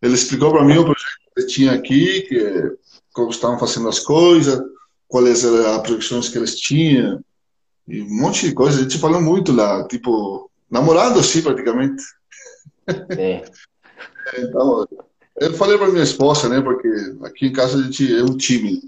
[0.00, 2.76] ele explicou para mim o projeto que tinha aqui, que,
[3.12, 4.62] como estavam fazendo as coisas,
[5.06, 7.22] quais eram as projeções que eles tinham,
[7.86, 8.78] e um monte de coisa.
[8.78, 12.02] A gente falou muito lá, tipo, namorado assim, praticamente.
[12.88, 13.42] Sim.
[14.38, 14.88] então,
[15.38, 16.88] eu falei para minha esposa, né, porque
[17.24, 18.80] aqui em casa a gente é um time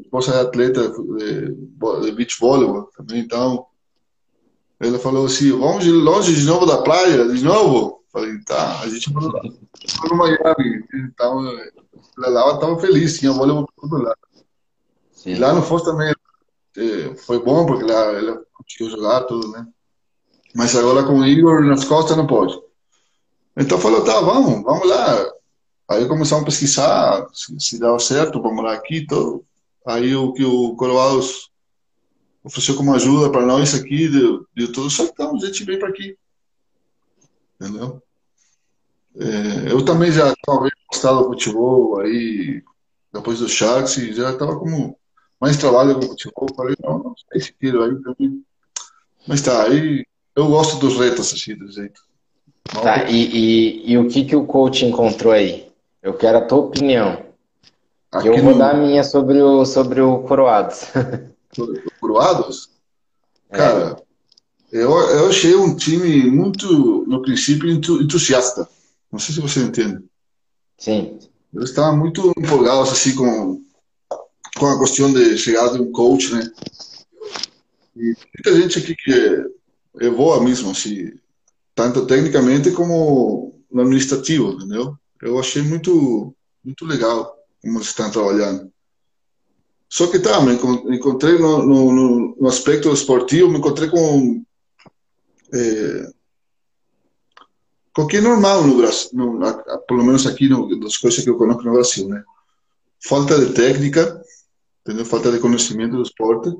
[0.00, 3.66] esposa é atleta de, beach volley também, então
[4.80, 8.04] ela falou assim, vamos de longe de novo da praia, de novo?
[8.12, 11.46] Falei, tá, a gente foi no Miami, então
[12.24, 14.18] ela estava feliz, tinha vôlei por todo lado.
[15.12, 15.30] Sim.
[15.30, 16.12] E lá no Foz também
[16.76, 19.66] é, foi bom, porque lá ela conseguiu jogar tudo, né?
[20.54, 22.58] Mas agora com o Igor nas costas não pode.
[23.56, 25.32] Então falou, tá, vamos, vamos lá.
[25.88, 29.44] Aí começamos a pesquisar se, se dava certo para morar aqui e tudo.
[29.88, 31.50] Aí o que o Coroados
[32.44, 35.88] ofereceu como ajuda para nós aqui, deu, deu tudo, que então, a gente veio para
[35.88, 36.14] aqui.
[37.58, 38.02] Entendeu?
[39.16, 42.62] É, eu também já estava gostado do futebol, aí
[43.14, 44.94] depois do Sharks, já estava como
[45.40, 46.48] mais trabalho com futebol.
[46.54, 48.44] Falei, não, não sei se tiro aí também.
[49.26, 50.04] Mas tá, aí
[50.36, 52.02] eu gosto dos retos assim, do jeito.
[52.64, 55.66] Tá, e, e, e o que, que o coach encontrou aí?
[56.02, 57.27] Eu quero a tua opinião.
[58.10, 58.58] Aqui eu vou no...
[58.58, 60.84] dar a minha sobre o, sobre o Coroados.
[61.54, 62.70] Sobre o Coroados?
[63.50, 63.56] É.
[63.56, 64.02] Cara,
[64.72, 68.68] eu, eu achei um time muito, no princípio, entusiasta.
[69.12, 70.02] Não sei se você entende.
[70.78, 71.18] Sim.
[71.52, 73.62] Eu estava muito empolgado assim, com,
[74.56, 76.50] com a questão de chegar de um coach, né?
[77.96, 81.12] E muita gente aqui que é, é boa mesmo, assim,
[81.74, 84.96] tanto tecnicamente como no administrativo, entendeu?
[85.20, 86.34] Eu achei muito,
[86.64, 88.72] muito legal como eles estão trabalhando.
[89.88, 94.44] Só que tá, me encontrei no, no, no aspecto esportivo, me encontrei com
[95.52, 96.12] é,
[97.94, 99.40] com que é normal no Brasil, no,
[99.88, 102.22] pelo menos aqui no, das coisas que eu conheço no Brasil, né?
[103.00, 104.22] Falta de técnica,
[104.82, 105.04] entendeu?
[105.04, 106.54] Falta de conhecimento do esporte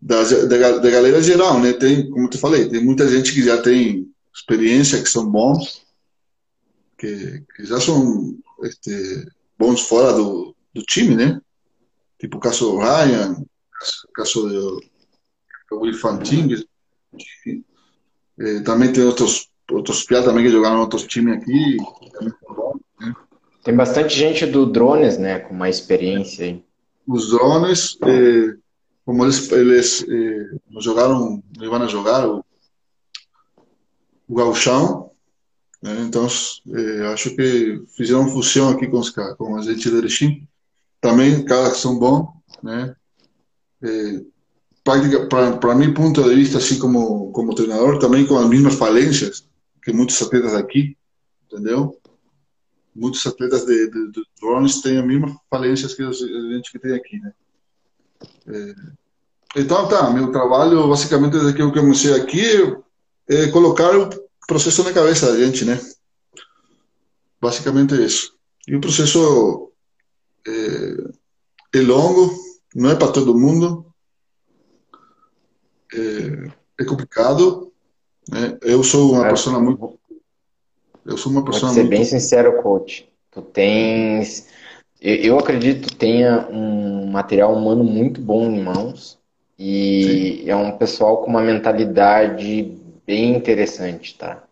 [0.00, 1.72] da, da, da galera geral, né?
[1.72, 5.84] Tem, como te falei, tem muita gente que já tem experiência, que são bons,
[6.96, 9.26] que, que já são este,
[9.58, 11.40] bons fora do, do time, né?
[12.18, 13.32] Tipo o caso do Ryan,
[14.08, 14.80] o caso do,
[15.72, 16.64] Will Fantin,
[18.38, 21.76] eh, também tem outros outros piá também que jogaram em outros times aqui.
[22.20, 23.12] Né?
[23.64, 26.64] Tem bastante gente do drones, né, com mais experiência aí.
[27.06, 28.56] Os drones, eh,
[29.04, 32.44] como eles, eles eh, jogaram, iam a jogar o,
[34.28, 35.10] o gauchão,
[35.86, 36.00] né?
[36.00, 36.26] então
[36.74, 40.48] eh, acho que fizeram fusão aqui com os com a gente de Erechim.
[41.00, 42.28] Também caras são bons,
[42.62, 42.96] né?
[43.82, 44.22] Eh,
[44.82, 49.46] para mim, ponto de vista, assim como como treinador, também com as mesmas falências
[49.82, 50.96] que muitos atletas aqui,
[51.46, 51.96] entendeu?
[52.94, 56.94] Muitos atletas de, de, de drones têm as mesmas falências que a gente que tem
[56.94, 57.32] aqui, né?
[58.48, 58.74] É,
[59.56, 62.44] então, tá, meu trabalho, basicamente, desde que eu comecei aqui,
[63.28, 63.92] é colocar
[64.46, 65.80] processo na cabeça da gente, né?
[67.40, 68.34] Basicamente isso.
[68.66, 69.72] E o processo
[70.46, 72.32] é, é longo,
[72.74, 73.86] não é para todo mundo,
[75.94, 77.72] é, é complicado,
[78.28, 78.58] né?
[78.62, 79.98] Eu sou uma é, pessoa muito.
[81.04, 81.90] Eu sou uma pessoa Vou ser muito...
[81.90, 83.08] bem sincero, coach.
[83.30, 84.48] Tu tens.
[85.00, 89.18] Eu acredito que tenha um material humano muito bom em mãos
[89.58, 90.50] e Sim.
[90.50, 92.76] é um pessoal com uma mentalidade
[93.06, 94.42] bem interessante, tá?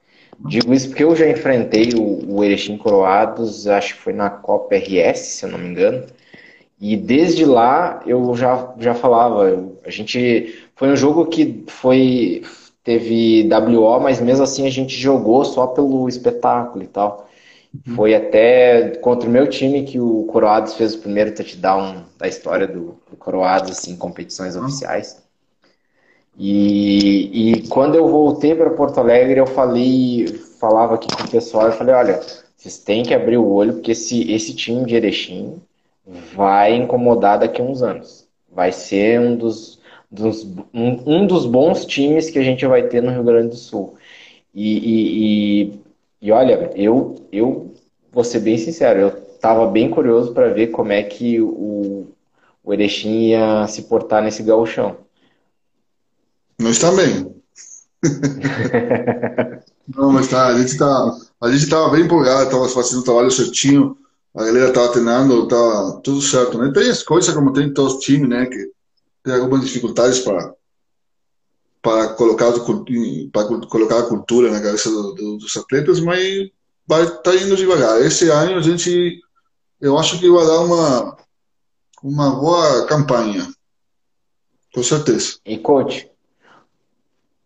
[0.47, 4.75] Digo isso porque eu já enfrentei o, o Erechim Coroados, acho que foi na Copa
[4.77, 6.05] RS, se eu não me engano.
[6.81, 12.43] E desde lá eu já, já falava, a gente foi um jogo que foi
[12.83, 17.29] teve WO, mas mesmo assim a gente jogou só pelo espetáculo e tal.
[17.75, 17.95] Uhum.
[17.95, 22.67] Foi até contra o meu time que o Coroados fez o primeiro touchdown da história
[22.67, 24.65] do, do Coroados assim, em competições uhum.
[24.65, 25.24] oficiais.
[26.37, 30.27] E, e quando eu voltei para Porto Alegre, eu falei,
[30.59, 32.21] falava aqui com o pessoal, eu falei, olha,
[32.57, 35.61] vocês têm que abrir o olho, porque esse, esse time de Erechim
[36.35, 38.27] vai incomodar daqui a uns anos.
[38.51, 39.79] Vai ser um dos
[40.15, 43.57] dos, um, um, dos bons times que a gente vai ter no Rio Grande do
[43.57, 43.95] Sul.
[44.55, 45.81] E, e, e,
[46.23, 47.73] e olha, eu, eu
[48.13, 52.07] vou ser bem sincero, eu estava bem curioso para ver como é que o,
[52.63, 55.04] o Erechim ia se portar nesse gauchão.
[56.59, 57.35] Nós também.
[59.89, 63.31] Não, mas tá, a gente tá, a gente tava bem empolgado, tava fazendo o trabalho
[63.31, 63.97] certinho,
[64.35, 66.73] a galera tava treinando, tava tudo certo, né?
[66.73, 68.47] Tem as coisas como tem todos os times, né?
[68.47, 68.71] Que
[69.23, 70.55] tem algumas dificuldades para
[71.83, 76.51] para colocar para colocar a cultura na cabeça do, do, dos atletas, mas
[76.87, 78.01] vai tá indo devagar.
[78.01, 79.21] Esse ano a gente
[79.81, 81.17] eu acho que vai dar uma
[82.03, 83.47] uma boa campanha,
[84.75, 85.39] com certeza.
[85.45, 86.11] E coach,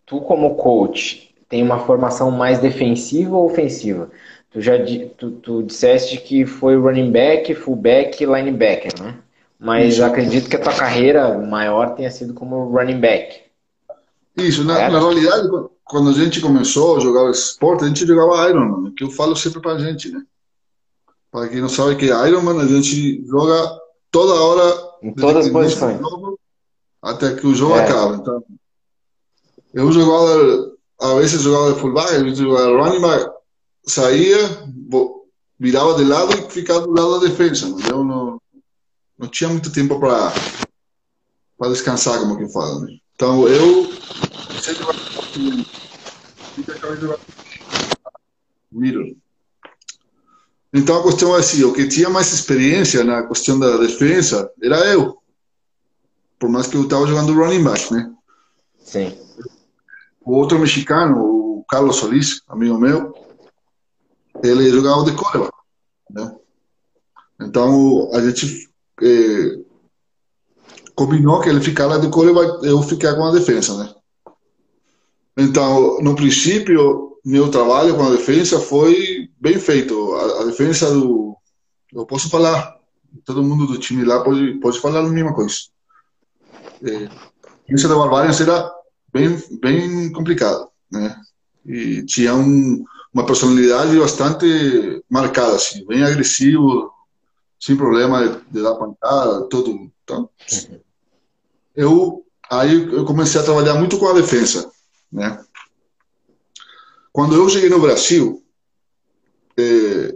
[0.09, 4.11] tu como coach tem uma formação mais defensiva ou ofensiva?
[4.51, 4.73] Tu já
[5.17, 9.15] tu, tu disseste que foi running back, fullback, linebacker, né?
[9.59, 10.05] mas Isso.
[10.05, 13.41] acredito que a tua carreira maior tenha sido como running back.
[14.37, 15.49] Isso, na, na, realidade,
[15.85, 19.61] quando a gente começou a jogar esporte, a gente jogava Ironman, que eu falo sempre
[19.61, 20.23] pra gente, né?
[21.31, 23.79] Para quem não sabe que é Ironman, a gente joga
[24.11, 24.89] toda hora.
[25.03, 25.99] Em todas as posições.
[27.03, 27.85] Até que o jogo é.
[27.85, 28.15] acaba.
[28.15, 28.45] Então,
[29.75, 33.31] eu jogava, a vezes jogava fullback, a vezes jogava running back,
[33.87, 34.39] saía,
[35.59, 37.67] virava de lado e ficava do lado da defesa.
[37.91, 38.41] Eu não,
[39.19, 40.33] não tinha muito tempo para
[41.59, 42.99] para descansar, como que fala, né?
[43.15, 43.93] Então eu
[44.61, 44.87] sempre
[48.71, 49.17] Miro.
[50.73, 54.87] Então a questão é assim, o que tinha mais experiência na questão da defesa era
[54.87, 55.19] eu.
[56.39, 58.15] Por mais que eu estava jogando running back, né?
[58.79, 59.28] Sim.
[60.29, 63.15] O outro mexicano, o Carlos Solis, amigo meu,
[64.45, 65.55] ele jogava de quarterback,
[66.11, 66.37] né?
[67.41, 68.69] Então a gente
[69.01, 69.59] eh,
[70.95, 73.95] combinou que ele ficar lá de e eu ficar com a defesa, né?
[75.35, 80.15] Então, no princípio, meu trabalho com a defesa foi bem feito.
[80.15, 81.35] A, a defesa do,
[81.91, 82.77] eu posso falar,
[83.25, 85.57] todo mundo do time lá pode, pode falar a mesma coisa.
[86.83, 87.09] É,
[87.71, 88.78] esse da Barbarians era
[89.19, 91.21] bem, bem complicado, né?
[91.67, 96.93] E tinha um, uma personalidade bastante marcada, assim, bem agressivo,
[97.61, 99.91] sem problema de, dar pancada, tudo.
[100.05, 100.31] Então,
[101.75, 104.71] eu aí eu comecei a trabalhar muito com a defesa,
[105.13, 105.45] né?
[107.13, 108.43] Quando eu cheguei no Brasil,
[109.57, 110.15] é,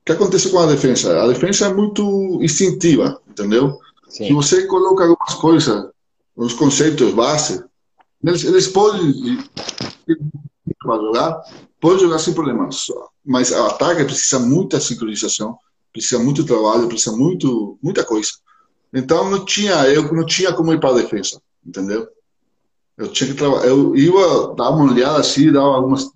[0.00, 1.22] o que acontece com a defesa?
[1.22, 3.80] A defesa é muito instintiva, entendeu?
[4.08, 4.26] Sim.
[4.26, 5.93] Se você coloca algumas coisas,
[6.36, 7.62] os conceitos base,
[8.22, 9.38] eles, eles podem
[10.84, 11.42] jogar,
[11.80, 12.86] pode jogar sem problemas.
[13.24, 15.58] Mas o ataque precisa muita sincronização,
[15.92, 18.30] precisa muito trabalho, precisa muito muita coisa.
[18.92, 22.08] Então não tinha eu não tinha como ir para a defesa, entendeu?
[22.96, 24.12] Eu tinha que trabalhar, eu ia
[24.56, 26.08] dar uma olhada assim, dar algumas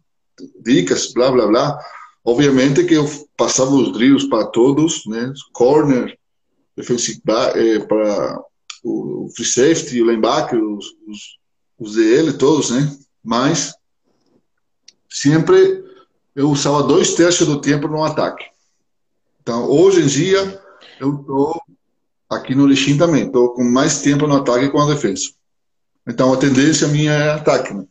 [0.62, 1.78] dicas, blá blá blá.
[2.24, 3.06] Obviamente que eu
[3.36, 5.32] passava os drills para todos, né?
[5.52, 6.16] Corner,
[6.76, 8.40] defensive back, eh, para
[8.84, 11.38] o free safety, o linebacker, os, os,
[11.78, 12.96] os DL todos, né?
[13.22, 13.74] Mas
[15.08, 15.84] sempre
[16.34, 18.46] eu usava dois terços do tempo no ataque.
[19.40, 20.62] Então, hoje em dia,
[21.00, 21.60] eu estou
[22.28, 25.30] aqui no Lixim também, estou com mais tempo no ataque que com a defesa.
[26.06, 27.74] Então, a tendência minha é ataque.
[27.74, 27.84] Né?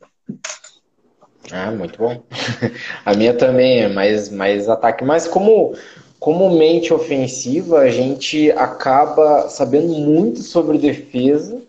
[1.51, 2.23] Ah, muito bom.
[3.05, 5.05] A minha também é mais, mais ataque.
[5.05, 5.75] Mas como,
[6.19, 11.61] como mente ofensiva, a gente acaba sabendo muito sobre defesa,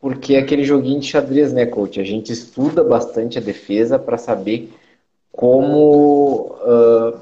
[0.00, 2.00] porque é aquele joguinho de xadrez, né, coach?
[2.00, 4.72] A gente estuda bastante a defesa para saber
[5.30, 7.18] como, uh,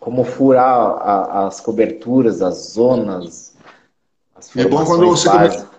[0.00, 3.54] como furar a, as coberturas, as zonas.
[4.34, 5.70] As é bom quando você começa,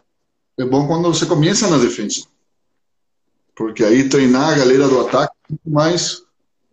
[0.59, 2.25] é bom quando você começa na defesa,
[3.55, 6.23] porque aí treinar a galera do ataque é muito mais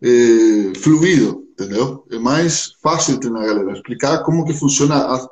[0.01, 2.05] é, fluido, entendeu?
[2.11, 5.27] É mais fácil treinar a galera, explicar como que funciona as,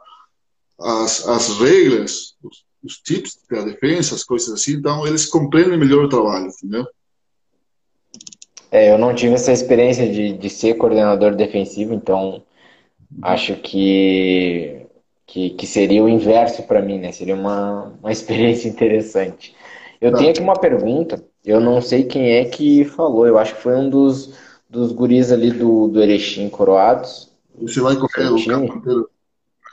[0.80, 6.06] as, as regras, os, os tips da defesa, as coisas assim, então eles compreendem melhor
[6.06, 6.88] o trabalho, entendeu?
[8.72, 12.42] É, eu não tive essa experiência de, de ser coordenador defensivo, então
[13.22, 14.88] acho que,
[15.28, 17.12] que, que seria o inverso para mim, né?
[17.12, 19.56] Seria uma, uma experiência interessante.
[20.02, 20.18] Eu tá.
[20.18, 23.76] tenho aqui uma pergunta, eu não sei quem é que falou, eu acho que foi
[23.76, 24.34] um dos,
[24.74, 27.32] dos guris ali do, do Erechim Coroados.
[27.62, 29.10] Você vai correr o campo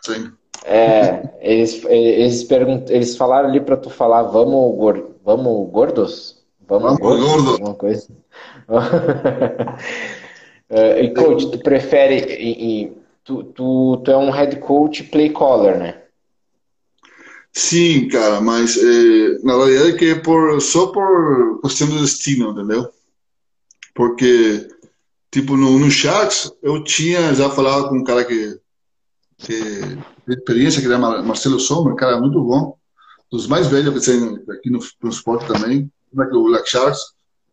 [0.02, 0.30] Sim.
[0.64, 6.44] É, eles, eles, pergunt, eles falaram ali para tu falar, vamos, vamos gordos?
[6.68, 7.26] Vamos, vamos gordos?
[7.26, 7.50] gordo.
[7.52, 8.08] Alguma coisa.
[10.70, 12.34] e coach, tu prefere.
[12.34, 12.92] E, e,
[13.24, 16.02] tu, tu, tu é um head coach play caller, né?
[17.52, 22.50] Sim, cara, mas é, na verdade é que é por, só por questão do destino,
[22.50, 22.88] entendeu?
[23.94, 24.68] Porque,
[25.30, 25.88] tipo, no, no
[26.62, 28.58] eu tinha já falado com um cara que,
[29.38, 29.80] que
[30.28, 32.76] experiência, que era Marcelo Sommer, cara muito bom,
[33.30, 37.00] dos mais velhos que tem aqui no, no esporte também, o Black Sharks,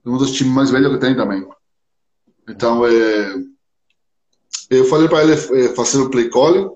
[0.06, 1.48] um dos times mais velhos que tem também.
[2.50, 3.36] Então, é,
[4.70, 6.70] eu falei para ele é, fazer o play calling,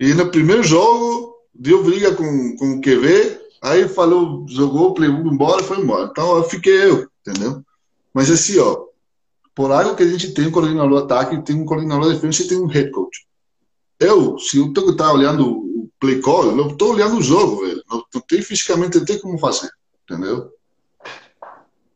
[0.00, 5.10] e no primeiro jogo deu briga com, com o QV, aí falou, jogou o play
[5.10, 6.08] embora foi embora.
[6.10, 7.62] Então, eu fiquei eu, entendeu?
[8.12, 8.83] Mas assim, ó,
[9.54, 12.42] por algo que a gente tem um coordenador de ataque, tem um coordenador de defesa
[12.42, 13.26] e tem um head coach.
[14.00, 17.64] Eu, se eu tenho que estar olhando o play call, eu estou olhando o jogo,
[17.64, 17.82] velho.
[17.88, 19.70] Não, não tem fisicamente, não tem como fazer,
[20.02, 20.50] entendeu?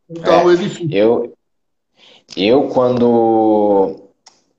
[0.09, 0.97] Então, é, ele...
[0.97, 1.35] Eu,
[2.37, 3.97] eu quando,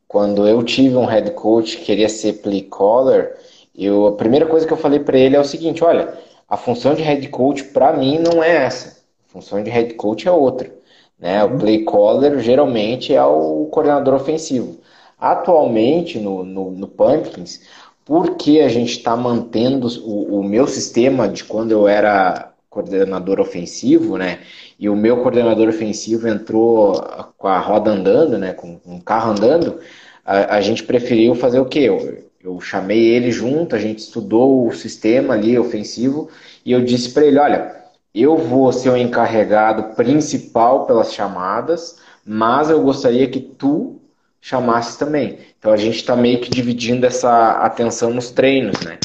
[0.07, 3.37] quando eu tive um head coach que queria ser play caller,
[3.73, 6.93] eu, a primeira coisa que eu falei para ele é o seguinte, olha, a função
[6.93, 8.99] de head coach para mim não é essa.
[9.27, 10.78] A função de head coach é outra.
[11.19, 11.43] Né?
[11.43, 14.79] O play caller geralmente é o coordenador ofensivo.
[15.19, 17.61] Atualmente no, no, no Pumpkins,
[18.05, 24.17] porque a gente está mantendo o, o meu sistema de quando eu era coordenador ofensivo,
[24.17, 24.39] né?
[24.79, 26.93] e o meu coordenador ofensivo entrou
[27.37, 29.79] com a roda andando, né, com, o carro andando,
[30.25, 31.79] a, a, gente preferiu fazer o quê?
[31.79, 36.29] Eu, eu chamei ele junto, a gente estudou o sistema ali ofensivo
[36.65, 37.78] e eu disse para ele, olha,
[38.13, 43.99] eu vou ser o encarregado principal pelas chamadas, mas eu gostaria que tu
[44.41, 45.39] chamasses também.
[45.57, 48.97] Então a gente está meio que dividindo essa atenção nos treinos, né?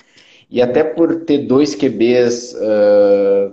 [0.51, 3.53] E até por ter dois QBs uh,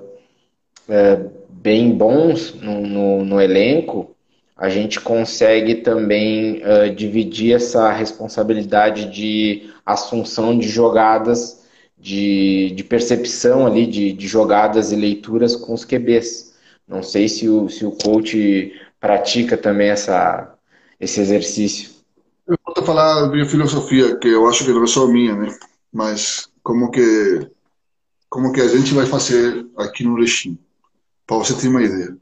[0.89, 4.15] uh, bem bons no, no, no elenco,
[4.55, 11.60] a gente consegue também uh, dividir essa responsabilidade de assunção de jogadas,
[12.01, 16.53] de, de percepção ali de, de jogadas e leituras com os QBs.
[16.87, 20.55] Não sei se o, se o coach pratica também essa,
[20.99, 21.91] esse exercício.
[22.47, 25.55] Eu a falar a minha filosofia, que eu acho que não é só minha, né?
[25.93, 27.47] Mas como que
[28.27, 30.57] como que a gente vai fazer aqui no regime,
[31.27, 32.15] para você ter uma ideia.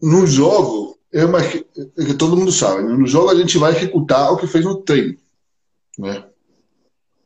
[0.00, 2.94] No jogo, é, uma, é que todo mundo sabe, né?
[2.94, 5.18] no jogo a gente vai executar o que fez no treino,
[5.98, 6.24] né?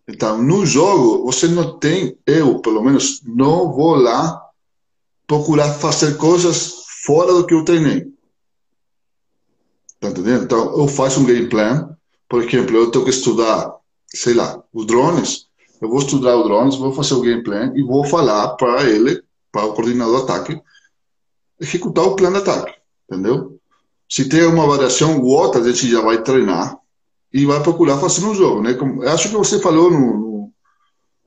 [0.09, 4.41] Então, no jogo, você não tem, eu pelo menos, não vou lá
[5.27, 8.13] procurar fazer coisas fora do que eu treinei.
[10.01, 10.45] Tá entendendo?
[10.45, 11.97] Então, eu faço um game plan,
[12.29, 13.73] por exemplo, eu tenho que estudar,
[14.09, 15.47] sei lá, os drones,
[15.81, 19.23] eu vou estudar os drones, vou fazer o game plan e vou falar para ele,
[19.51, 20.61] para o coordenador de ataque,
[21.61, 22.75] executar o plano de ataque,
[23.09, 23.61] entendeu?
[24.09, 26.79] Se tem uma variação ou outra, a gente já vai treinar
[27.33, 28.75] e vai procurar fazer no jogo, né?
[28.75, 30.53] Como, acho que você falou no,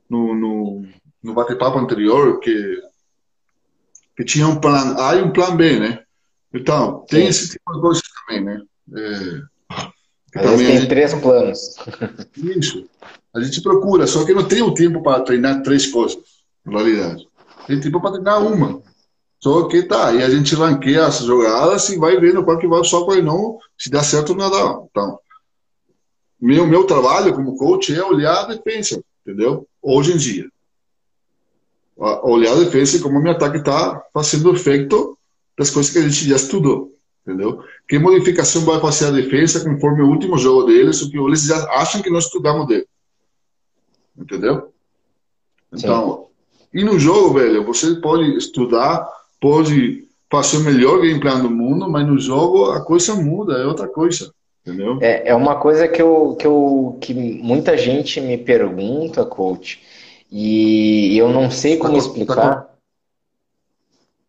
[0.08, 0.86] no, no,
[1.22, 2.80] no bate-papo anterior que,
[4.16, 6.02] que tinha um plano A e um plano B, né?
[6.54, 7.28] Então, tem Sim.
[7.28, 8.62] esse tipo de coisa também, né?
[8.94, 10.88] É, também tem gente...
[10.88, 11.76] três planos.
[12.36, 12.88] Isso.
[13.34, 16.18] A gente procura, só que não tem o tempo para treinar três coisas,
[16.64, 17.26] na realidade.
[17.66, 18.80] Tem tempo para treinar uma.
[19.40, 22.82] Só que tá, e a gente ranqueia as jogadas e vai vendo qual que vai
[22.84, 24.80] só, qual não, se dá certo ou não dá.
[24.90, 25.18] Então,
[26.46, 29.66] meu, meu trabalho como coach é olhar a defesa, entendeu?
[29.82, 30.48] Hoje em dia.
[31.96, 35.18] Olhar a defesa e como o meu ataque está fazendo efeito
[35.58, 37.64] das coisas que a gente já estudou, entendeu?
[37.88, 41.56] Que modificação vai fazer a defesa conforme o último jogo deles, o que eles já
[41.72, 42.86] acham que nós estudamos dele.
[44.16, 44.72] Entendeu?
[45.72, 46.28] Então,
[46.60, 46.78] Sim.
[46.78, 49.04] e no jogo, velho, você pode estudar,
[49.40, 53.88] pode fazer o melhor gameplay do mundo, mas no jogo a coisa muda, é outra
[53.88, 54.32] coisa.
[54.66, 54.98] Entendeu?
[55.00, 59.80] É, é uma coisa que, eu, que, eu, que muita gente me pergunta, coach,
[60.28, 62.64] e eu não sei como tá, explicar.
[62.64, 62.74] Tá,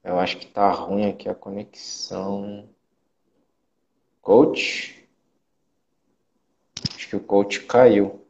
[0.03, 2.69] eu acho que tá ruim aqui a conexão.
[4.21, 5.09] Coach?
[6.95, 8.23] Acho que o coach caiu.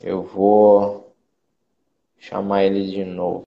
[0.00, 1.14] Eu vou
[2.18, 3.44] chamar ele de novo.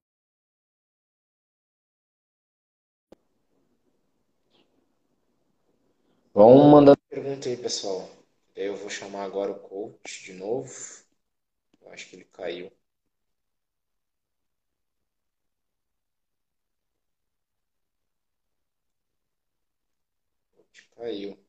[6.36, 8.08] Vão mandando pergunta aí, pessoal.
[8.56, 10.72] Eu vou chamar agora o coach de novo.
[11.82, 12.68] Eu acho que ele caiu.
[12.68, 12.72] O
[20.58, 21.45] coach caiu.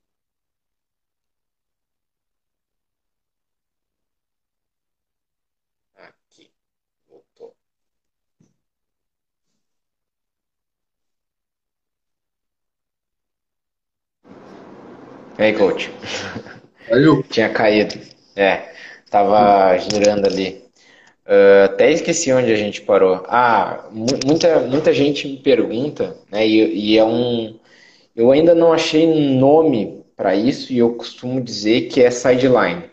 [15.38, 15.90] E aí, coach?
[16.88, 17.22] Caiu?
[17.28, 17.94] Tinha caído.
[18.34, 18.72] É,
[19.10, 20.64] tava girando ali.
[21.26, 23.24] Uh, até esqueci onde a gente parou.
[23.28, 26.46] Ah, muita, muita gente me pergunta, né?
[26.46, 27.58] E, e é um.
[28.14, 29.06] Eu ainda não achei
[29.36, 32.84] nome para isso e eu costumo dizer que é sideline.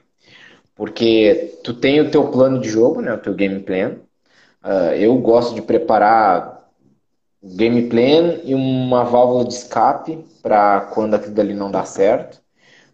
[0.75, 3.13] Porque tu tem o teu plano de jogo, né?
[3.13, 3.97] O teu game plan.
[4.63, 6.52] Uh, eu gosto de preparar
[7.43, 12.41] game plan e uma válvula de escape para quando aquilo dali não dá certo.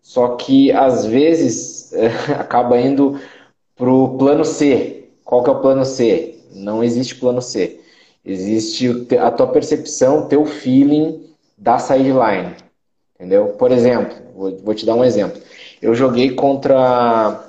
[0.01, 1.93] Só que às vezes
[2.39, 3.19] acaba indo
[3.75, 5.09] para o plano C.
[5.23, 6.39] Qual que é o plano C?
[6.51, 7.79] Não existe plano C.
[8.25, 12.55] Existe a tua percepção, teu feeling da sideline.
[13.15, 13.49] Entendeu?
[13.49, 15.41] Por exemplo, vou, vou te dar um exemplo.
[15.81, 17.45] Eu joguei contra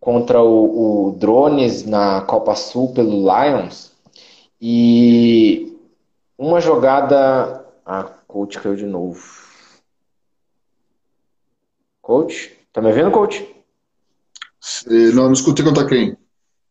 [0.00, 3.90] contra o, o Drones na Copa Sul pelo Lions
[4.60, 5.73] e
[6.38, 7.64] uma jogada.
[7.84, 9.22] Ah, coach caiu de novo.
[12.00, 12.58] Coach?
[12.72, 13.48] Tá me vendo, coach?
[14.86, 16.16] Não, não escutei contra quem.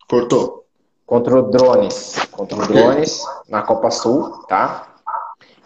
[0.07, 0.65] Cortou.
[1.05, 2.15] Contra o Drones.
[2.31, 4.93] Contra o Drones na Copa Sul, tá?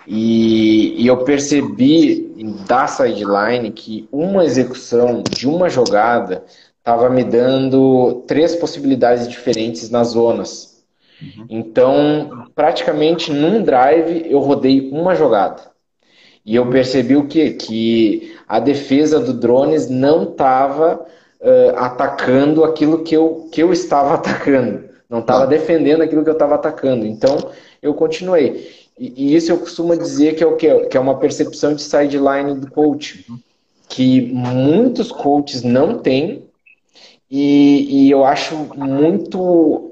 [0.06, 2.34] E, e eu percebi
[2.66, 6.46] da sideline que uma execução de uma jogada
[6.80, 10.67] estava me dando três possibilidades diferentes nas zonas.
[11.22, 11.46] Uhum.
[11.50, 15.62] Então, praticamente num drive eu rodei uma jogada.
[16.46, 17.52] E eu percebi o quê?
[17.52, 21.06] Que a defesa do drones não estava
[21.42, 24.88] uh, atacando aquilo que eu, que eu estava atacando.
[25.10, 25.48] Não estava ah.
[25.48, 27.06] defendendo aquilo que eu estava atacando.
[27.06, 28.88] Então, eu continuei.
[28.98, 30.88] E, e, isso eu costumo dizer que é o quê?
[30.90, 33.26] Que é uma percepção de sideline do coach.
[33.90, 36.44] Que muitos coaches não têm.
[37.30, 39.87] E, e eu acho muito.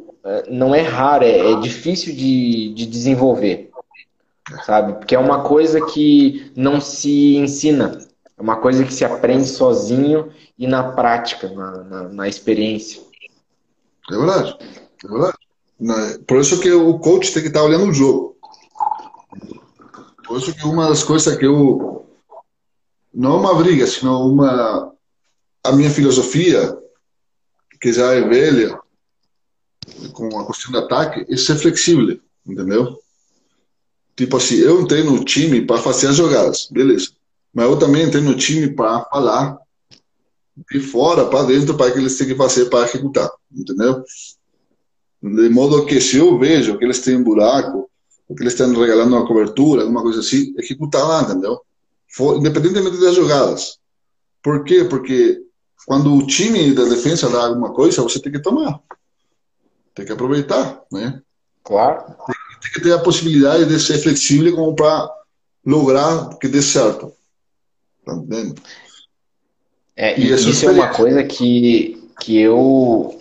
[0.50, 3.72] Não é raro, é, é difícil de, de desenvolver
[4.66, 4.94] sabe?
[4.94, 8.00] Porque é uma coisa que não se ensina,
[8.38, 13.02] é uma coisa que se aprende sozinho e na prática, na, na, na experiência.
[14.12, 14.58] É verdade,
[15.04, 16.20] é verdade.
[16.26, 18.36] Por isso que o coach tem que estar olhando o jogo.
[20.26, 22.06] Por isso que uma das coisas que eu
[23.14, 24.94] não uma briga, sino uma
[25.64, 26.78] a minha filosofia
[27.82, 28.80] que já é velha
[30.14, 33.00] com a questão do ataque é ser flexível, entendeu?
[34.16, 37.10] Tipo assim, eu entrei no time para fazer as jogadas, beleza.
[37.54, 39.58] Mas eu também entrei no time para falar
[40.72, 44.04] de fora para dentro para que eles têm que fazer para executar, entendeu?
[45.22, 47.90] De modo que se eu vejo que eles têm um buraco,
[48.36, 51.60] que eles estão regalando uma cobertura, alguma coisa assim, executar lá, entendeu?
[52.08, 53.78] For, independentemente das jogadas.
[54.42, 54.86] Por quê?
[54.86, 55.42] Porque
[55.86, 58.80] quando o time da defesa dá alguma coisa, você tem que tomar.
[59.96, 61.22] Tem que aproveitar, né?
[61.64, 62.04] Claro.
[62.62, 65.10] Tem, que ter a possibilidade de ser flexível como para
[65.66, 67.14] lograr que dê certo.
[68.06, 68.62] Tá entendendo?
[69.96, 73.20] É, e isso é uma coisa que, que eu,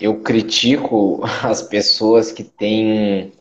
[0.00, 3.32] eu critico as pessoas que têm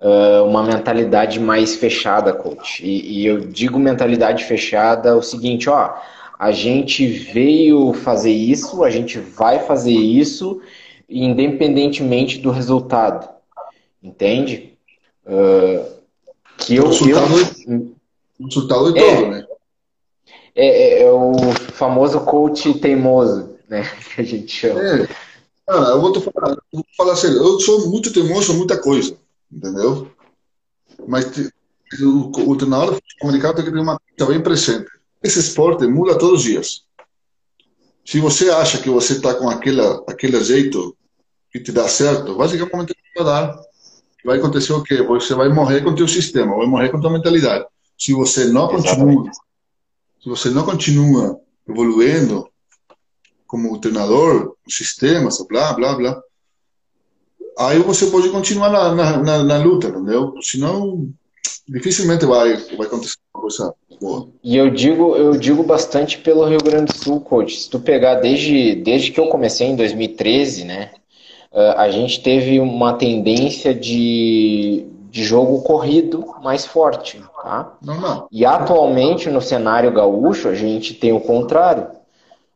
[0.00, 2.84] uh, uma mentalidade mais fechada, coach.
[2.84, 5.94] E, e, eu digo mentalidade fechada o seguinte, ó,
[6.38, 10.60] a gente veio fazer isso, a gente vai fazer isso,
[11.22, 13.28] independentemente do resultado.
[14.02, 14.76] Entende?
[15.24, 15.94] Uh,
[16.58, 18.46] que eu, eu, o
[18.98, 19.46] é, todo, né?
[20.54, 21.32] É, é, é, o
[21.72, 23.82] famoso coach teimoso, né?
[24.14, 24.80] Que a gente chama.
[24.80, 25.08] É.
[25.66, 28.76] Cara, eu vou te falar, eu vou falar assim, eu sou muito teimoso em muita
[28.80, 29.16] coisa,
[29.50, 30.10] entendeu?
[31.06, 31.24] Mas
[32.02, 34.90] o, o treinador comunicado tem que ter uma coisa bem presente.
[35.22, 36.84] Esse esporte muda todos os dias.
[38.04, 40.94] Se você acha que você está com aquele, aquele jeito
[41.54, 43.56] que te dá certo, basicamente vai dar.
[44.24, 45.02] Vai acontecer o quê?
[45.02, 47.64] Você vai morrer com o teu sistema, vai morrer com a tua mentalidade.
[47.96, 49.30] Se você não continua
[50.24, 52.48] se você não continua evoluindo
[53.46, 56.22] como treinador, sistemas, blá, blá, blá,
[57.58, 60.34] aí você pode continuar na, na, na, na luta, entendeu?
[60.40, 61.10] Senão,
[61.68, 64.30] dificilmente vai, vai acontecer uma coisa boa.
[64.42, 67.60] E eu digo, eu digo bastante pelo Rio Grande do Sul, coach.
[67.60, 70.90] Se tu pegar desde, desde que eu comecei em 2013, né?
[71.54, 77.22] Eh, a gente teve uma tendência de, de jogo corrido mais forte.
[77.42, 77.74] Tá?
[77.80, 78.26] Normal.
[78.32, 81.86] E atualmente no cenário gaúcho a gente tem o contrário.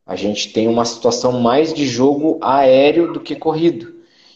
[0.04, 3.94] A gente tem uma situação mais de jogo aéreo do que corrido.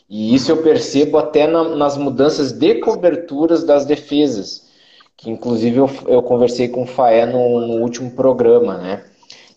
[0.09, 4.71] E isso eu percebo até na, nas mudanças de coberturas das defesas.
[5.17, 9.05] Que inclusive eu, eu conversei com o Faé no, no último programa, né?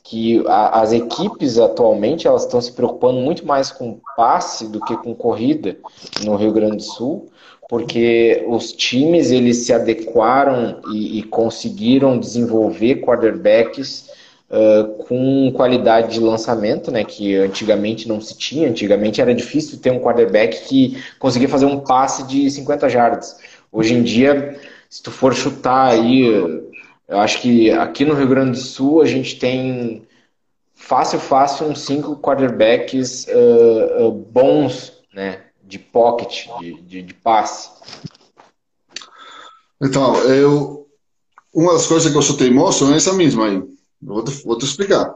[0.06, 4.96] Que a, as equipes atualmente elas estão se preocupando muito mais com passe do que
[4.98, 5.78] com corrida
[6.24, 7.30] no Rio Grande do Sul,
[7.68, 14.12] porque os times eles se adequaram e, e conseguiram desenvolver quarterbacks
[14.52, 18.70] uh, com qualidade de lançamento, né, que antigamente não se tinha.
[18.70, 23.38] Antigamente era difícil ter um quarterback que conseguia fazer um passe de 50 jardas.
[23.72, 24.56] Hoje em dia,
[24.88, 26.64] se tu for chutar aí,
[27.08, 30.08] eu acho que aqui no Rio Grande do Sul a gente tem
[30.74, 37.70] fácil, fácil uns cinco quarterbacks uh, uh, bons, né, de pocket, de, de, de passe?
[39.82, 40.88] Então, eu,
[41.54, 43.64] uma das coisas que eu sou teimoso é essa mesma aí.
[44.02, 45.16] Vou te, vou te explicar.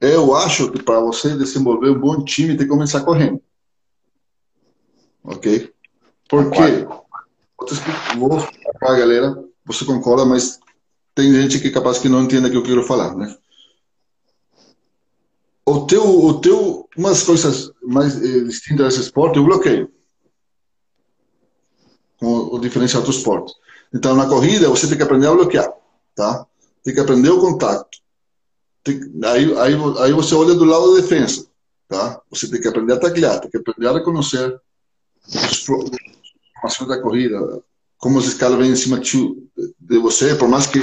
[0.00, 3.42] Eu acho que para você desenvolver um bom time tem que começar correndo.
[5.22, 5.72] Ok?
[6.28, 6.86] Por quê?
[7.56, 10.60] Vou, te explicar, para a galera, você concorda, mas
[11.14, 13.36] tem gente que é capaz que não entenda o que eu quero falar, né?
[15.66, 19.90] o teu, o teu, uma das coisas mais eh, distintas desse esporte o bloqueio,
[22.20, 23.52] o, o diferencial do esporte.
[23.92, 25.72] Então, na corrida, você tem que aprender a bloquear,
[26.14, 26.46] tá?
[26.82, 27.98] Tem que aprender o contato.
[28.82, 31.46] Tem, aí, aí, aí você olha do lado da defesa,
[31.88, 32.20] tá?
[32.30, 34.60] Você tem que aprender a taclear, tem que aprender a reconhecer
[35.34, 37.62] as informações da corrida,
[37.98, 40.80] como os caras vêm em cima de, você, por mais que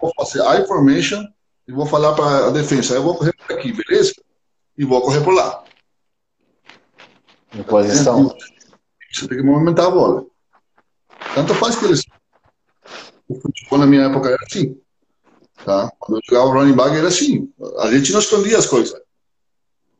[0.00, 1.24] vou fazer I formation
[1.66, 4.14] e vou falar para a defesa, eu vou correr por aqui, beleza?
[4.76, 5.64] E vou correr por lá.
[7.54, 8.34] Em posição.
[9.12, 10.26] Você tem que movimentar a bola.
[11.34, 12.04] Tanto faz que eles.
[13.28, 14.78] O futebol na minha época era assim.
[15.64, 15.90] Tá?
[15.98, 17.52] Quando eu jogava running back era assim.
[17.78, 19.00] A gente não escondia as coisas.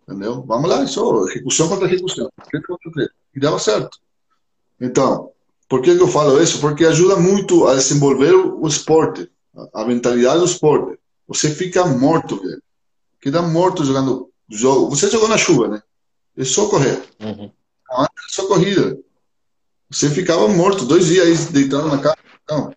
[0.06, 0.42] Entendeu?
[0.42, 2.30] Vamos lá, só execução contra execução.
[3.34, 3.98] E dava certo.
[4.80, 5.32] Então,
[5.68, 6.60] por que, que eu falo isso?
[6.60, 9.30] Porque ajuda muito a desenvolver o esporte,
[9.74, 10.98] a mentalidade do esporte.
[11.26, 12.62] Você fica morto, velho.
[13.20, 14.90] Queda morto jogando jogo.
[14.90, 15.82] Você jogou na chuva, né?
[16.36, 17.02] É só correr.
[17.20, 17.50] Uhum.
[17.90, 18.98] Não é só corrida.
[19.90, 22.16] Você ficava morto dois dias aí deitado na cama.
[22.48, 22.74] Não.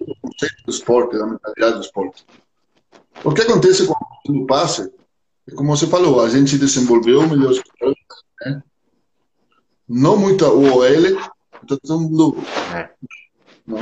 [0.00, 2.24] O conceito do esporte, da mentalidade do esporte.
[3.24, 3.94] O que acontece com
[4.28, 4.90] o passe
[5.48, 7.60] é como você falou, a gente desenvolveu melhores
[8.44, 8.62] né?
[9.94, 10.86] Não muita OL,
[11.62, 12.36] então todo mundo.
[12.74, 12.90] É.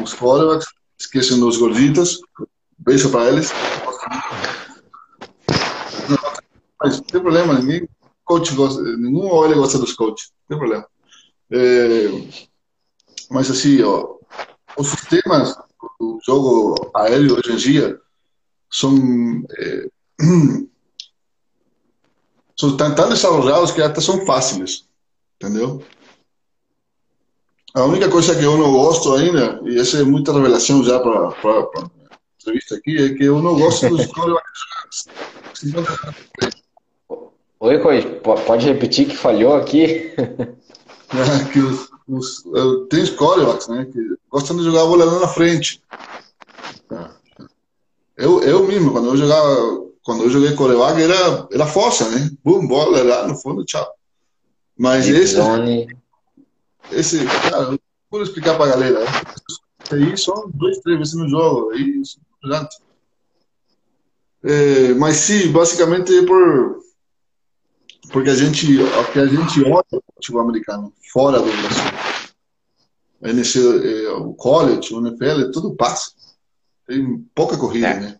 [0.02, 0.66] Os quarterbacks
[0.98, 2.20] esquecem dos gorditos.
[2.76, 3.52] Beijo para eles.
[6.82, 7.88] Mas não tem problema, ninguém
[8.24, 10.88] coach gosta, nenhum olha gosta dos coaches, não tem problema.
[11.52, 12.08] É,
[13.30, 14.16] mas assim, ó,
[14.76, 15.54] os sistemas
[16.00, 18.00] do jogo aéreo hoje em dia
[18.68, 18.96] são,
[19.58, 19.88] é,
[22.58, 24.88] são tão, tão desenvolvidos que até são fáceis,
[25.36, 25.84] entendeu?
[27.74, 31.28] A única coisa que eu não gosto ainda, e essa é muita revelação já para
[31.28, 31.90] a
[32.40, 35.06] entrevista aqui, é que eu não gosto dos corebacks.
[37.60, 40.12] Oi, Coi, pode repetir que falhou aqui?
[40.16, 42.44] É, que os, os,
[42.88, 45.80] tem os corebacks, né, que gostam de jogar a bola lá na frente.
[48.16, 52.30] Eu, eu mesmo, quando eu jogava, quando eu joguei coreback, era, era força, né?
[52.44, 53.86] Bum, bola lá no fundo, tchau.
[54.76, 55.36] Mas esse,
[56.92, 57.78] esse, cara,
[58.10, 59.00] vou explicar pra galera.
[59.92, 62.02] Aí só dois, três vezes no jogo, aí,
[64.42, 66.80] é, mas sim, basicamente é por
[68.12, 71.84] porque a gente, o que a gente olha o futebol americano fora do Brasil,
[73.22, 76.10] NC, é, o college, o NFL, tudo passa.
[76.86, 78.00] Tem pouca corrida, é.
[78.00, 78.16] né?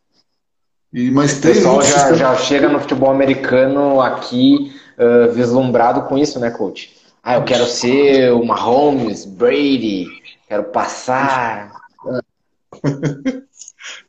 [0.93, 2.17] E, mas o tem pessoal já, sistema...
[2.17, 6.97] já chega no futebol americano aqui uh, vislumbrado com isso, né, coach?
[7.23, 10.07] Ah, eu quero ser o Mahomes, Brady,
[10.49, 11.73] quero passar.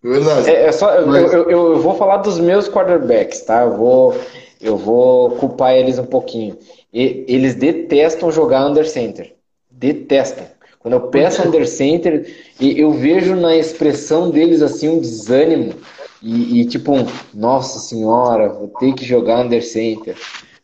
[0.02, 0.50] Verdade.
[0.50, 3.64] É, é só, eu, eu, eu, vou falar dos meus quarterbacks, tá?
[3.64, 4.16] Eu vou,
[4.60, 6.58] eu vou culpar eles um pouquinho.
[6.94, 9.36] E, eles detestam jogar under center.
[9.70, 10.46] Detestam.
[10.80, 12.26] Quando eu peço under center,
[12.60, 15.76] eu vejo na expressão deles assim um desânimo.
[16.22, 20.16] E, e, tipo, um, nossa senhora, vou ter que jogar under center.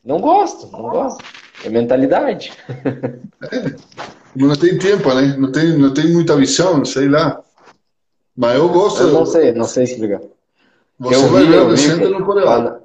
[0.04, 1.24] Não gosto, não gosto.
[1.64, 2.54] É mentalidade.
[3.52, 3.76] É,
[4.36, 5.36] não tem tempo, né?
[5.38, 7.42] Não tem, não tem muita visão, sei lá.
[8.36, 9.02] Mas eu gosto.
[9.02, 10.22] Eu não sei, não sei explicar.
[11.00, 12.80] Você eu vai vi, ver center no Coreia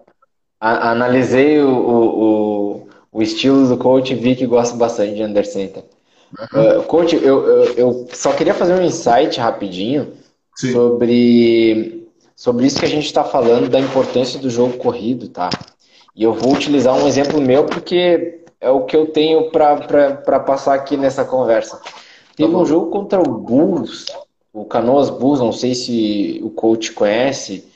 [0.63, 5.83] analisei o, o, o, estilo do coach e vi que gosta bastante de center.
[6.55, 6.79] Uhum.
[6.79, 10.13] Uh, coach, eu, eu, eu, só queria fazer um insight rapidinho
[10.57, 15.51] sobre, sobre isso que a gente está falando, da importância do jogo corrido, tá?
[16.15, 20.75] E eu vou utilizar um exemplo meu porque é o que eu tenho para passar
[20.75, 21.81] aqui nessa conversa.
[22.37, 24.07] Teve um jogo contra o Bulls,
[24.53, 27.69] o Canoas Bulls, não sei se o coach conhece.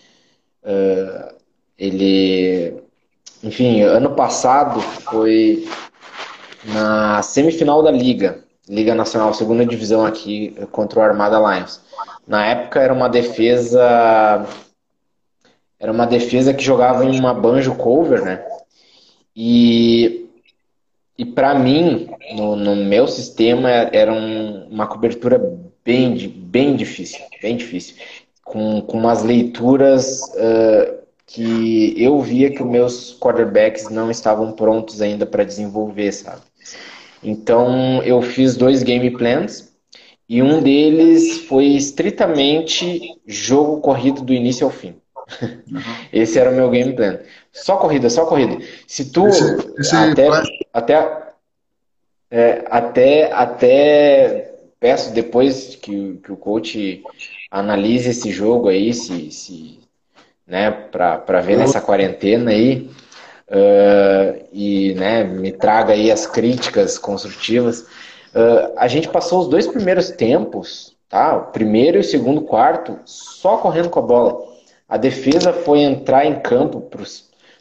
[0.63, 1.35] Uh,
[1.77, 2.81] ele,
[3.43, 5.69] enfim, ano passado foi
[6.65, 11.81] na semifinal da Liga, Liga Nacional, segunda divisão aqui contra o Armada Lions.
[12.27, 14.47] Na época era uma defesa
[15.79, 18.45] era uma defesa que jogava em uma banjo cover, né?
[19.35, 20.26] E
[21.19, 25.41] e para mim, no, no, meu sistema, era um, uma cobertura
[25.85, 27.97] bem, bem difícil, bem difícil,
[28.45, 35.01] com, com umas leituras uh, que eu via que os meus quarterbacks não estavam prontos
[35.01, 36.43] ainda para desenvolver, sabe?
[37.23, 39.75] Então eu fiz dois game plans
[40.29, 44.95] e um deles foi estritamente jogo corrido do início ao fim.
[45.41, 45.81] Uhum.
[46.13, 47.19] Esse era o meu game plan.
[47.57, 48.59] Só corrida, só corrida.
[48.87, 50.29] Se tu esse, esse até,
[50.73, 51.23] até,
[52.31, 57.03] é, até até peço depois que, que o coach
[57.51, 59.81] analise esse jogo aí, se, se
[60.47, 62.91] né, para ver nessa quarentena aí
[63.49, 67.81] uh, e né, me traga aí as críticas construtivas.
[68.35, 71.37] Uh, a gente passou os dois primeiros tempos, tá?
[71.37, 74.45] O primeiro e o segundo quarto, só correndo com a bola.
[74.89, 77.03] A defesa foi entrar em campo, para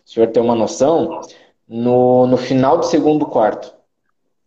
[0.06, 1.22] o senhor ter uma noção,
[1.68, 3.74] no, no final do segundo quarto.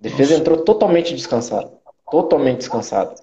[0.01, 0.41] A defesa Nossa.
[0.41, 1.71] entrou totalmente descansada.
[2.11, 3.15] Totalmente descansada.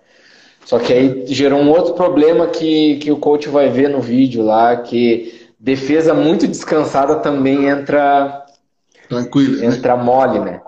[0.65, 4.43] Só que aí gerou um outro problema que, que o coach vai ver no vídeo
[4.43, 8.45] lá, que defesa muito descansada também entra
[9.07, 9.67] tranquilo, né?
[9.67, 10.03] entra né?
[10.03, 10.61] mole, né?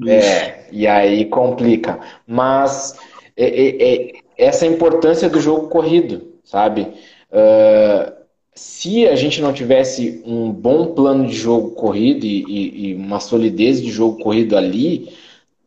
[0.00, 0.28] Isso.
[0.28, 1.98] É, e aí complica.
[2.26, 2.96] Mas
[3.36, 6.94] é, é, é, essa é importância do jogo corrido, sabe?
[7.32, 8.17] Uh,
[8.58, 13.20] se a gente não tivesse um bom plano de jogo corrido e, e, e uma
[13.20, 15.12] solidez de jogo corrido ali,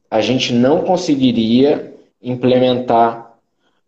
[0.09, 3.37] a gente não conseguiria implementar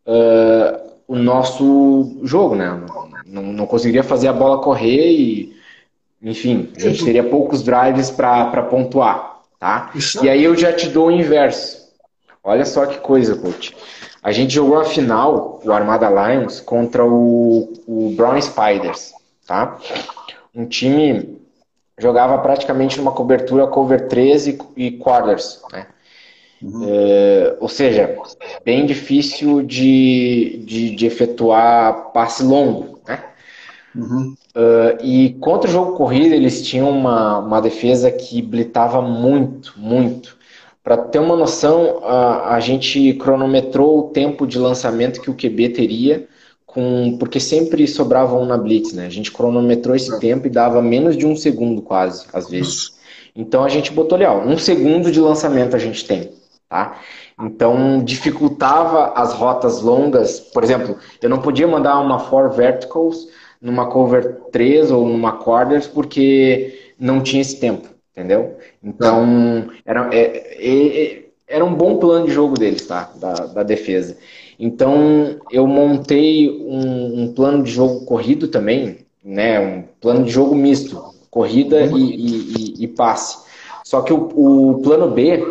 [0.07, 2.81] uh, o nosso jogo, né?
[3.25, 5.55] Não, não conseguiria fazer a bola correr e,
[6.21, 9.91] enfim, a gente teria poucos drives para pontuar, tá?
[10.23, 11.89] E aí eu já te dou o inverso.
[12.41, 13.75] Olha só que coisa, coach.
[14.23, 19.13] A gente jogou a final, o Armada Lions, contra o, o Brown Spiders,
[19.45, 19.77] tá?
[20.55, 21.41] Um time
[21.99, 25.87] jogava praticamente numa cobertura cover 13 e quarters, né?
[26.61, 26.85] Uhum.
[26.87, 28.17] É, ou seja,
[28.63, 33.21] bem difícil de, de, de efetuar passe longo, né?
[33.93, 34.33] Uhum.
[34.55, 40.37] Uh, e contra o jogo corrido, eles tinham uma, uma defesa que blitava muito, muito.
[40.83, 45.69] Para ter uma noção, a, a gente cronometrou o tempo de lançamento que o QB
[45.69, 46.27] teria,
[46.65, 49.05] com, porque sempre sobrava um na blitz, né?
[49.05, 52.93] A gente cronometrou esse tempo e dava menos de um segundo quase, às vezes.
[53.35, 56.31] Então a gente botou ali, ó, um segundo de lançamento a gente tem,
[56.67, 56.99] tá?
[57.39, 60.39] Então dificultava as rotas longas.
[60.39, 63.27] Por exemplo, eu não podia mandar uma four verticals
[63.61, 68.57] numa cover 3 ou numa quarters porque não tinha esse tempo, entendeu?
[68.81, 70.21] Então era, é,
[70.57, 73.11] é, é, era um bom plano de jogo deles, tá?
[73.15, 74.15] Da, da defesa.
[74.59, 79.59] Então eu montei um, um, plano de jogo corrido também, né?
[79.59, 83.43] Um plano de jogo misto, corrida e, e, e passe.
[83.83, 84.29] Só que o,
[84.71, 85.43] o plano B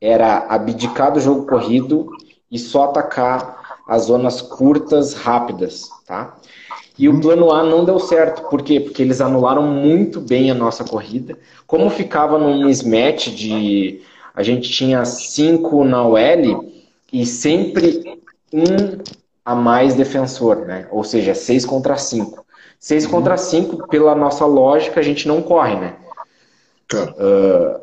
[0.00, 2.10] era abdicar do jogo corrido
[2.50, 6.36] e só atacar as zonas curtas, rápidas, tá?
[6.98, 8.48] E o plano A não deu certo.
[8.48, 8.78] Por quê?
[8.78, 11.36] Porque eles anularam muito bem a nossa corrida.
[11.66, 14.00] Como ficava num mismatch de.
[14.34, 16.72] A gente tinha cinco na OL
[17.12, 18.20] e sempre
[18.52, 18.98] um
[19.44, 20.86] a mais defensor, né?
[20.90, 22.44] Ou seja, seis contra cinco.
[22.78, 25.96] Seis contra cinco, pela nossa lógica, a gente não corre, né?
[26.92, 27.80] Uh,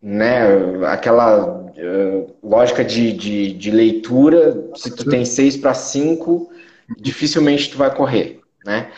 [0.00, 0.86] né?
[0.86, 6.50] Aquela uh, lógica de, de, de, leitura, se tu tem seis para cinco,
[6.98, 8.43] dificilmente tu vai correr.
[8.64, 8.90] Né?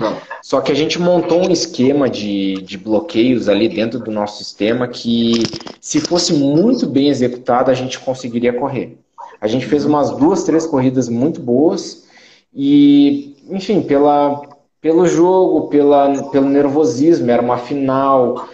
[0.42, 4.86] Só que a gente montou um esquema de, de bloqueios ali dentro do nosso sistema
[4.86, 5.42] que,
[5.80, 8.96] se fosse muito bem executado, a gente conseguiria correr.
[9.40, 12.06] A gente fez umas duas, três corridas muito boas
[12.54, 14.40] e, enfim, pela,
[14.80, 18.48] pelo jogo, pela, pelo nervosismo, era uma final,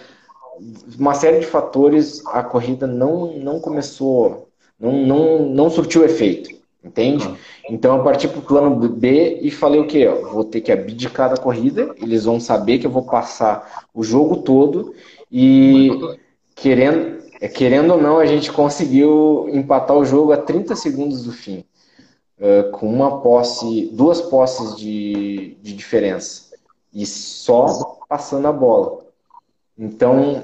[0.97, 4.49] uma série de fatores, a corrida não, não começou,
[4.79, 6.49] não, não, não surtiu efeito,
[6.83, 7.29] entende?
[7.69, 10.07] Então eu parti para o plano B e falei o quê?
[10.07, 14.37] vou ter que abdicar da corrida, eles vão saber que eu vou passar o jogo
[14.37, 14.93] todo
[15.31, 15.89] e
[16.55, 21.31] querendo, é, querendo ou não, a gente conseguiu empatar o jogo a 30 segundos do
[21.31, 21.63] fim.
[22.39, 26.51] Uh, com uma posse, duas posses de, de diferença.
[26.93, 29.05] E só passando a bola.
[29.77, 30.43] Então,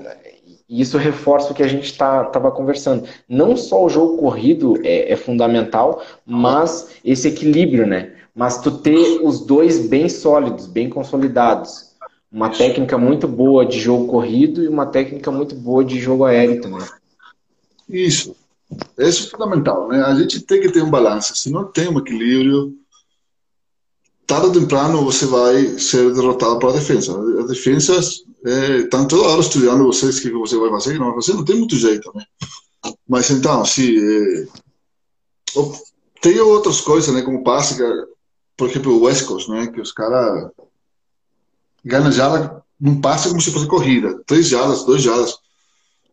[0.69, 3.07] isso reforça o que a gente estava tá, conversando.
[3.27, 8.13] Não só o jogo corrido é, é, fundamental, mas esse equilíbrio, né?
[8.35, 11.89] Mas tu ter os dois bem sólidos, bem consolidados.
[12.31, 16.61] Uma técnica muito boa de jogo corrido e uma técnica muito boa de jogo aéreo
[16.61, 16.85] também.
[17.89, 18.35] Isso.
[18.97, 20.03] Isso é fundamental, né?
[20.03, 21.35] A gente tem que ter um balanço.
[21.35, 22.75] Se não tem um equilíbrio,
[24.27, 27.19] tarde ou temprano você vai ser derrotado pela defesa.
[27.39, 27.99] A defesa
[28.45, 31.57] é, estão toda hora estudando vocês o que você vai fazer, não você não tem
[31.57, 32.23] muito jeito, né?
[33.07, 34.47] Mas então, se é,
[36.21, 37.77] tem outras coisas, né, como passe,
[38.55, 40.49] por exemplo, o West Coast, né, que os caras
[41.83, 45.37] ganham já num passe como se fosse corrida, três jardas, dois jardas,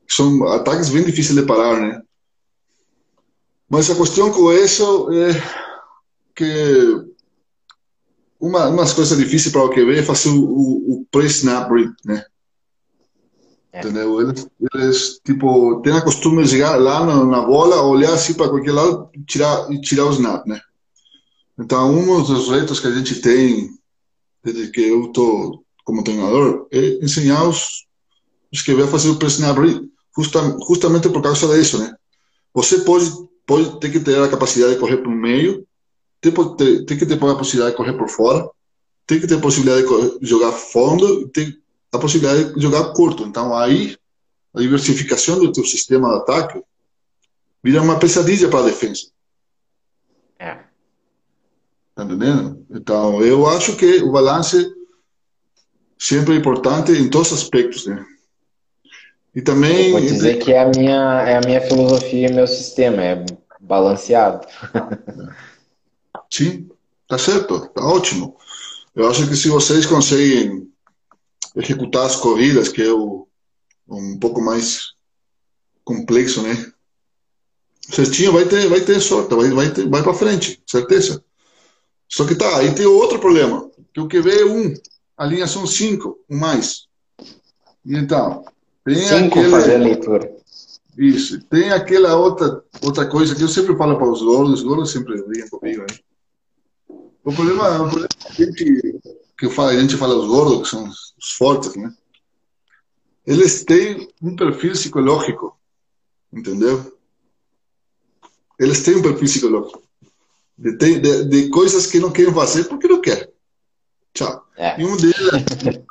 [0.08, 2.02] são ataques bem difíceis de parar, né?
[3.68, 5.32] Mas a questão com isso é
[6.34, 7.15] que
[8.40, 12.24] uma, umas coisas difíceis para o QB é fazer o, o, o pre-snap read, né?
[13.72, 13.80] É.
[13.80, 14.20] Entendeu?
[14.20, 18.48] Eles, eles, tipo, têm a costume de chegar lá na, na bola, olhar assim para
[18.48, 20.60] qualquer lado e tirar, e tirar o snap, né?
[21.58, 23.70] Então, um dos retos que a gente tem,
[24.42, 27.86] desde que eu estou como treinador, é ensinar os,
[28.52, 31.94] os QB a fazer o pre-snap read, justa, justamente por causa disso, né?
[32.54, 33.10] Você pode,
[33.46, 35.65] pode ter que ter a capacidade de correr para o meio,
[36.32, 38.48] tem, tem, que ter a possibilidade de correr por fora,
[39.06, 41.56] tem que ter a possibilidade de jogar fundo e tem
[41.92, 43.24] a possibilidade de jogar curto.
[43.24, 43.96] Então, aí,
[44.54, 46.62] a diversificação do teu sistema de ataque
[47.62, 49.08] vira uma pesadilha para a defesa.
[50.38, 50.58] É.
[51.94, 52.64] Tá entendendo?
[52.70, 54.72] Então, eu acho que o balance
[55.98, 58.04] sempre é importante em todos os aspectos, né?
[59.34, 59.86] E também...
[59.86, 63.24] Eu vou dizer que é a minha, é a minha filosofia e meu sistema, é
[63.60, 64.46] balanceado.
[66.30, 66.68] Sim,
[67.08, 68.36] tá certo, tá ótimo.
[68.94, 70.68] Eu acho que se vocês conseguem
[71.54, 73.26] executar as corridas, que é o,
[73.88, 74.94] um pouco mais
[75.84, 76.72] complexo, né?
[77.90, 81.22] Certinho, vai ter, vai ter sorte, vai, vai, ter, vai para frente, certeza.
[82.08, 84.74] Só que tá, aí tem outro problema, que o QB é um,
[85.16, 86.86] a linha são cinco, um mais.
[87.84, 88.44] E então,
[88.84, 89.50] tem cinco aquele...
[89.50, 90.36] fazer a leitura.
[90.98, 91.40] Isso.
[91.42, 95.14] Tem aquela outra, outra coisa que eu sempre falo para os gordos, os gordos sempre
[95.28, 95.98] ligam comigo, né?
[97.26, 99.00] O problema, o problema que, a gente,
[99.36, 101.92] que falo, a gente fala os gordos, que são os fortes, né?
[103.26, 105.58] Eles têm um perfil psicológico,
[106.32, 106.96] entendeu?
[108.60, 109.82] eles têm um perfil psicológico.
[110.56, 113.28] De, de, de, coisas que não querem fazer porque não querem.
[114.14, 114.46] Tchau.
[114.56, 114.80] É.
[114.80, 115.16] E um deles,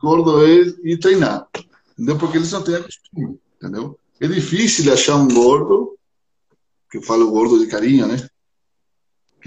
[0.00, 0.50] gordo, é
[0.84, 1.48] ir treinar.
[1.92, 2.16] Entendeu?
[2.18, 3.40] Porque eles não têm a costume.
[3.56, 3.98] Entendeu?
[4.20, 5.98] É difícil achar um gordo,
[6.88, 8.28] que falo gordo de carinho, né?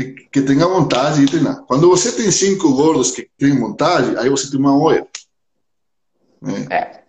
[0.04, 1.64] Que, que tenha vontade de treinar.
[1.64, 5.06] Quando você tem cinco gordos que têm vontade, aí você tem uma OE.
[6.42, 6.68] Né?
[6.70, 7.04] É.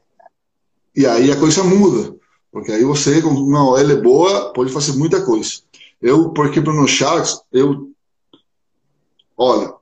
[0.94, 2.14] E aí a coisa muda.
[2.50, 5.62] Porque aí você, com uma OL boa, pode fazer muita coisa.
[6.00, 7.90] Eu, por exemplo, no Sharks, eu.
[9.36, 9.72] Olha,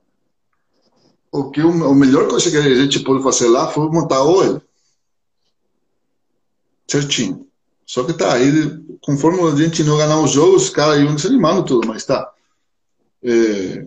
[1.31, 4.61] o que o, melhor coisa que a gente pôde fazer lá foi montar o
[6.87, 7.47] Certinho.
[7.85, 8.51] Só que tá aí,
[9.01, 12.31] conforme a gente não ganhar os jogos, os caras iam desanimando tudo, mas tá.
[13.23, 13.85] É,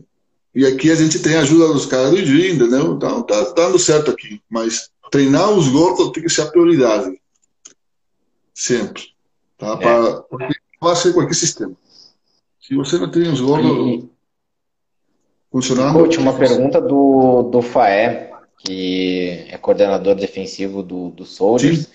[0.55, 2.95] e aqui a gente tem a ajuda dos caras do Dream, entendeu?
[2.95, 4.41] Então tá, tá dando certo aqui.
[4.49, 7.21] Mas treinar os gordos tem que ser a prioridade.
[8.55, 9.03] Sempre.
[9.59, 9.73] Tá?
[9.73, 9.77] É.
[9.77, 11.75] Para, porque vai ser qualquer sistema.
[12.61, 14.09] Se você não tem os gordos e...
[15.51, 15.99] funcionando.
[15.99, 21.87] Coach, uma pergunta do, do Faé, que é coordenador defensivo do, do Soldiers, Sim.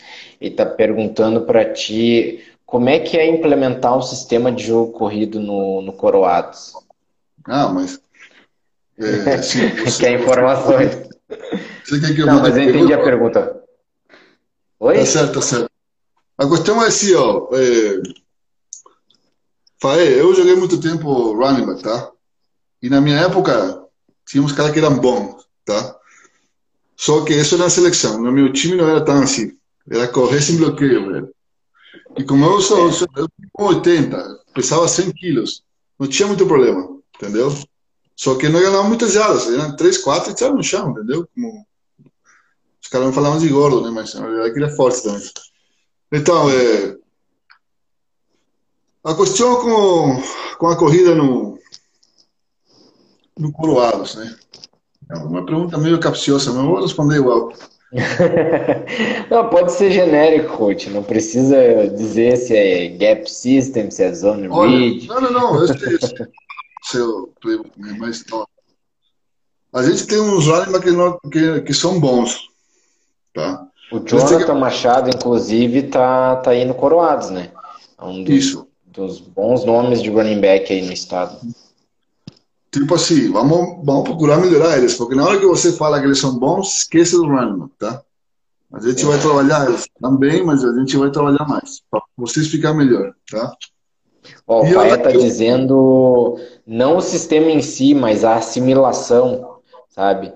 [0.41, 5.39] e está perguntando para ti como é que é implementar um sistema de jogo corrido
[5.39, 6.73] no, no Coroados.
[7.45, 8.01] Ah, mas.
[8.97, 10.03] É, assim, você...
[10.03, 11.09] quer informações.
[11.85, 13.61] Você quer que eu Não, mas eu entendi a pergunta.
[14.79, 14.95] Oi?
[14.95, 15.69] Tá certo, tá certo.
[16.37, 17.49] A questão é assim, ó.
[17.53, 18.01] É...
[19.81, 22.11] Faê, eu joguei muito tempo running back, tá?
[22.81, 23.85] E na minha época,
[24.25, 25.97] tínhamos caras que eram bons, tá?
[26.95, 28.21] Só que isso era na seleção.
[28.21, 29.57] No meu time não era tão assim.
[29.89, 31.33] Era correr sem bloqueio, velho.
[32.17, 35.63] E como eu sou, sou eu 80, pesava 100 quilos,
[35.97, 37.53] não tinha muito problema, entendeu?
[38.15, 41.27] Só que não ganhava muitas jardas, eram 3, 4 e estavam no chão, entendeu?
[41.33, 41.65] Como...
[42.81, 43.91] Os caras não falavam de gordo, né?
[43.91, 45.21] Mas na verdade ele é forte também.
[46.11, 46.95] Então, é...
[49.03, 50.23] a questão com,
[50.57, 51.59] com a corrida no,
[53.37, 54.35] no Coroados, né?
[55.11, 57.51] É uma pergunta meio capciosa, mas eu vou responder igual.
[59.31, 60.89] não, pode ser genérico, coach.
[60.89, 65.07] Não precisa dizer se é gap system, se é zone Olha, read.
[65.07, 65.61] Não, não, não.
[65.61, 66.27] Eu sei, eu sei.
[66.83, 67.33] Seu,
[67.97, 68.47] mas não.
[69.73, 72.49] A gente tem uns linebackers que, que, que são bons.
[73.33, 73.67] Tá?
[73.91, 74.51] O Jonathan que...
[74.53, 77.51] Machado, inclusive, tá, tá indo coroados, né?
[77.99, 78.67] É um dos, Isso.
[78.85, 81.39] dos bons nomes de running back aí no estado.
[82.71, 86.19] Tipo assim, vamos, vamos procurar melhorar eles, porque na hora que você fala que eles
[86.19, 88.03] são bons, esqueça do running tá?
[88.71, 89.05] A gente é.
[89.05, 89.67] vai trabalhar
[89.99, 93.51] também, mas a gente vai trabalhar mais, para vocês ficar melhor, tá?
[94.47, 99.57] Ó, o Paia está dizendo não o sistema em si, mas a assimilação,
[99.89, 100.33] sabe?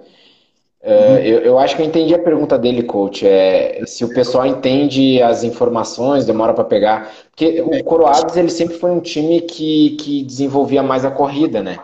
[0.84, 3.26] Uh, eu, eu, acho que eu entendi a pergunta dele, coach.
[3.26, 7.10] É, se o pessoal entende as informações, demora para pegar.
[7.30, 11.80] Porque o Coroados ele sempre foi um time que, que desenvolvia mais a corrida, né?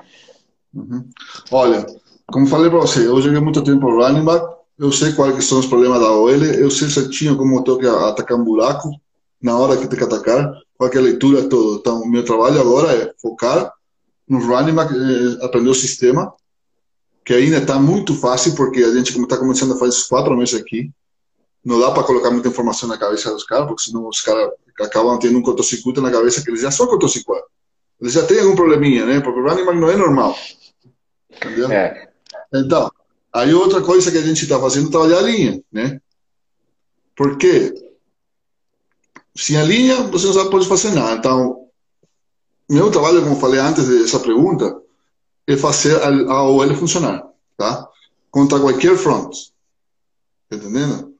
[0.73, 1.05] Uhum.
[1.49, 1.85] Olha,
[2.27, 4.45] como falei para você, eu joguei muito tempo running back,
[4.77, 7.87] eu sei quais são os problemas da OL, eu sei certinho como eu tenho que
[7.87, 8.89] atacar um buraco
[9.41, 11.77] na hora que tem que atacar, qual a leitura, todo.
[11.77, 13.69] Então, o meu trabalho agora é focar
[14.25, 16.33] no running back, eh, aprender o sistema,
[17.25, 20.89] que ainda está muito fácil, porque a gente está começando a fazer quatro meses aqui.
[21.65, 25.19] Não dá para colocar muita informação na cabeça dos caras, porque senão os caras acabam
[25.19, 27.43] tendo um cortocircuito na cabeça que eles já são cortocircuito.
[27.99, 29.19] Eles já têm algum probleminha, né?
[29.19, 30.33] Porque o running back não é normal.
[31.29, 31.69] Entendeu?
[31.69, 32.09] É.
[32.53, 32.89] Então,
[33.33, 35.99] aí outra coisa que a gente está fazendo é trabalhar a linha, né?
[37.17, 37.73] Por quê?
[39.35, 41.15] Sem a linha, você não pode fazer nada.
[41.15, 41.67] Então,
[42.69, 44.79] meu trabalho, como falei antes dessa pergunta,
[45.47, 47.27] é fazer a OL funcionar,
[47.57, 47.87] tá?
[48.29, 49.35] Contra qualquer front.
[50.51, 51.15] Entendendo?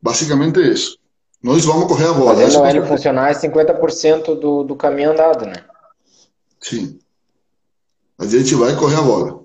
[0.00, 0.98] Basicamente é isso.
[1.42, 2.34] Nós vamos correr a bola.
[2.36, 5.64] Fazendo a OL funcionar é 50% do, do caminho andado, né?
[6.60, 6.98] Sim.
[8.18, 9.40] A gente vai correr a bola.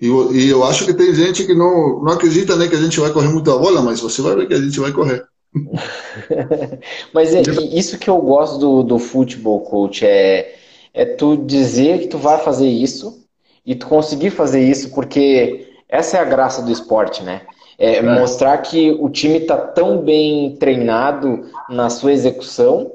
[0.00, 3.00] E, e eu acho que tem gente que não, não acredita nem que a gente
[3.00, 5.26] vai correr muito a bola, mas você vai ver que a gente vai correr.
[7.12, 10.54] mas é isso que eu gosto do, do futebol, coach, é
[10.94, 13.26] é tu dizer que tu vai fazer isso
[13.66, 17.42] e tu conseguir fazer isso, porque essa é a graça do esporte, né?
[17.76, 18.02] É, é.
[18.02, 22.92] mostrar que o time está tão bem treinado na sua execução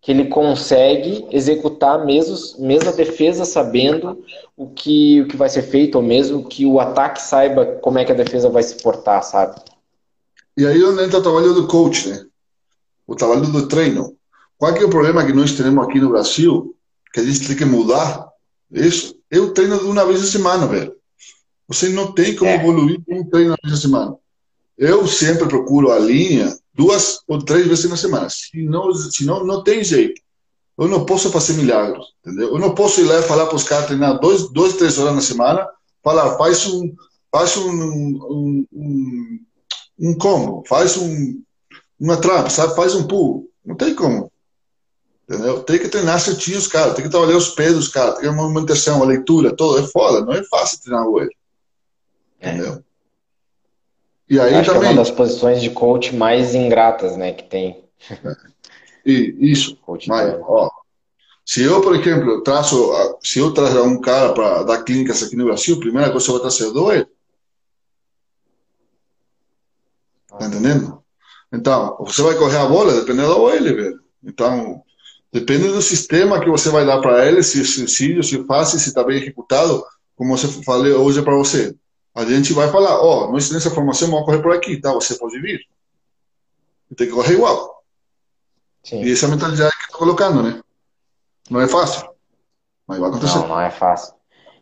[0.00, 4.24] que ele consegue executar mesmo, mesmo a defesa sabendo
[4.56, 8.04] o que, o que vai ser feito, ou mesmo que o ataque saiba como é
[8.04, 9.56] que a defesa vai se portar, sabe?
[10.56, 12.24] E aí onde entra o trabalho do coach, né?
[13.06, 14.16] O trabalho do treino.
[14.56, 16.76] Qual é, é o problema que nós temos aqui no Brasil?
[17.16, 18.28] que a gente tem que mudar
[18.70, 19.16] isso.
[19.30, 20.94] Eu treino uma vez a semana, velho.
[21.66, 22.56] Você não tem como é.
[22.56, 24.14] evoluir com um treino uma vez a semana.
[24.76, 28.28] Eu sempre procuro a linha duas ou três vezes na semana.
[28.28, 30.20] Se não, se não, não tem jeito.
[30.78, 32.50] Eu não posso fazer milagres, entendeu?
[32.50, 35.14] Eu não posso ir lá e falar para os caras treinar dois, dois, três horas
[35.14, 35.66] na semana,
[36.04, 36.94] falar, faz um,
[37.32, 39.40] faz um, um, um,
[39.98, 41.42] um combo, faz um,
[41.98, 42.74] uma trap, sabe?
[42.74, 43.50] Faz um pull.
[43.64, 44.30] Não tem como.
[45.28, 45.62] Entendeu?
[45.62, 48.28] Tem que treinar certinho os caras, tem que trabalhar os pés dos caras, tem que
[48.28, 49.78] ter uma movimentação, a leitura, todo.
[49.78, 51.34] É foda, não é fácil treinar o ele.
[52.40, 52.50] É.
[52.50, 52.84] Entendeu?
[54.28, 54.88] E aí Acho também.
[54.88, 57.84] É uma das posições de coach mais ingratas, né, que tem.
[59.04, 59.76] E, isso.
[59.76, 60.68] Coach mas, ó,
[61.44, 62.92] se eu, por exemplo, traço,
[63.22, 66.30] se eu trazer um cara para dar clínicas aqui no Brasil, a primeira coisa que
[66.30, 67.06] eu vou trazer do ele.
[70.38, 71.02] Tá entendendo?
[71.52, 74.00] Então, você vai correr a bola dependendo da OL, velho.
[74.22, 74.82] Então,
[75.32, 78.78] depende do sistema que você vai dar para ele, se é sencillo, se é fácil,
[78.78, 79.84] se está bem executado,
[80.16, 81.74] como você falei hoje para você.
[82.14, 84.92] A gente vai falar, ó, oh, nós temos essa formação, vamos correr por aqui, tá?
[84.92, 85.60] Você pode vir.
[86.96, 87.84] Tem que correr igual.
[88.82, 89.02] Sim.
[89.02, 90.62] E essa é a mentalidade que estou colocando, né?
[91.50, 92.08] Não é fácil,
[92.86, 93.38] mas vai acontecer.
[93.38, 94.14] Não, não é fácil.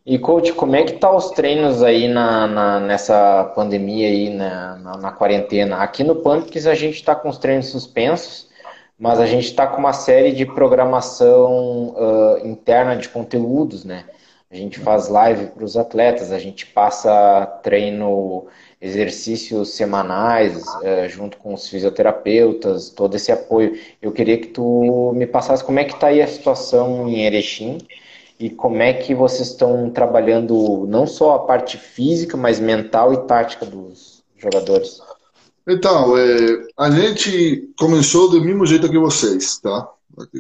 [0.07, 4.77] E, coach, como é que tá os treinos aí na, na nessa pandemia aí, na,
[4.77, 5.79] na, na, quarentena?
[5.79, 8.51] Aqui no Pumpkins a gente está com os treinos suspensos,
[8.99, 14.05] mas a gente está com uma série de programação uh, interna de conteúdos, né?
[14.51, 18.47] A gente faz live para os atletas, a gente passa treino,
[18.81, 23.77] exercícios semanais, é, junto com os fisioterapeutas, todo esse apoio.
[24.01, 27.79] Eu queria que tu me passasse como é que está aí a situação em Erechim
[28.39, 33.27] e como é que vocês estão trabalhando não só a parte física, mas mental e
[33.27, 35.01] tática dos jogadores.
[35.67, 39.89] Então, é, a gente começou do mesmo jeito que vocês, tá?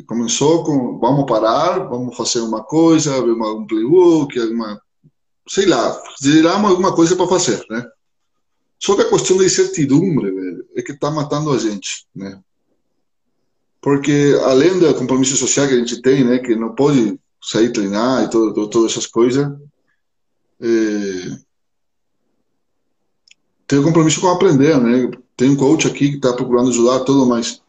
[0.06, 4.80] Começou com vamos parar, vamos fazer uma coisa, uma, um playbook, alguma,
[5.48, 7.84] sei lá, geramos alguma coisa para fazer, né?
[8.78, 12.38] Só que a questão da incertidumbre, velho, é que está matando a gente, né?
[13.80, 18.24] Porque além do compromisso social que a gente tem, né, que não pode sair treinar
[18.24, 19.46] e todo, todas essas coisas,
[20.60, 21.38] é...
[23.66, 25.10] tem o compromisso com aprender, né?
[25.36, 27.60] Tem um coach aqui que está procurando ajudar todo, mas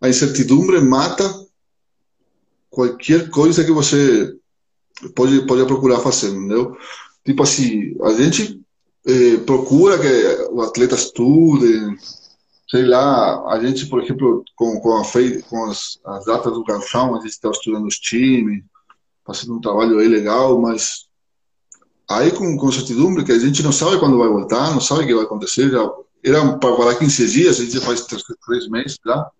[0.00, 1.22] a incertidumbre mata
[2.68, 4.34] qualquer coisa que você
[5.14, 6.76] pode pode procurar fazer, entendeu?
[7.24, 8.60] Tipo assim, a gente
[9.06, 11.96] eh, procura que o atleta estude,
[12.68, 15.04] sei lá, a gente, por exemplo, com, com, a
[15.48, 18.64] com as, as datas do galchão, a gente está estudando os times,
[19.34, 21.06] fazendo um trabalho aí legal, mas
[22.08, 25.06] aí com, com certidumbre que a gente não sabe quando vai voltar, não sabe o
[25.06, 25.90] que vai acontecer, já
[26.22, 29.30] era para parar 15 dias, a gente faz três, três meses já.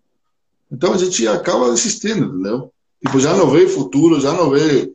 [0.71, 2.73] Então a gente acaba desistindo, entendeu?
[3.05, 4.93] Tipo, já não vê futuro, já não vê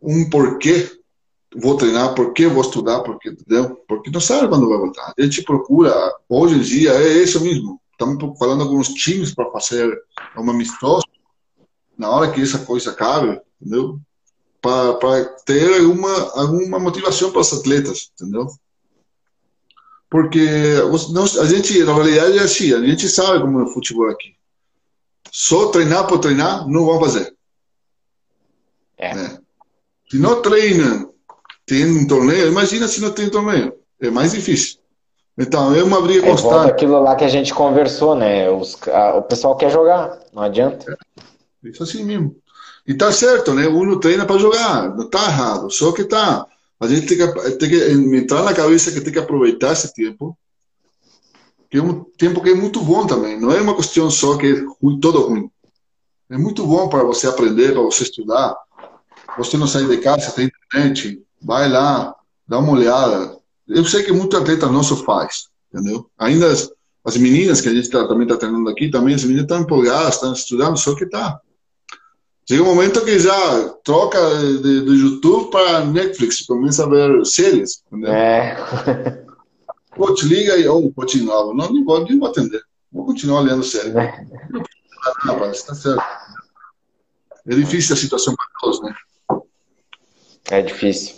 [0.00, 1.02] um porquê
[1.56, 3.76] vou treinar, porquê vou estudar, porque, entendeu?
[3.86, 5.12] Porque não sabe quando vai voltar.
[5.16, 5.92] A gente procura,
[6.28, 7.80] hoje em dia, é isso mesmo.
[7.92, 9.96] Estamos falando com os times para fazer
[10.36, 11.04] uma amistosa,
[12.02, 13.98] na hora que essa coisa acabe, entendeu?
[14.60, 18.46] Para ter alguma, alguma motivação para os atletas, entendeu?
[20.10, 20.46] Porque
[21.10, 24.36] não, a gente, na realidade, é assim, a gente sabe como é o futebol aqui
[25.32, 27.34] só treinar por treinar, não vão fazer.
[28.98, 29.14] É.
[29.14, 29.38] Né?
[30.10, 31.08] Se não treina,
[31.64, 33.72] tem um torneio, imagina se não tem torneio.
[33.98, 34.78] É mais difícil.
[35.38, 36.70] Então, é uma briga é constante.
[36.70, 38.50] aquilo lá que a gente conversou, né?
[38.50, 40.92] Os, a, o pessoal quer jogar, não adianta.
[40.92, 41.22] É,
[41.64, 42.36] isso assim mesmo.
[42.86, 43.68] E tá certo, né?
[43.68, 45.70] Uno treina para jogar, não tá errado.
[45.70, 46.46] Só que tá.
[46.80, 50.36] A gente tem que, tem que entrar na cabeça que tem que aproveitar esse tempo
[51.72, 53.40] que é um tempo que é muito bom também.
[53.40, 55.50] Não é uma questão só que é ruim, todo ruim.
[56.28, 58.54] É muito bom para você aprender, para você estudar.
[59.38, 62.14] Você não sair de casa, tem internet, vai lá,
[62.46, 63.38] dá uma olhada.
[63.66, 66.10] Eu sei que muito atleta nosso faz, entendeu?
[66.18, 66.70] Ainda as,
[67.02, 70.16] as meninas que a gente tá, também está treinando aqui, também as meninas estão empolgadas,
[70.16, 71.40] estão estudando, só que tá.
[72.48, 77.82] Chega um momento que já troca de, de YouTube para Netflix, começa a ver séries,
[77.86, 78.12] entendeu?
[78.12, 79.24] É.
[79.94, 81.54] Pô, te liga aí, ou oh.
[81.54, 82.60] Não, não vou, não vou atender.
[82.90, 83.96] Vou continuar lendo sério.
[83.98, 84.26] É.
[85.20, 86.02] Rapaz, tá certo.
[87.46, 88.94] É difícil a situação para todos, né?
[90.50, 91.16] É difícil.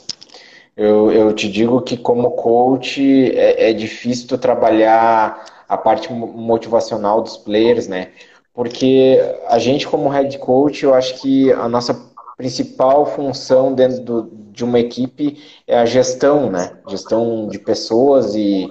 [0.77, 7.23] Eu, eu te digo que como coach é, é difícil tu trabalhar a parte motivacional
[7.23, 8.13] dos players, né?
[8.55, 9.19] Porque
[9.49, 11.93] a gente como head coach, eu acho que a nossa
[12.37, 16.79] principal função dentro do, de uma equipe é a gestão, né?
[16.89, 18.69] Gestão de pessoas e,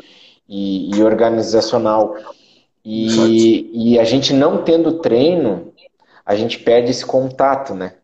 [0.47, 2.15] e, e organizacional.
[2.85, 5.73] E, e, a gente não tendo treino,
[6.25, 7.95] a gente perde esse contato, né?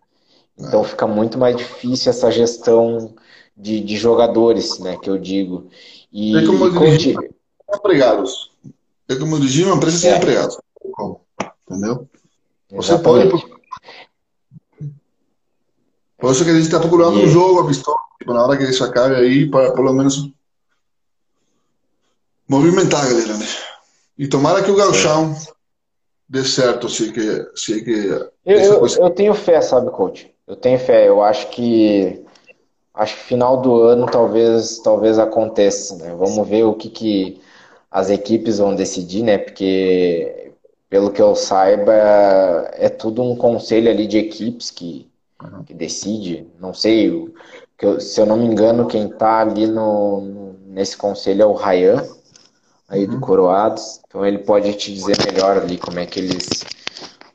[0.57, 3.13] Então fica muito mais difícil essa gestão
[3.55, 4.97] de, de jogadores, né?
[5.01, 5.67] Que eu digo.
[6.11, 7.17] E, é como dirigir
[7.73, 8.51] empregados.
[9.07, 10.17] É como dirigir uma empresa sem é.
[10.17, 10.57] empregados.
[11.69, 12.07] Entendeu?
[12.71, 13.31] Você Exatamente.
[13.31, 13.59] pode
[16.17, 18.83] Por isso que a gente está procurando um jogo amistoso, tipo, na hora que isso
[18.83, 20.31] acabe aí, para pelo menos
[22.47, 23.45] movimentar a galera, né?
[24.17, 25.51] E tomara que o Galchão é.
[26.27, 27.91] dê certo, se que, se que
[28.45, 30.33] eu, eu, eu, tenho fé, sabe, coach?
[30.47, 31.07] Eu tenho fé.
[31.07, 32.25] Eu acho que
[32.93, 35.95] acho que final do ano talvez talvez aconteça.
[35.95, 36.15] Né?
[36.17, 37.41] Vamos ver o que, que
[37.89, 39.37] as equipes vão decidir, né?
[39.37, 40.48] Porque
[40.89, 41.93] pelo que eu saiba
[42.73, 45.07] é tudo um conselho ali de equipes que,
[45.41, 45.63] uhum.
[45.63, 46.47] que decide.
[46.59, 47.31] Não sei,
[47.99, 52.03] se eu não me engano quem está ali no, nesse conselho é o Ryan
[52.87, 53.11] aí uhum.
[53.11, 54.01] do Coroados.
[54.07, 56.65] Então ele pode te dizer melhor ali como é que eles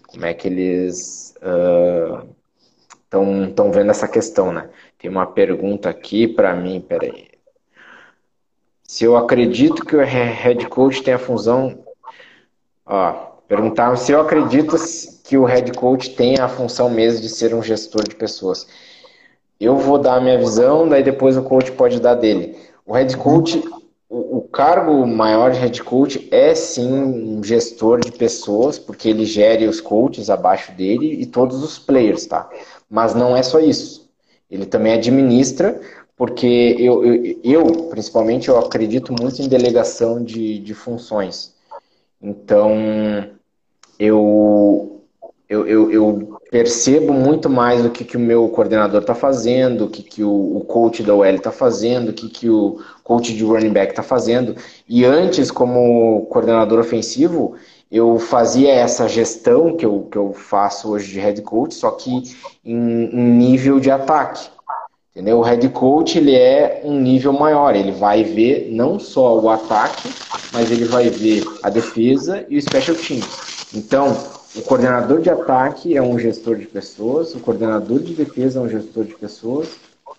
[0.08, 1.34] como é que eles
[3.10, 4.70] estão uh, vendo essa questão, né?
[4.98, 7.30] Tem uma pergunta aqui para mim, peraí.
[8.84, 11.84] Se eu acredito que o head coach tem a função,
[12.86, 14.76] ó, perguntaram se eu acredito
[15.22, 18.66] que o head coach tem a função mesmo de ser um gestor de pessoas.
[19.60, 22.56] Eu vou dar a minha visão, daí depois o coach pode dar dele.
[22.84, 23.62] O head coach
[24.08, 29.66] o, cargo maior de head coach é sim um gestor de pessoas, porque ele gere
[29.66, 32.48] os coaches abaixo dele e todos os players, tá?
[32.88, 34.08] Mas não é só isso.
[34.50, 35.80] Ele também administra,
[36.16, 41.54] porque eu, eu, eu principalmente, eu acredito muito em delegação de, de funções.
[42.22, 42.72] Então,
[43.98, 45.02] eu,
[45.48, 49.88] eu, eu, eu percebo muito mais o que, que o meu coordenador está fazendo, o
[49.88, 53.44] que, que o, o coach da OL está fazendo, o que, que o coach de
[53.44, 54.54] running back está fazendo.
[54.88, 57.56] E antes, como coordenador ofensivo,
[57.90, 62.10] eu fazia essa gestão que eu, que eu faço hoje de head coach, só que
[62.64, 64.48] em, em nível de ataque.
[65.12, 65.38] Entendeu?
[65.38, 70.08] O head coach ele é um nível maior, ele vai ver não só o ataque,
[70.52, 73.53] mas ele vai ver a defesa e o special teams.
[73.72, 74.16] Então,
[74.56, 78.68] o coordenador de ataque é um gestor de pessoas, o coordenador de defesa é um
[78.68, 79.68] gestor de pessoas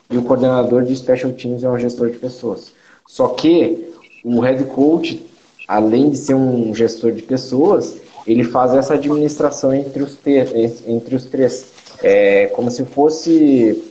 [0.10, 2.74] e o coordenador de special teams é um gestor de pessoas.
[3.08, 3.94] Só que
[4.24, 5.26] o head coach,
[5.68, 7.98] além de ser um gestor de pessoas,
[8.28, 10.18] ele faz essa administração entre os,
[10.86, 11.72] entre os três.
[12.02, 13.84] É como se fosse.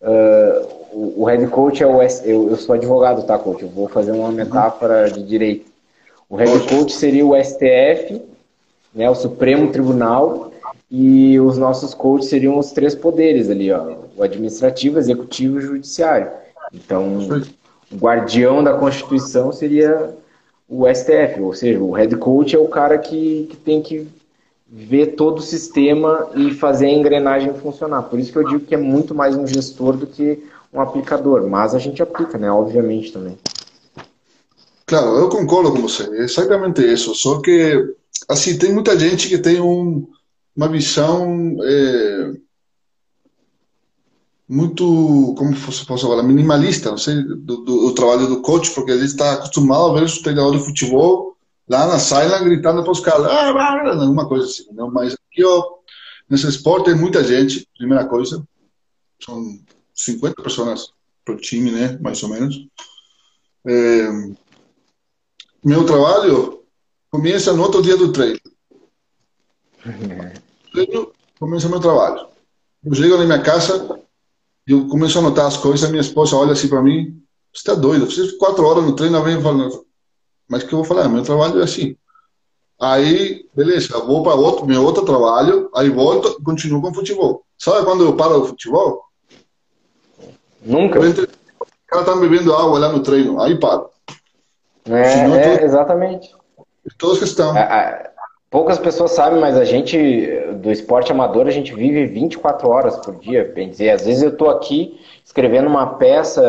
[0.00, 2.00] Uh, o head coach é o.
[2.00, 3.62] Eu, eu sou advogado, tá, coach?
[3.62, 5.70] Eu vou fazer uma metáfora de direito.
[6.28, 8.20] O head coach seria o STF
[8.94, 10.48] né, o Supremo Tribunal,
[10.90, 16.30] e os nossos coaches seriam os três poderes ali, ó, o administrativo, executivo e judiciário.
[16.72, 17.18] Então,
[17.92, 20.14] o guardião da Constituição seria
[20.68, 24.06] o STF, ou seja, o head coach é o cara que, que tem que
[24.66, 28.02] ver todo o sistema e fazer a engrenagem funcionar.
[28.02, 30.42] Por isso que eu digo que é muito mais um gestor do que
[30.72, 33.38] um aplicador, mas a gente aplica, né, obviamente também.
[34.84, 37.94] Claro, eu concordo com você, é exatamente isso, só que
[38.28, 40.06] assim, tem muita gente que tem um,
[40.54, 42.32] uma visão é,
[44.48, 45.54] muito, como
[45.86, 49.94] posso falar, minimalista, não sei, do, do, trabalho do coach, porque gente está acostumado a
[49.94, 51.36] ver os treinadores de futebol
[51.68, 53.48] lá na sala gritando para os caras, ah,
[54.00, 54.90] alguma coisa assim, não?
[54.90, 55.62] Mas aqui, ó,
[56.28, 58.42] nesse esporte tem muita gente, primeira coisa,
[59.22, 59.58] são
[59.94, 60.92] 50 pessoas
[61.26, 62.66] por time, né, mais ou menos.
[63.66, 64.08] É,
[65.62, 66.57] meu trabalho
[67.10, 68.38] começa no outro dia do treino.
[70.72, 72.26] treino começa meu trabalho.
[72.84, 74.00] Eu chego na minha casa,
[74.66, 77.20] eu começo a anotar as coisas, minha esposa olha assim para mim,
[77.52, 79.84] você está doido, você quatro horas no treino, vem falando,
[80.48, 81.96] mas que eu vou falar, meu trabalho é assim.
[82.80, 86.94] Aí, beleza, eu vou para outro, meu outro trabalho, aí volto e continuo com o
[86.94, 87.44] futebol.
[87.58, 89.02] Sabe quando eu paro do futebol?
[90.62, 91.04] Nunca.
[91.04, 91.24] Entre...
[91.24, 93.90] O cara tá bebendo água lá no treino, aí paro.
[94.86, 96.37] É, é exatamente.
[96.96, 97.54] Todos que estão.
[98.50, 99.96] poucas pessoas sabem, mas a gente,
[100.54, 103.50] do esporte amador, a gente vive 24 horas por dia.
[103.54, 106.42] Bem dizer, às vezes eu estou aqui escrevendo uma peça,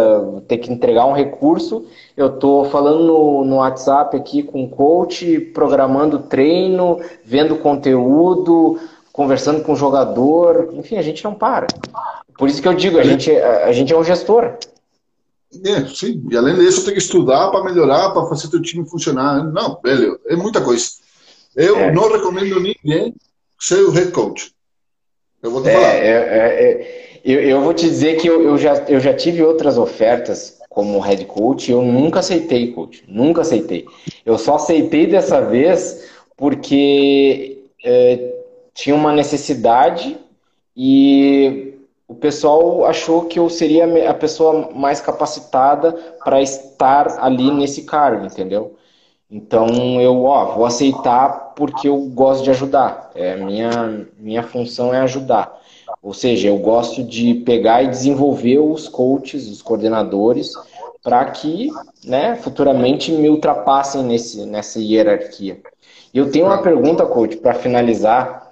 [0.48, 1.86] ter que entregar um recurso,
[2.16, 8.80] eu estou falando no, no WhatsApp aqui com o coach, programando treino, vendo conteúdo,
[9.12, 11.68] conversando com o jogador, enfim, a gente não para.
[12.38, 14.54] Por isso que eu digo, a gente, a, a gente é um gestor.
[15.66, 16.24] É, sim.
[16.30, 19.44] E além disso, tem que estudar para melhorar, para fazer teu time funcionar.
[19.52, 20.88] Não, velho, é muita coisa.
[21.56, 21.92] Eu é.
[21.92, 23.16] não recomendo ninguém
[23.60, 24.54] ser o head coach.
[25.42, 25.94] Eu vou te é, falar.
[25.94, 29.44] É, é, é, eu, eu, vou te dizer que eu, eu, já, eu já tive
[29.44, 33.04] outras ofertas como head coach eu nunca aceitei, coach.
[33.08, 33.86] Nunca aceitei.
[34.26, 36.08] Eu só aceitei dessa vez
[36.38, 37.64] porque
[38.74, 40.18] tinha uma necessidade
[40.76, 41.69] e
[42.10, 45.94] o pessoal achou que eu seria a pessoa mais capacitada
[46.26, 48.76] para estar ali nesse cargo, entendeu?
[49.30, 53.12] Então eu, ó, vou aceitar porque eu gosto de ajudar.
[53.14, 55.56] É minha minha função é ajudar.
[56.02, 60.52] Ou seja, eu gosto de pegar e desenvolver os coaches, os coordenadores,
[61.04, 61.70] para que,
[62.04, 65.62] né, futuramente me ultrapassem nesse nessa hierarquia.
[66.12, 68.49] E eu tenho uma pergunta, coach, para finalizar.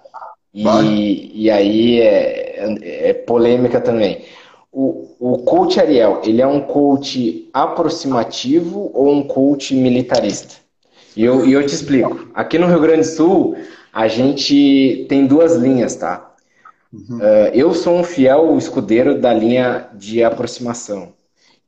[0.64, 4.24] E, e aí é, é, é polêmica também.
[4.72, 10.56] O, o coach Ariel, ele é um coach aproximativo ou um coach militarista?
[11.16, 12.30] E eu, e eu te explico.
[12.34, 13.56] Aqui no Rio Grande do Sul,
[13.92, 16.36] a gente tem duas linhas, tá?
[16.94, 17.18] Uhum.
[17.18, 21.14] Uh, eu sou um fiel escudeiro da linha de aproximação,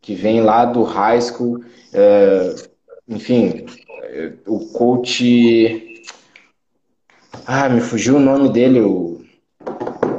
[0.01, 1.57] que vem lá do high school.
[1.93, 2.69] Uh,
[3.07, 3.65] enfim,
[4.45, 5.88] o coach.
[7.51, 9.21] Ah, me fugiu o nome dele, o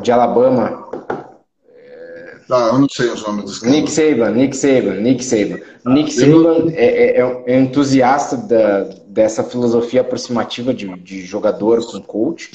[0.03, 0.85] de Alabama.
[2.51, 3.77] Ah, eu não sei os nomes dos caras.
[3.77, 5.61] Nick Saban, Nick Saban, Nick Saban.
[5.87, 12.01] Nick Saban é, é, é, é entusiasta da, dessa filosofia aproximativa de, de jogador com
[12.01, 12.51] coach.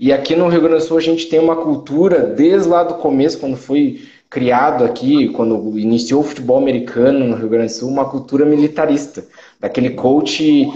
[0.00, 2.94] E aqui no Rio Grande do Sul a gente tem uma cultura, desde lá do
[2.94, 7.88] começo, quando foi criado aqui, quando iniciou o futebol americano no Rio Grande do Sul,
[7.88, 9.24] uma cultura militarista.
[9.66, 10.70] Daquele coach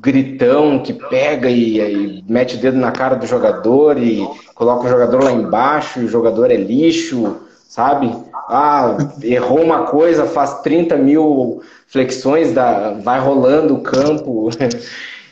[0.00, 4.88] gritão que pega e, e mete o dedo na cara do jogador e coloca o
[4.88, 7.46] jogador lá embaixo, e o jogador é lixo
[7.76, 8.10] sabe?
[8.48, 14.48] Ah, errou uma coisa, faz 30 mil flexões, da, vai rolando o campo.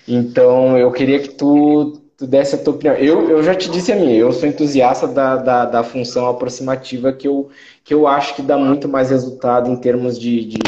[0.06, 2.94] Então, eu queria que tu, tu desse a tua opinião.
[2.94, 7.10] Eu, eu já te disse a minha, eu sou entusiasta da, da, da função aproximativa
[7.10, 7.48] que eu,
[7.82, 10.58] que eu acho que dá muito mais resultado em termos de, de,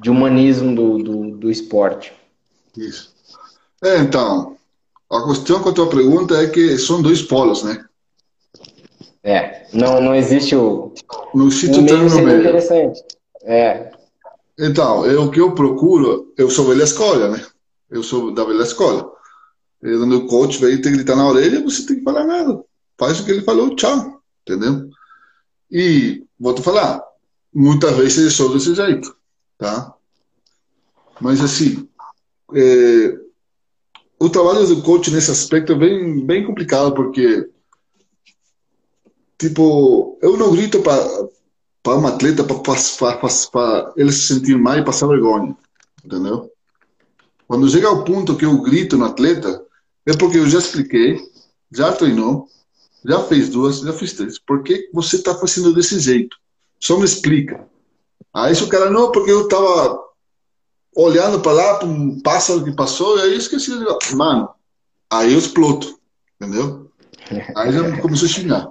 [0.00, 2.12] de humanismo do, do, do esporte.
[2.76, 3.14] Isso.
[3.82, 4.56] É, então,
[5.10, 7.84] a questão com a tua pergunta é que são dois polos, né?
[9.22, 10.92] É, não, não existe o.
[11.34, 12.40] Não existe o meio meio.
[12.40, 13.02] interessante.
[13.42, 13.92] É.
[14.58, 17.44] Então, eu, o que eu procuro, eu sou velha escola, né?
[17.90, 19.10] Eu sou da velha escola.
[19.82, 22.62] E quando o coach veio te gritar na orelha, você tem que falar nada.
[22.98, 24.20] Faz o que ele falou, tchau.
[24.46, 24.88] Entendeu?
[25.70, 27.02] E, vou te falar,
[27.52, 29.14] muitas vezes eu sou desse jeito,
[29.60, 29.94] tá?
[31.20, 31.86] Mas, assim,
[32.54, 33.18] é,
[34.18, 37.48] o trabalho do coach nesse aspecto é bem, bem complicado, porque
[39.40, 45.56] tipo, eu não grito para um atleta para ele se sentir mal e passar vergonha,
[46.04, 46.50] entendeu?
[47.48, 49.64] Quando chega ao ponto que eu grito no atleta,
[50.06, 51.18] é porque eu já expliquei,
[51.72, 52.46] já treinou,
[53.04, 54.38] já fez duas, já fiz três.
[54.38, 56.36] Por que você está fazendo desse jeito?
[56.78, 57.66] Só me explica.
[58.34, 59.98] Aí se o cara, não, porque eu estava
[60.94, 63.70] olhando para lá, para um pássaro que passou, e aí eu esqueci.
[64.14, 64.48] Mano,
[65.10, 65.98] aí eu exploto,
[66.40, 66.90] entendeu?
[67.56, 68.68] Aí já começou a xingar.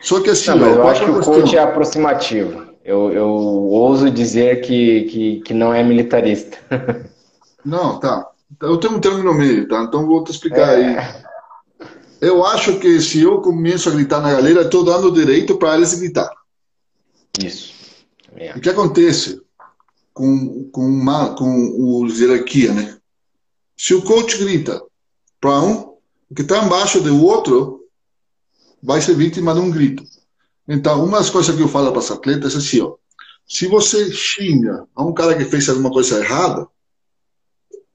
[0.00, 2.68] Só que assim, Não, mas eu acho que o coach é aproximativo.
[2.84, 6.56] Eu, eu ouso dizer que, que, que não é militarista.
[7.64, 8.26] Não, tá.
[8.62, 9.82] Eu tenho um termo no meio, tá?
[9.82, 10.98] Então vou te explicar é.
[10.98, 11.24] aí.
[12.20, 15.92] Eu acho que se eu começo a gritar na galera, estou dando direito para eles
[15.92, 16.30] gritar.
[17.44, 17.74] Isso.
[18.38, 18.56] É.
[18.56, 19.42] O que acontece
[20.14, 22.96] com, com, uma, com o hierarquia, né?
[23.76, 24.80] Se o coach grita
[25.40, 25.96] para um,
[26.30, 27.84] o que está embaixo do outro
[28.82, 30.04] vai ser vítima de um grito.
[30.68, 32.94] Então, uma das coisas que eu falo para os atletas é assim, ó,
[33.46, 36.68] se você xinga a um cara que fez alguma coisa errada,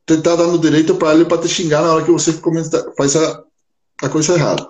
[0.05, 3.15] você está dando direito para ele para te xingar na hora que você começa, faz
[3.15, 3.43] a,
[4.01, 4.67] a coisa errada.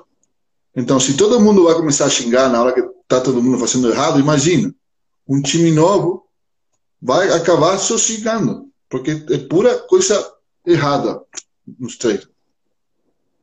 [0.76, 3.90] Então, se todo mundo vai começar a xingar na hora que está todo mundo fazendo
[3.90, 4.74] errado, imagina,
[5.28, 6.26] um time novo
[7.02, 10.34] vai acabar só xingando, porque é pura coisa
[10.66, 11.22] errada
[11.80, 12.30] nos treinos.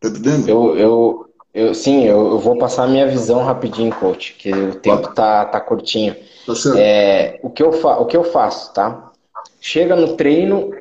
[0.01, 0.49] Tá entendendo?
[0.49, 4.75] Eu, eu, eu, sim, eu, eu, vou passar a minha visão rapidinho, coach, que o
[4.77, 6.17] tempo tá, tá curtinho.
[6.47, 9.13] Tá é, o, que eu fa o que eu faço, tá?
[9.61, 10.73] Chega no treino,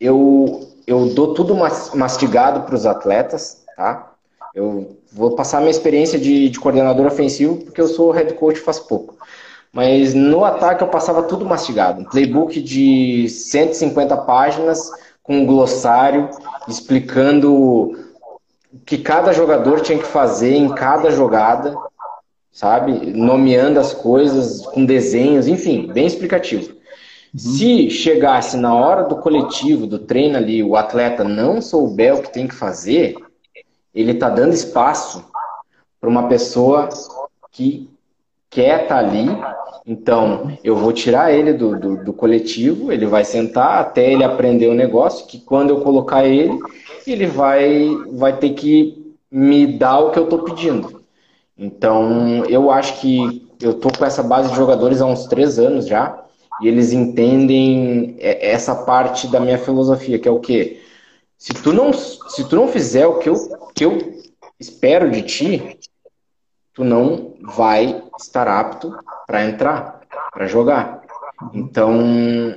[0.00, 1.54] eu, eu dou tudo
[1.94, 4.12] mastigado para os atletas, tá?
[4.52, 8.58] Eu vou passar a minha experiência de, de coordenador ofensivo, porque eu sou head coach
[8.58, 9.16] faz pouco.
[9.76, 12.00] Mas no ataque eu passava tudo mastigado.
[12.00, 14.90] Um playbook de 150 páginas,
[15.22, 16.30] com um glossário,
[16.66, 17.94] explicando
[18.86, 21.76] que cada jogador tinha que fazer em cada jogada,
[22.50, 23.12] sabe?
[23.12, 26.72] Nomeando as coisas com desenhos, enfim, bem explicativo.
[26.72, 27.38] Uhum.
[27.38, 32.32] Se chegasse na hora do coletivo, do treino ali, o atleta não souber o que
[32.32, 33.14] tem que fazer,
[33.94, 35.22] ele está dando espaço
[36.00, 36.88] para uma pessoa
[37.52, 37.90] que
[38.48, 39.28] quer estar tá ali.
[39.86, 44.66] Então, eu vou tirar ele do, do, do coletivo, ele vai sentar até ele aprender
[44.66, 46.58] o negócio, que quando eu colocar ele,
[47.06, 51.04] ele vai, vai ter que me dar o que eu estou pedindo.
[51.56, 55.86] Então, eu acho que eu estou com essa base de jogadores há uns três anos
[55.86, 56.20] já,
[56.60, 60.80] e eles entendem essa parte da minha filosofia, que é o quê?
[61.38, 63.36] Se tu não, se tu não fizer o que eu,
[63.72, 63.98] que eu
[64.58, 65.78] espero de ti,
[66.74, 68.92] tu não vai estar apto
[69.26, 70.00] para entrar,
[70.32, 71.02] para jogar.
[71.52, 72.56] Então,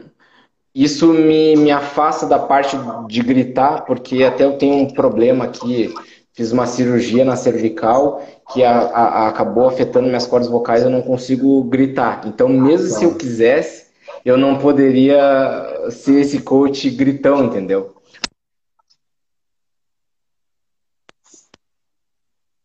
[0.73, 2.77] isso me, me afasta da parte
[3.07, 5.93] de gritar, porque até eu tenho um problema aqui.
[6.33, 8.23] Fiz uma cirurgia na cervical
[8.53, 12.21] que a, a, acabou afetando minhas cordas vocais, eu não consigo gritar.
[12.25, 13.87] Então, mesmo se eu quisesse,
[14.23, 17.95] eu não poderia ser esse coach gritão, entendeu?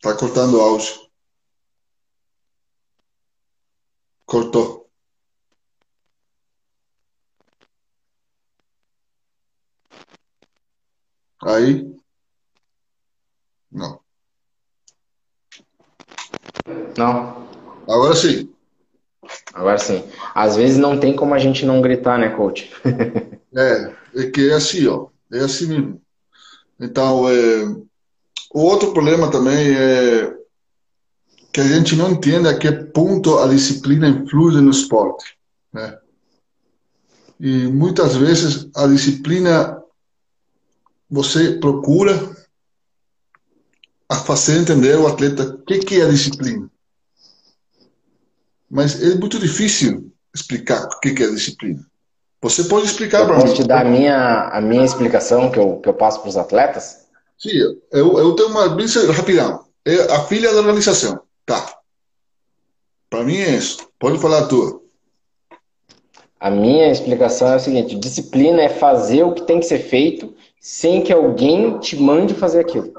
[0.00, 1.03] Tá cortando o áudio.
[4.26, 4.88] Cortou.
[11.42, 11.94] Aí?
[13.70, 14.00] Não.
[16.96, 17.48] Não.
[17.88, 18.50] Agora sim.
[19.52, 20.02] Agora sim.
[20.34, 22.70] Às vezes não tem como a gente não gritar, né, coach?
[23.54, 25.08] é, é que é assim, ó.
[25.32, 26.02] É assim mesmo.
[26.80, 27.64] Então, é...
[28.52, 30.43] o outro problema também é
[31.54, 35.38] que a gente não entende a que ponto a disciplina influi no esporte,
[35.72, 35.96] né?
[37.38, 39.80] E muitas vezes a disciplina
[41.08, 42.12] você procura
[44.08, 46.68] a fazer entender o atleta o que, que é a disciplina.
[48.68, 51.86] Mas é muito difícil explicar o que, que é a disciplina.
[52.42, 53.42] Você pode explicar para mim.
[53.42, 56.36] Posso te dar a minha, a minha explicação que eu, que eu passo para os
[56.36, 57.06] atletas?
[57.38, 57.50] Sim,
[57.92, 59.64] eu, eu tenho uma bem rapidão.
[59.84, 61.23] É a filha da organização.
[61.46, 61.78] Tá.
[63.10, 63.88] Para mim é isso.
[63.98, 64.82] Pode falar a tua.
[66.40, 70.34] A minha explicação é a seguinte: disciplina é fazer o que tem que ser feito
[70.60, 72.92] sem que alguém te mande fazer aquilo.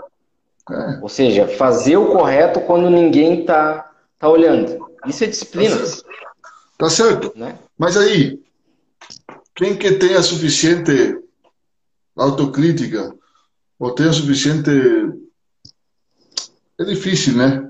[0.69, 0.99] É.
[1.01, 4.85] Ou seja, fazer o correto quando ninguém está tá olhando.
[5.05, 5.77] Isso é disciplina.
[5.77, 6.05] Tá certo.
[6.77, 7.33] Tá certo.
[7.35, 7.57] Né?
[7.77, 8.39] Mas aí,
[9.55, 11.19] quem que tem a suficiente
[12.15, 13.15] autocrítica
[13.77, 14.71] ou tem a suficiente.
[16.79, 17.64] É difícil, né?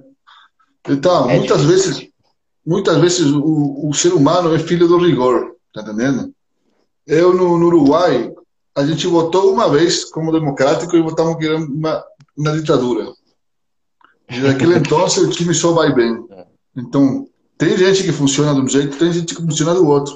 [0.88, 1.92] Então, é muitas difícil.
[1.92, 2.10] vezes,
[2.66, 6.34] muitas vezes o, o, ser humano é filho do rigor, tá entendendo?
[7.08, 8.32] Eu no, no Uruguai,
[8.76, 12.04] a gente votou uma vez como democrático e votamos que era uma,
[12.38, 13.12] uma ditadura.
[14.30, 16.18] E naquele então o time só vai bem.
[16.76, 20.14] Então, tem gente que funciona de um jeito, tem gente que funciona do outro.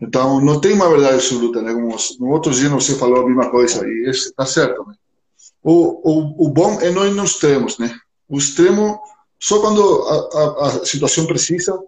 [0.00, 1.72] Então, não tem uma verdade absoluta, né?
[1.72, 4.94] Como no outro dia você falou a mesma coisa e está certo, né?
[5.62, 7.92] O, o, o bom é não ir nos extremos, né?
[8.28, 9.00] O extremo
[9.40, 11.78] só quando a, a, a situação precisa,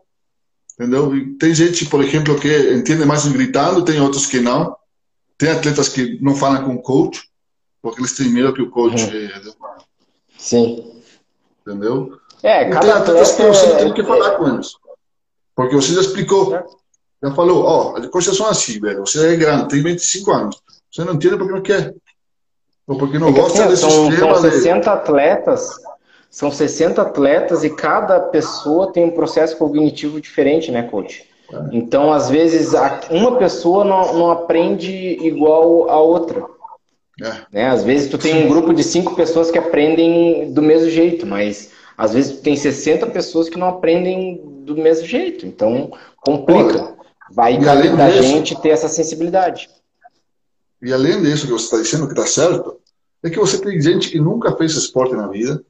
[0.74, 1.10] entendeu?
[1.38, 4.76] Tem gente, por exemplo, que entende mais gritando, tem outros que não.
[5.36, 7.22] Tem atletas que não falam com o coach,
[7.80, 9.04] porque eles têm medo que o coach...
[9.04, 9.10] Uhum.
[9.10, 9.42] É...
[10.36, 11.02] Sim.
[11.60, 12.18] Entendeu?
[12.42, 14.72] É, cada tem atletas que você tem que falar com eles.
[15.54, 16.52] Porque você já explicou,
[17.22, 19.00] já falou, ó, oh, as coisas são assim, velho.
[19.00, 20.62] Você é grande, tem 25 anos.
[20.90, 21.94] Você não entende porque não quer.
[22.86, 24.34] Ou porque não é gosta assim, desse são, sistema.
[24.34, 24.88] São 60 de...
[24.88, 25.80] atletas
[26.30, 31.28] são 60 atletas e cada pessoa tem um processo cognitivo diferente, né, coach?
[31.52, 31.56] É.
[31.72, 32.72] Então, às vezes,
[33.10, 36.44] uma pessoa não, não aprende igual a outra.
[37.22, 37.32] É.
[37.50, 37.66] Né?
[37.66, 41.70] Às vezes, tu tem um grupo de cinco pessoas que aprendem do mesmo jeito, mas
[41.96, 45.46] às vezes tu tem 60 pessoas que não aprendem do mesmo jeito.
[45.46, 45.90] Então,
[46.20, 46.96] complica.
[47.30, 49.68] Vai caber da disso, gente ter essa sensibilidade.
[50.80, 52.78] E além disso que você está dizendo que está certo,
[53.22, 55.62] é que você tem gente que nunca fez esporte na vida,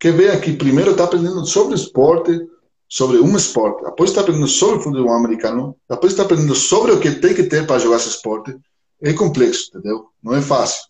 [0.00, 2.40] que vem aqui primeiro está aprendendo sobre esporte,
[2.88, 7.10] sobre um esporte, depois está aprendendo sobre futebol americano, depois está aprendendo sobre o que
[7.10, 8.56] tem que ter para jogar esse esporte.
[9.02, 10.06] É complexo, entendeu?
[10.22, 10.82] Não é fácil.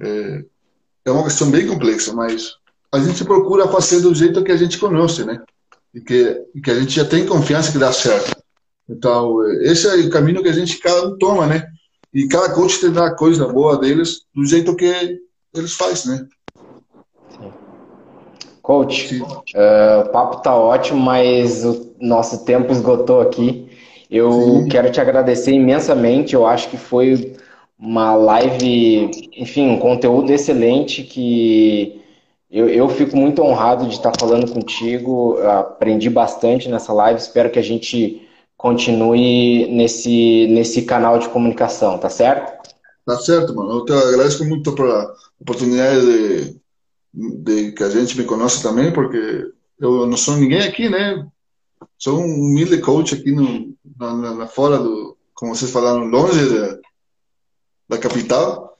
[0.00, 0.44] É,
[1.04, 2.56] é uma questão bem complexa, mas
[2.92, 5.40] a gente procura fazer do jeito que a gente conhece, né?
[5.94, 8.36] E que, e que a gente já tem confiança que dá certo.
[8.88, 11.66] Então, esse é o caminho que a gente cada um toma, né?
[12.12, 15.20] E cada coach tem a coisa boa deles do jeito que
[15.54, 16.28] eles fazem, né?
[18.68, 23.66] Coach, uh, o papo tá ótimo, mas o nosso tempo esgotou aqui.
[24.10, 24.68] Eu Sim.
[24.68, 26.34] quero te agradecer imensamente.
[26.34, 27.34] Eu acho que foi
[27.78, 32.02] uma live, enfim, um conteúdo excelente que
[32.50, 35.38] eu, eu fico muito honrado de estar falando contigo.
[35.40, 37.18] Aprendi bastante nessa live.
[37.18, 42.68] Espero que a gente continue nesse, nesse canal de comunicação, tá certo?
[43.06, 43.78] Tá certo, mano.
[43.78, 46.57] Eu te agradeço muito pela oportunidade de
[47.12, 51.26] de que a gente me conhece também, porque eu não sou ninguém aqui, né?
[51.98, 56.78] Sou um humilde coach aqui no, na, na fora do, como vocês falaram, longe da,
[57.88, 58.76] da capital.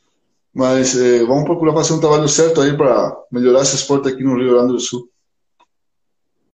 [0.52, 4.36] Mas eh, vamos procurar fazer um trabalho certo aí para melhorar esse esporte aqui no
[4.36, 5.08] Rio Grande do Sul.